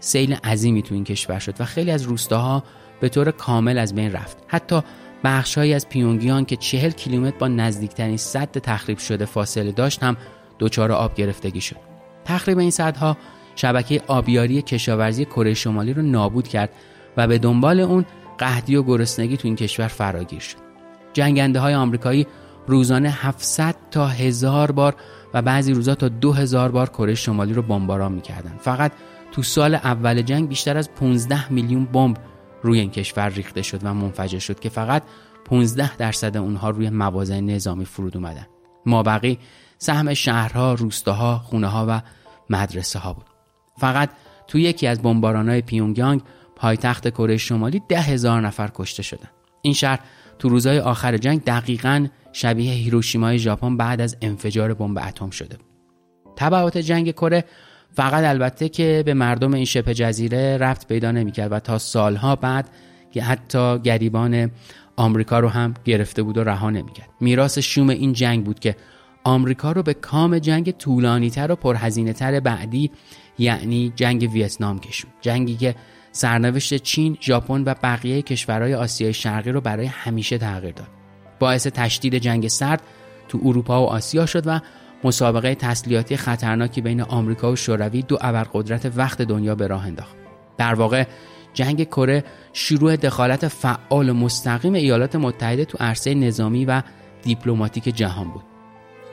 سیل 0.00 0.32
عظیمی 0.34 0.82
تو 0.82 0.94
این 0.94 1.04
کشور 1.04 1.38
شد 1.38 1.60
و 1.60 1.64
خیلی 1.64 1.90
از 1.90 2.02
روستاها 2.02 2.62
به 3.00 3.08
طور 3.08 3.30
کامل 3.30 3.78
از 3.78 3.94
بین 3.94 4.12
رفت. 4.12 4.36
حتی 4.46 4.80
بخشهایی 5.24 5.74
از 5.74 5.88
پیونگیان 5.88 6.44
که 6.44 6.56
چهل 6.56 6.90
کیلومتر 6.90 7.38
با 7.38 7.48
نزدیکترین 7.48 8.16
صد 8.16 8.58
تخریب 8.58 8.98
شده 8.98 9.24
فاصله 9.24 9.72
داشت 9.72 10.02
هم 10.02 10.16
دچار 10.58 10.92
آب 10.92 11.14
گرفتگی 11.14 11.60
شد. 11.60 11.76
تخریب 12.24 12.58
این 12.58 12.70
صدها 12.70 13.16
شبکه 13.56 14.02
آبیاری 14.06 14.62
کشاورزی 14.62 15.24
کره 15.24 15.54
شمالی 15.54 15.92
رو 15.92 16.02
نابود 16.02 16.48
کرد 16.48 16.70
و 17.16 17.26
به 17.26 17.38
دنبال 17.38 17.80
اون 17.80 18.04
قحطی 18.38 18.76
و 18.76 18.82
گرسنگی 18.82 19.36
تو 19.36 19.48
این 19.48 19.56
کشور 19.56 19.88
فراگیر 19.88 20.40
شد. 20.40 20.56
جنگنده 21.12 21.60
های 21.60 21.74
آمریکایی 21.74 22.26
روزانه 22.66 23.10
700 23.10 23.76
تا 23.90 24.06
هزار 24.06 24.72
بار 24.72 24.94
و 25.34 25.42
بعضی 25.42 25.72
روزا 25.72 25.94
تا 25.94 26.08
2000 26.08 26.70
بار 26.70 26.88
کره 26.88 27.14
شمالی 27.14 27.52
رو 27.52 27.62
بمباران 27.62 28.12
می‌کردن. 28.12 28.56
فقط 28.60 28.92
تو 29.32 29.42
سال 29.42 29.74
اول 29.74 30.22
جنگ 30.22 30.48
بیشتر 30.48 30.76
از 30.76 30.90
15 30.90 31.52
میلیون 31.52 31.84
بمب 31.84 32.16
روی 32.62 32.80
این 32.80 32.90
کشور 32.90 33.28
ریخته 33.28 33.62
شد 33.62 33.80
و 33.82 33.94
منفجر 33.94 34.38
شد 34.38 34.60
که 34.60 34.68
فقط 34.68 35.02
15 35.44 35.96
درصد 35.96 36.36
اونها 36.36 36.70
روی 36.70 36.90
مواضع 36.90 37.40
نظامی 37.40 37.84
فرود 37.84 38.16
اومدن. 38.16 38.46
مابقی 38.86 39.38
سهم 39.78 40.14
شهرها، 40.14 40.74
روستاها، 40.74 41.38
خونه 41.38 41.66
ها 41.66 41.86
و 41.88 42.00
مدرسه 42.50 42.98
ها 42.98 43.12
بود. 43.12 43.26
فقط 43.78 44.10
تو 44.46 44.58
یکی 44.58 44.86
از 44.86 44.98
های 44.98 45.62
پیونگیانگ 45.62 46.22
پایتخت 46.58 47.08
کره 47.08 47.36
شمالی 47.36 47.82
ده 47.88 48.00
هزار 48.00 48.40
نفر 48.40 48.70
کشته 48.74 49.02
شدن. 49.02 49.28
این 49.62 49.74
شهر 49.74 50.00
تو 50.38 50.48
روزهای 50.48 50.78
آخر 50.78 51.16
جنگ 51.16 51.44
دقیقا 51.44 52.06
شبیه 52.32 52.72
هیروشیمای 52.72 53.38
ژاپن 53.38 53.76
بعد 53.76 54.00
از 54.00 54.16
انفجار 54.22 54.74
بمب 54.74 54.98
اتم 54.98 55.30
شده 55.30 55.56
تبعات 56.36 56.78
جنگ 56.78 57.10
کره 57.10 57.44
فقط 57.92 58.24
البته 58.24 58.68
که 58.68 59.02
به 59.06 59.14
مردم 59.14 59.54
این 59.54 59.64
شبه 59.64 59.94
جزیره 59.94 60.56
ربط 60.56 60.86
پیدا 60.86 61.10
نمی‌کرد 61.10 61.52
و 61.52 61.58
تا 61.58 61.78
سالها 61.78 62.36
بعد 62.36 62.68
که 63.10 63.22
حتی 63.22 63.78
گریبان 63.78 64.50
آمریکا 64.96 65.40
رو 65.40 65.48
هم 65.48 65.74
گرفته 65.84 66.22
بود 66.22 66.38
و 66.38 66.44
رها 66.44 66.70
نمی‌کرد. 66.70 67.08
میراث 67.20 67.58
شوم 67.58 67.88
این 67.88 68.12
جنگ 68.12 68.44
بود 68.44 68.60
که 68.60 68.76
آمریکا 69.24 69.72
رو 69.72 69.82
به 69.82 69.94
کام 69.94 70.38
جنگ 70.38 70.70
طولانیتر 70.70 71.52
و 71.52 71.56
پرهزینه 71.56 72.12
تر 72.12 72.40
بعدی 72.40 72.90
یعنی 73.38 73.92
جنگ 73.96 74.30
ویتنام 74.32 74.78
کشون 74.78 75.10
جنگی 75.20 75.56
که 75.56 75.74
سرنوشت 76.18 76.74
چین، 76.74 77.18
ژاپن 77.20 77.62
و 77.66 77.74
بقیه 77.82 78.22
کشورهای 78.22 78.74
آسیای 78.74 79.14
شرقی 79.14 79.50
رو 79.50 79.60
برای 79.60 79.86
همیشه 79.86 80.38
تغییر 80.38 80.74
داد. 80.74 80.86
باعث 81.38 81.66
تشدید 81.66 82.14
جنگ 82.14 82.48
سرد 82.48 82.82
تو 83.28 83.40
اروپا 83.44 83.82
و 83.82 83.86
آسیا 83.86 84.26
شد 84.26 84.42
و 84.46 84.60
مسابقه 85.04 85.54
تسلیحاتی 85.54 86.16
خطرناکی 86.16 86.80
بین 86.80 87.00
آمریکا 87.02 87.52
و 87.52 87.56
شوروی 87.56 88.02
دو 88.02 88.18
ابرقدرت 88.20 88.92
وقت 88.96 89.22
دنیا 89.22 89.54
به 89.54 89.66
راه 89.66 89.86
انداخت. 89.86 90.16
در 90.56 90.74
واقع 90.74 91.04
جنگ 91.54 91.84
کره 91.84 92.24
شروع 92.52 92.96
دخالت 92.96 93.48
فعال 93.48 94.08
و 94.08 94.14
مستقیم 94.14 94.74
ایالات 94.74 95.16
متحده 95.16 95.64
تو 95.64 95.78
عرصه 95.80 96.14
نظامی 96.14 96.64
و 96.64 96.82
دیپلماتیک 97.22 97.84
جهان 97.84 98.30
بود. 98.30 98.44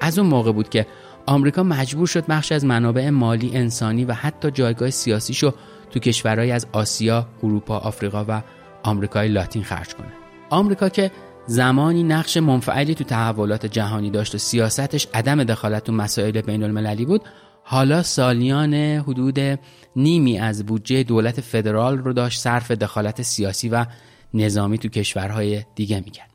از 0.02 0.20
اون 0.20 0.28
موقع 0.28 0.52
بود 0.52 0.70
که 0.70 0.88
آمریکا 1.26 1.64
مجبور 1.64 2.08
شد 2.08 2.26
بخش 2.26 2.52
از 2.52 2.66
منابع 2.66 3.10
مالی 3.10 3.58
انسانی 3.58 4.06
و 4.06 4.14
حتی 4.14 4.52
جایگاه 4.52 4.90
سیاسیشو 4.90 5.54
تو 5.96 6.00
کشورهای 6.00 6.52
از 6.52 6.68
آسیا، 6.72 7.28
اروپا، 7.44 7.78
آفریقا 7.78 8.26
و 8.28 8.42
آمریکای 8.84 9.28
لاتین 9.28 9.64
خرج 9.64 9.96
کنه. 9.96 10.08
آمریکا 10.50 10.90
که 10.90 11.12
زمانی 11.48 12.04
نقش 12.04 12.38
منفعلی 12.38 12.96
تو 12.96 13.04
تحولات 13.04 13.66
جهانی 13.66 14.10
داشت 14.10 14.36
و 14.36 14.38
سیاستش 14.38 15.08
عدم 15.14 15.44
دخالت 15.44 15.84
تو 15.84 15.92
مسائل 15.92 16.42
بین 16.42 16.64
المللی 16.64 17.06
بود 17.06 17.22
حالا 17.64 18.04
سالیان 18.04 18.74
حدود 18.74 19.60
نیمی 19.96 20.40
از 20.40 20.66
بودجه 20.66 21.04
دولت 21.04 21.42
فدرال 21.42 21.98
رو 21.98 22.14
داشت 22.14 22.40
صرف 22.40 22.72
دخالت 22.72 23.22
سیاسی 23.22 23.70
و 23.70 23.86
نظامی 24.34 24.78
تو 24.78 24.88
کشورهای 24.88 25.64
دیگه 25.76 26.00
می‌کرد 26.06 26.30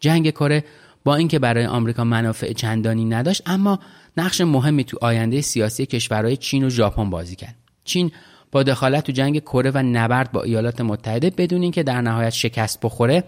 جنگ 0.00 0.30
کره 0.30 0.64
با 1.04 1.16
اینکه 1.16 1.38
برای 1.38 1.66
آمریکا 1.66 2.04
منافع 2.04 2.52
چندانی 2.52 3.04
نداشت 3.04 3.42
اما 3.46 3.78
نقش 4.16 4.40
مهمی 4.40 4.84
تو 4.84 4.98
آینده 5.00 5.40
سیاسی 5.40 5.86
کشورهای 5.86 6.36
چین 6.36 6.64
و 6.64 6.70
ژاپن 6.70 7.10
بازی 7.10 7.36
کرد 7.36 7.56
چین 7.84 8.12
با 8.52 8.62
دخالت 8.62 9.04
تو 9.04 9.12
جنگ 9.12 9.40
کره 9.40 9.70
و 9.70 9.82
نبرد 9.82 10.32
با 10.32 10.42
ایالات 10.42 10.80
متحده 10.80 11.30
بدون 11.30 11.62
اینکه 11.62 11.82
در 11.82 12.00
نهایت 12.00 12.30
شکست 12.30 12.80
بخوره 12.80 13.24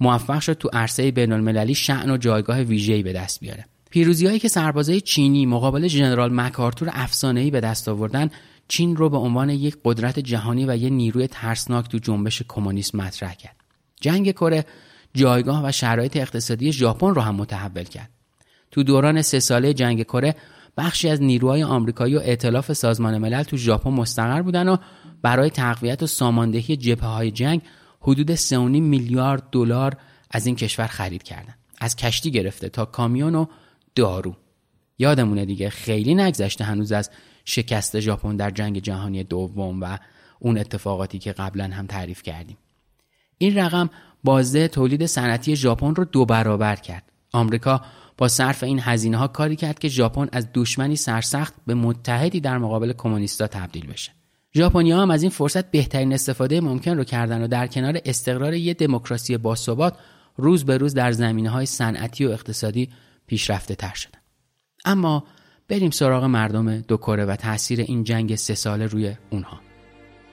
موفق 0.00 0.40
شد 0.40 0.52
تو 0.52 0.68
عرصه 0.72 1.10
بین 1.10 1.32
المللی 1.32 1.74
شعن 1.74 2.10
و 2.10 2.16
جایگاه 2.16 2.60
ویژه‌ای 2.60 3.02
به 3.02 3.12
دست 3.12 3.40
بیاره. 3.40 3.64
پیروزیهایی 3.90 4.38
که 4.38 4.48
سربازای 4.48 5.00
چینی 5.00 5.46
مقابل 5.46 5.86
ژنرال 5.86 6.32
مکارتور 6.32 6.90
افسانه‌ای 6.92 7.50
به 7.50 7.60
دست 7.60 7.88
آوردن 7.88 8.30
چین 8.68 8.96
رو 8.96 9.08
به 9.08 9.16
عنوان 9.16 9.50
یک 9.50 9.76
قدرت 9.84 10.18
جهانی 10.18 10.64
و 10.64 10.76
یک 10.76 10.92
نیروی 10.92 11.26
ترسناک 11.26 11.88
تو 11.88 11.98
جنبش 11.98 12.42
کمونیسم 12.48 12.98
مطرح 12.98 13.34
کرد. 13.34 13.56
جنگ 14.00 14.30
کره 14.30 14.64
جایگاه 15.14 15.64
و 15.64 15.72
شرایط 15.72 16.16
اقتصادی 16.16 16.72
ژاپن 16.72 17.14
رو 17.14 17.20
هم 17.20 17.34
متحول 17.34 17.84
کرد. 17.84 18.10
تو 18.70 18.82
دوران 18.82 19.22
سه 19.22 19.40
ساله 19.40 19.74
جنگ 19.74 20.02
کره 20.02 20.34
بخشی 20.76 21.08
از 21.08 21.22
نیروهای 21.22 21.62
آمریکایی 21.62 22.16
و 22.16 22.18
ائتلاف 22.18 22.72
سازمان 22.72 23.18
ملل 23.18 23.42
تو 23.42 23.56
ژاپن 23.56 23.90
مستقر 23.90 24.42
بودن 24.42 24.68
و 24.68 24.76
برای 25.22 25.50
تقویت 25.50 26.02
و 26.02 26.06
ساماندهی 26.06 26.76
جبهه 26.76 27.08
های 27.08 27.30
جنگ 27.30 27.62
حدود 28.00 28.34
3.5 28.34 28.50
میلیارد 28.54 29.42
دلار 29.52 29.96
از 30.30 30.46
این 30.46 30.56
کشور 30.56 30.86
خرید 30.86 31.22
کردن. 31.22 31.54
از 31.80 31.96
کشتی 31.96 32.30
گرفته 32.30 32.68
تا 32.68 32.84
کامیون 32.84 33.34
و 33.34 33.46
دارو. 33.94 34.36
یادمونه 34.98 35.44
دیگه 35.44 35.70
خیلی 35.70 36.14
نگذشته 36.14 36.64
هنوز 36.64 36.92
از 36.92 37.10
شکست 37.44 38.00
ژاپن 38.00 38.36
در 38.36 38.50
جنگ 38.50 38.78
جهانی 38.78 39.24
دوم 39.24 39.80
و 39.80 39.98
اون 40.38 40.58
اتفاقاتی 40.58 41.18
که 41.18 41.32
قبلا 41.32 41.64
هم 41.64 41.86
تعریف 41.86 42.22
کردیم. 42.22 42.56
این 43.38 43.58
رقم 43.58 43.90
بازده 44.24 44.68
تولید 44.68 45.06
صنعتی 45.06 45.56
ژاپن 45.56 45.94
رو 45.94 46.04
دو 46.04 46.24
برابر 46.24 46.76
کرد. 46.76 47.12
آمریکا 47.32 47.80
با 48.18 48.28
صرف 48.28 48.62
این 48.62 48.80
هزینه 48.82 49.16
ها 49.16 49.28
کاری 49.28 49.56
کرد 49.56 49.78
که 49.78 49.88
ژاپن 49.88 50.28
از 50.32 50.48
دشمنی 50.54 50.96
سرسخت 50.96 51.54
به 51.66 51.74
متحدی 51.74 52.40
در 52.40 52.58
مقابل 52.58 52.92
کمونیستا 52.92 53.46
تبدیل 53.46 53.86
بشه. 53.86 54.12
ژاپنیا 54.54 55.00
هم 55.02 55.10
از 55.10 55.22
این 55.22 55.30
فرصت 55.30 55.70
بهترین 55.70 56.12
استفاده 56.12 56.60
ممکن 56.60 56.96
رو 56.96 57.04
کردن 57.04 57.42
و 57.42 57.48
در 57.48 57.66
کنار 57.66 57.98
استقرار 58.04 58.54
یه 58.54 58.74
دموکراسی 58.74 59.36
باثبات 59.36 59.98
روز 60.36 60.64
به 60.64 60.76
روز 60.78 60.94
در 60.94 61.12
زمینه 61.12 61.50
های 61.50 61.66
صنعتی 61.66 62.26
و 62.26 62.30
اقتصادی 62.30 62.88
پیشرفته 63.26 63.74
تر 63.74 63.94
شدن. 63.94 64.18
اما 64.84 65.24
بریم 65.68 65.90
سراغ 65.90 66.24
مردم 66.24 66.80
دو 66.80 66.96
کره 66.96 67.24
و 67.24 67.36
تاثیر 67.36 67.80
این 67.80 68.04
جنگ 68.04 68.36
سه 68.36 68.54
ساله 68.54 68.86
روی 68.86 69.14
اونها. 69.30 69.60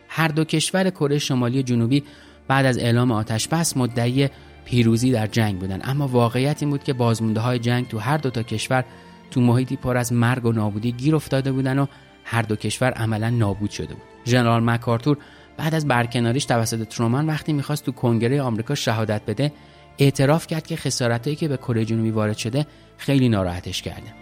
هر 0.07 0.27
دو 0.27 0.43
کشور 0.43 0.89
کره 0.89 1.19
شمالی 1.19 1.59
و 1.59 1.61
جنوبی 1.61 2.03
بعد 2.47 2.65
از 2.65 2.77
اعلام 2.77 3.11
آتش 3.11 3.47
بس 3.47 3.77
مدعی 3.77 4.29
پیروزی 4.65 5.11
در 5.11 5.27
جنگ 5.27 5.59
بودن. 5.59 5.79
اما 5.83 6.07
واقعیت 6.07 6.63
این 6.63 6.69
بود 6.69 6.83
که 6.83 6.93
بازمونده 6.93 7.39
های 7.39 7.59
جنگ 7.59 7.87
تو 7.87 7.99
هر 7.99 8.17
دو 8.17 8.29
تا 8.29 8.43
کشور 8.43 8.85
تو 9.31 9.41
محیطی 9.41 9.75
پر 9.75 9.97
از 9.97 10.13
مرگ 10.13 10.45
و 10.45 10.51
نابودی 10.51 10.91
گیر 10.91 11.15
افتاده 11.15 11.51
بودن 11.51 11.79
و 11.79 11.85
هر 12.23 12.41
دو 12.41 12.55
کشور 12.55 12.91
عملا 12.91 13.29
نابود 13.29 13.69
شده 13.69 13.93
بود. 13.93 14.03
ژنرال 14.25 14.63
مکارتور 14.63 15.17
بعد 15.57 15.75
از 15.75 15.87
برکناریش 15.87 16.45
توسط 16.45 16.87
ترومن 16.87 17.25
وقتی 17.25 17.53
می‌خواست 17.53 17.85
تو 17.85 17.91
کنگره 17.91 18.41
آمریکا 18.41 18.75
شهادت 18.75 19.21
بده 19.27 19.51
اعتراف 19.97 20.47
کرد 20.47 20.67
که 20.67 20.75
خسارتهایی 20.75 21.35
که 21.35 21.47
به 21.47 21.57
کره 21.57 21.85
جنوبی 21.85 22.11
وارد 22.11 22.37
شده 22.37 22.67
خیلی 22.97 23.29
ناراحتش 23.29 23.81
کرده. 23.81 24.13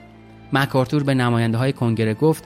مکارتور 0.54 1.04
به 1.04 1.14
نماینده 1.14 1.58
های 1.58 1.74
کنگره 1.74 2.14
گفت 2.14 2.44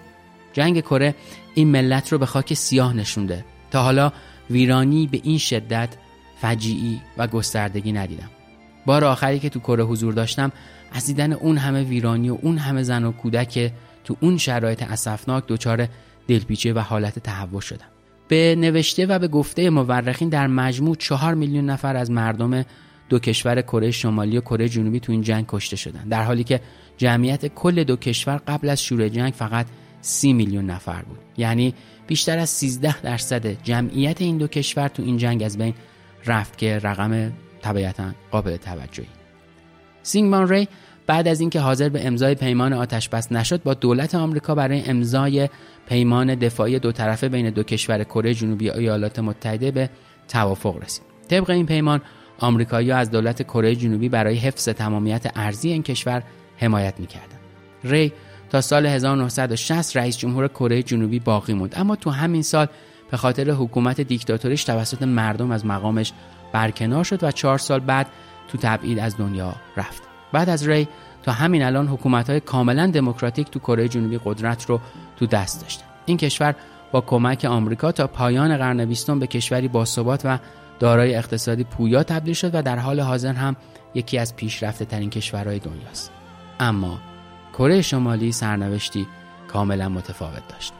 جنگ 0.53 0.81
کره 0.81 1.15
این 1.53 1.67
ملت 1.67 2.11
رو 2.11 2.17
به 2.17 2.25
خاک 2.25 2.53
سیاه 2.53 2.93
نشونده. 2.93 3.45
تا 3.71 3.83
حالا 3.83 4.11
ویرانی 4.49 5.07
به 5.07 5.19
این 5.23 5.37
شدت 5.37 5.89
فجیعی 6.41 7.01
و 7.17 7.27
گستردگی 7.27 7.91
ندیدم. 7.91 8.29
بار 8.85 9.05
آخری 9.05 9.39
که 9.39 9.49
تو 9.49 9.59
کره 9.59 9.83
حضور 9.83 10.13
داشتم 10.13 10.51
از 10.91 11.05
دیدن 11.05 11.33
اون 11.33 11.57
همه 11.57 11.83
ویرانی 11.83 12.29
و 12.29 12.37
اون 12.41 12.57
همه 12.57 12.83
زن 12.83 13.03
و 13.03 13.11
کودک 13.11 13.71
تو 14.03 14.17
اون 14.19 14.37
شرایط 14.37 14.83
اسفناک 14.83 15.43
دچار 15.47 15.87
دلپیچه 16.27 16.73
و 16.73 16.79
حالت 16.79 17.19
تهوع 17.19 17.61
شدم. 17.61 17.85
به 18.27 18.55
نوشته 18.55 19.05
و 19.05 19.19
به 19.19 19.27
گفته 19.27 19.69
مورخین 19.69 20.29
در 20.29 20.47
مجموع 20.47 20.95
چهار 20.95 21.33
میلیون 21.33 21.65
نفر 21.65 21.95
از 21.95 22.11
مردم 22.11 22.65
دو 23.09 23.19
کشور 23.19 23.61
کره 23.61 23.91
شمالی 23.91 24.37
و 24.37 24.41
کره 24.41 24.69
جنوبی 24.69 24.99
تو 24.99 25.11
این 25.11 25.21
جنگ 25.21 25.45
کشته 25.47 25.75
شدن. 25.75 26.07
در 26.09 26.23
حالی 26.23 26.43
که 26.43 26.61
جمعیت 26.97 27.47
کل 27.47 27.83
دو 27.83 27.95
کشور 27.95 28.41
قبل 28.47 28.69
از 28.69 28.83
شروع 28.83 29.09
جنگ 29.09 29.33
فقط 29.33 29.65
سی 30.01 30.33
میلیون 30.33 30.65
نفر 30.65 31.01
بود. 31.01 31.19
یعنی 31.37 31.73
بیشتر 32.07 32.37
از 32.37 32.49
13 32.49 33.01
درصد 33.01 33.63
جمعیت 33.63 34.21
این 34.21 34.37
دو 34.37 34.47
کشور 34.47 34.87
تو 34.87 35.03
این 35.03 35.17
جنگ 35.17 35.43
از 35.43 35.57
بین 35.57 35.73
رفت 36.27 36.57
که 36.57 36.79
رقم 36.79 37.31
طبیعتا 37.61 38.11
قابل 38.31 38.57
توجهی. 38.57 39.07
سینگمان 40.03 40.49
ری 40.49 40.67
بعد 41.07 41.27
از 41.27 41.39
اینکه 41.39 41.59
حاضر 41.59 41.89
به 41.89 42.07
امضای 42.07 42.35
پیمان 42.35 42.73
آتش 42.73 43.09
بس 43.09 43.31
نشد 43.31 43.63
با 43.63 43.73
دولت 43.73 44.15
آمریکا 44.15 44.55
برای 44.55 44.83
امضای 44.85 45.49
پیمان 45.89 46.35
دفاعی 46.35 46.79
دو 46.79 46.91
طرفه 46.91 47.29
بین 47.29 47.49
دو 47.49 47.63
کشور 47.63 48.03
کره 48.03 48.33
جنوبی 48.33 48.69
و 48.69 48.73
ایالات 48.73 49.19
متحده 49.19 49.71
به 49.71 49.89
توافق 50.27 50.83
رسید. 50.83 51.03
طبق 51.29 51.49
این 51.49 51.65
پیمان 51.65 52.01
آمریکایی‌ها 52.39 52.97
از 52.97 53.11
دولت 53.11 53.41
کره 53.41 53.75
جنوبی 53.75 54.09
برای 54.09 54.35
حفظ 54.35 54.69
تمامیت 54.69 55.31
ارزی 55.35 55.69
این 55.69 55.83
کشور 55.83 56.23
حمایت 56.57 56.99
می‌کردند. 56.99 57.39
ری 57.83 58.13
تا 58.49 58.61
سال 58.61 58.85
1960 58.85 59.97
رئیس 59.97 60.17
جمهور 60.17 60.47
کره 60.47 60.83
جنوبی 60.83 61.19
باقی 61.19 61.53
موند. 61.53 61.73
اما 61.77 61.95
تو 61.95 62.09
همین 62.09 62.41
سال 62.41 62.67
به 63.11 63.17
خاطر 63.17 63.51
حکومت 63.51 64.01
دیکتاتوریش 64.01 64.63
توسط 64.63 65.03
مردم 65.03 65.51
از 65.51 65.65
مقامش 65.65 66.13
برکنار 66.53 67.03
شد 67.03 67.23
و 67.23 67.31
چهار 67.31 67.57
سال 67.57 67.79
بعد 67.79 68.07
تو 68.47 68.57
تبعید 68.57 68.99
از 68.99 69.17
دنیا 69.17 69.55
رفت. 69.77 70.03
بعد 70.31 70.49
از 70.49 70.67
ری 70.67 70.87
تا 71.23 71.31
همین 71.31 71.63
الان 71.63 71.87
حکومت 71.87 72.29
های 72.29 72.39
کاملا 72.39 72.87
دموکراتیک 72.87 73.49
تو 73.49 73.59
کره 73.59 73.87
جنوبی 73.87 74.19
قدرت 74.25 74.65
رو 74.65 74.79
تو 75.17 75.25
دست 75.25 75.61
داشته 75.61 75.83
این 76.05 76.17
کشور 76.17 76.55
با 76.91 77.01
کمک 77.01 77.45
آمریکا 77.45 77.91
تا 77.91 78.07
پایان 78.07 78.57
قرن 78.57 78.85
بیستم 78.85 79.19
به 79.19 79.27
کشوری 79.27 79.67
باثبات 79.67 80.21
و 80.25 80.39
دارای 80.79 81.15
اقتصادی 81.15 81.63
پویا 81.63 82.03
تبدیل 82.03 82.33
شد 82.33 82.55
و 82.55 82.61
در 82.61 82.79
حال 82.79 82.99
حاضر 82.99 83.33
هم 83.33 83.55
یکی 83.93 84.17
از 84.17 84.35
پیشرفته 84.35 84.85
ترین 84.85 85.09
کشورهای 85.09 85.59
دنیاست. 85.59 86.11
اما 86.59 86.99
کره 87.53 87.81
شمالی 87.81 88.31
سرنوشتی 88.31 89.07
کاملا 89.47 89.89
متفاوت 89.89 90.47
داشت. 90.47 90.73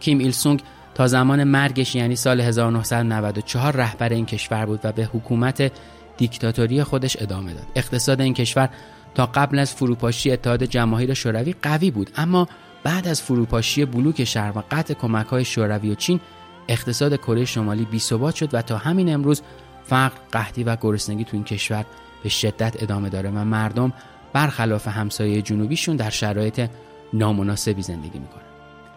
کیم 0.00 0.18
ایل 0.18 0.30
سونگ 0.30 0.62
تا 0.94 1.06
زمان 1.06 1.44
مرگش 1.44 1.94
یعنی 1.94 2.16
سال 2.16 2.40
1994 2.40 3.76
رهبر 3.76 4.08
این 4.08 4.26
کشور 4.26 4.66
بود 4.66 4.80
و 4.84 4.92
به 4.92 5.04
حکومت 5.04 5.72
دیکتاتوری 6.16 6.82
خودش 6.82 7.16
ادامه 7.20 7.54
داد. 7.54 7.66
اقتصاد 7.74 8.20
این 8.20 8.34
کشور 8.34 8.68
تا 9.14 9.26
قبل 9.26 9.58
از 9.58 9.74
فروپاشی 9.74 10.30
اتحاد 10.30 10.64
جماهیر 10.64 11.14
شوروی 11.14 11.54
قوی 11.62 11.90
بود 11.90 12.10
اما 12.16 12.48
بعد 12.82 13.08
از 13.08 13.22
فروپاشی 13.22 13.84
بلوک 13.84 14.24
شهر 14.24 14.58
و 14.58 14.62
قطع 14.70 14.94
کمک 14.94 15.26
های 15.26 15.44
شوروی 15.44 15.90
و 15.90 15.94
چین 15.94 16.20
اقتصاد 16.68 17.16
کره 17.16 17.44
شمالی 17.44 17.84
بی 17.84 18.00
شد 18.00 18.48
و 18.52 18.62
تا 18.62 18.78
همین 18.78 19.14
امروز 19.14 19.42
فقر، 19.84 20.16
قحطی 20.32 20.64
و 20.64 20.76
گرسنگی 20.76 21.24
تو 21.24 21.30
این 21.36 21.44
کشور 21.44 21.84
به 22.22 22.28
شدت 22.28 22.82
ادامه 22.82 23.08
داره 23.08 23.30
و 23.30 23.44
مردم 23.44 23.92
برخلاف 24.32 24.88
همسایه 24.88 25.42
جنوبیشون 25.42 25.96
در 25.96 26.10
شرایط 26.10 26.68
نامناسبی 27.12 27.82
زندگی 27.82 28.18
می‌کنه 28.18 28.42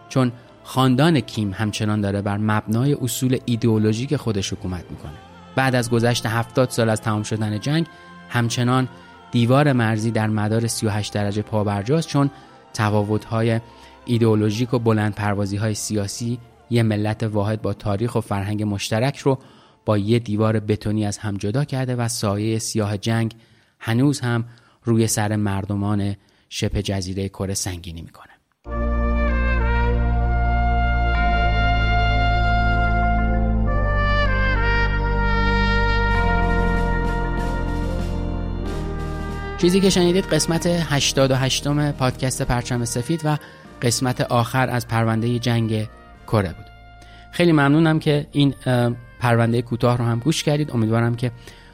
چون 0.08 0.32
خاندان 0.68 1.20
کیم 1.20 1.52
همچنان 1.54 2.00
داره 2.00 2.22
بر 2.22 2.36
مبنای 2.36 2.94
اصول 2.94 3.38
ایدئولوژیک 3.44 4.16
خودش 4.16 4.52
حکومت 4.52 4.84
می‌کنه. 4.90 5.12
بعد 5.56 5.74
از 5.74 5.90
گذشت 5.90 6.26
70 6.26 6.70
سال 6.70 6.88
از 6.88 7.00
تمام 7.00 7.22
شدن 7.22 7.60
جنگ 7.60 7.86
همچنان 8.28 8.88
دیوار 9.30 9.72
مرزی 9.72 10.10
در 10.10 10.26
مدار 10.26 10.66
38 10.66 11.12
درجه 11.12 11.42
پابرجاست 11.42 12.08
چون 12.08 12.30
تفاوت‌های 12.74 13.60
ایدئولوژیک 14.04 14.74
و 14.74 14.78
بلند 14.78 15.14
پروازی 15.14 15.56
های 15.56 15.74
سیاسی 15.74 16.38
یه 16.70 16.82
ملت 16.82 17.22
واحد 17.22 17.62
با 17.62 17.72
تاریخ 17.72 18.14
و 18.14 18.20
فرهنگ 18.20 18.62
مشترک 18.62 19.18
رو 19.18 19.38
با 19.84 19.98
یه 19.98 20.18
دیوار 20.18 20.60
بتونی 20.60 21.06
از 21.06 21.18
هم 21.18 21.36
جدا 21.36 21.64
کرده 21.64 21.96
و 21.96 22.08
سایه 22.08 22.58
سیاه 22.58 22.98
جنگ 22.98 23.34
هنوز 23.80 24.20
هم 24.20 24.44
روی 24.84 25.06
سر 25.06 25.36
مردمان 25.36 26.16
شبه 26.48 26.82
جزیره 26.82 27.28
کره 27.28 27.54
سنگینی 27.54 28.02
می‌کنه. 28.02 28.35
چیزی 39.58 39.80
که 39.80 39.90
شنیدید 39.90 40.24
قسمت 40.24 40.66
88 40.66 41.66
م 41.66 41.92
پادکست 41.92 42.42
پرچم 42.42 42.84
سفید 42.84 43.20
و 43.24 43.38
قسمت 43.82 44.20
آخر 44.20 44.70
از 44.70 44.88
پرونده 44.88 45.38
جنگ 45.38 45.88
کره 46.26 46.48
بود. 46.48 46.66
خیلی 47.32 47.52
ممنونم 47.52 47.98
که 47.98 48.26
این 48.32 48.54
پرونده 49.20 49.62
کوتاه 49.62 49.98
رو 49.98 50.04
هم 50.04 50.18
گوش 50.18 50.42
کردید. 50.42 50.70
امیدوارم 50.70 51.14
که 51.14 51.32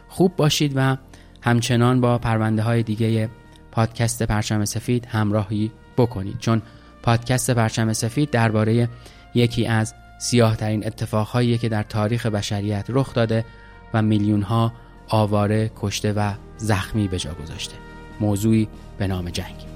خوب 0.08 0.36
باشید 0.36 0.72
و 0.76 0.96
همچنان 1.40 2.00
با 2.00 2.18
پرونده 2.18 2.62
های 2.62 2.82
دیگه 2.82 3.28
پادکست 3.72 4.22
پرچم 4.22 4.64
سفید 4.64 5.06
همراهی 5.06 5.72
بکنید. 5.96 6.38
چون 6.38 6.62
پادکست 7.02 7.50
پرچم 7.50 7.92
سفید 7.92 8.30
درباره 8.30 8.88
یکی 9.34 9.66
از 9.66 9.94
سیاه 10.18 10.56
ترین 10.56 10.86
اتفاقهایی 10.86 11.58
که 11.58 11.68
در 11.68 11.82
تاریخ 11.82 12.26
بشریت 12.26 12.86
رخ 12.88 13.14
داده 13.14 13.44
و 13.94 14.02
میلیون 14.02 14.42
ها 14.42 14.72
آواره 15.08 15.70
کشته 15.80 16.12
و 16.12 16.32
زخمی 16.56 17.08
به 17.08 17.18
جا 17.18 17.34
گذاشته. 17.34 17.74
موضوعی 18.20 18.68
به 18.98 19.06
نام 19.06 19.30
جنگ. 19.30 19.71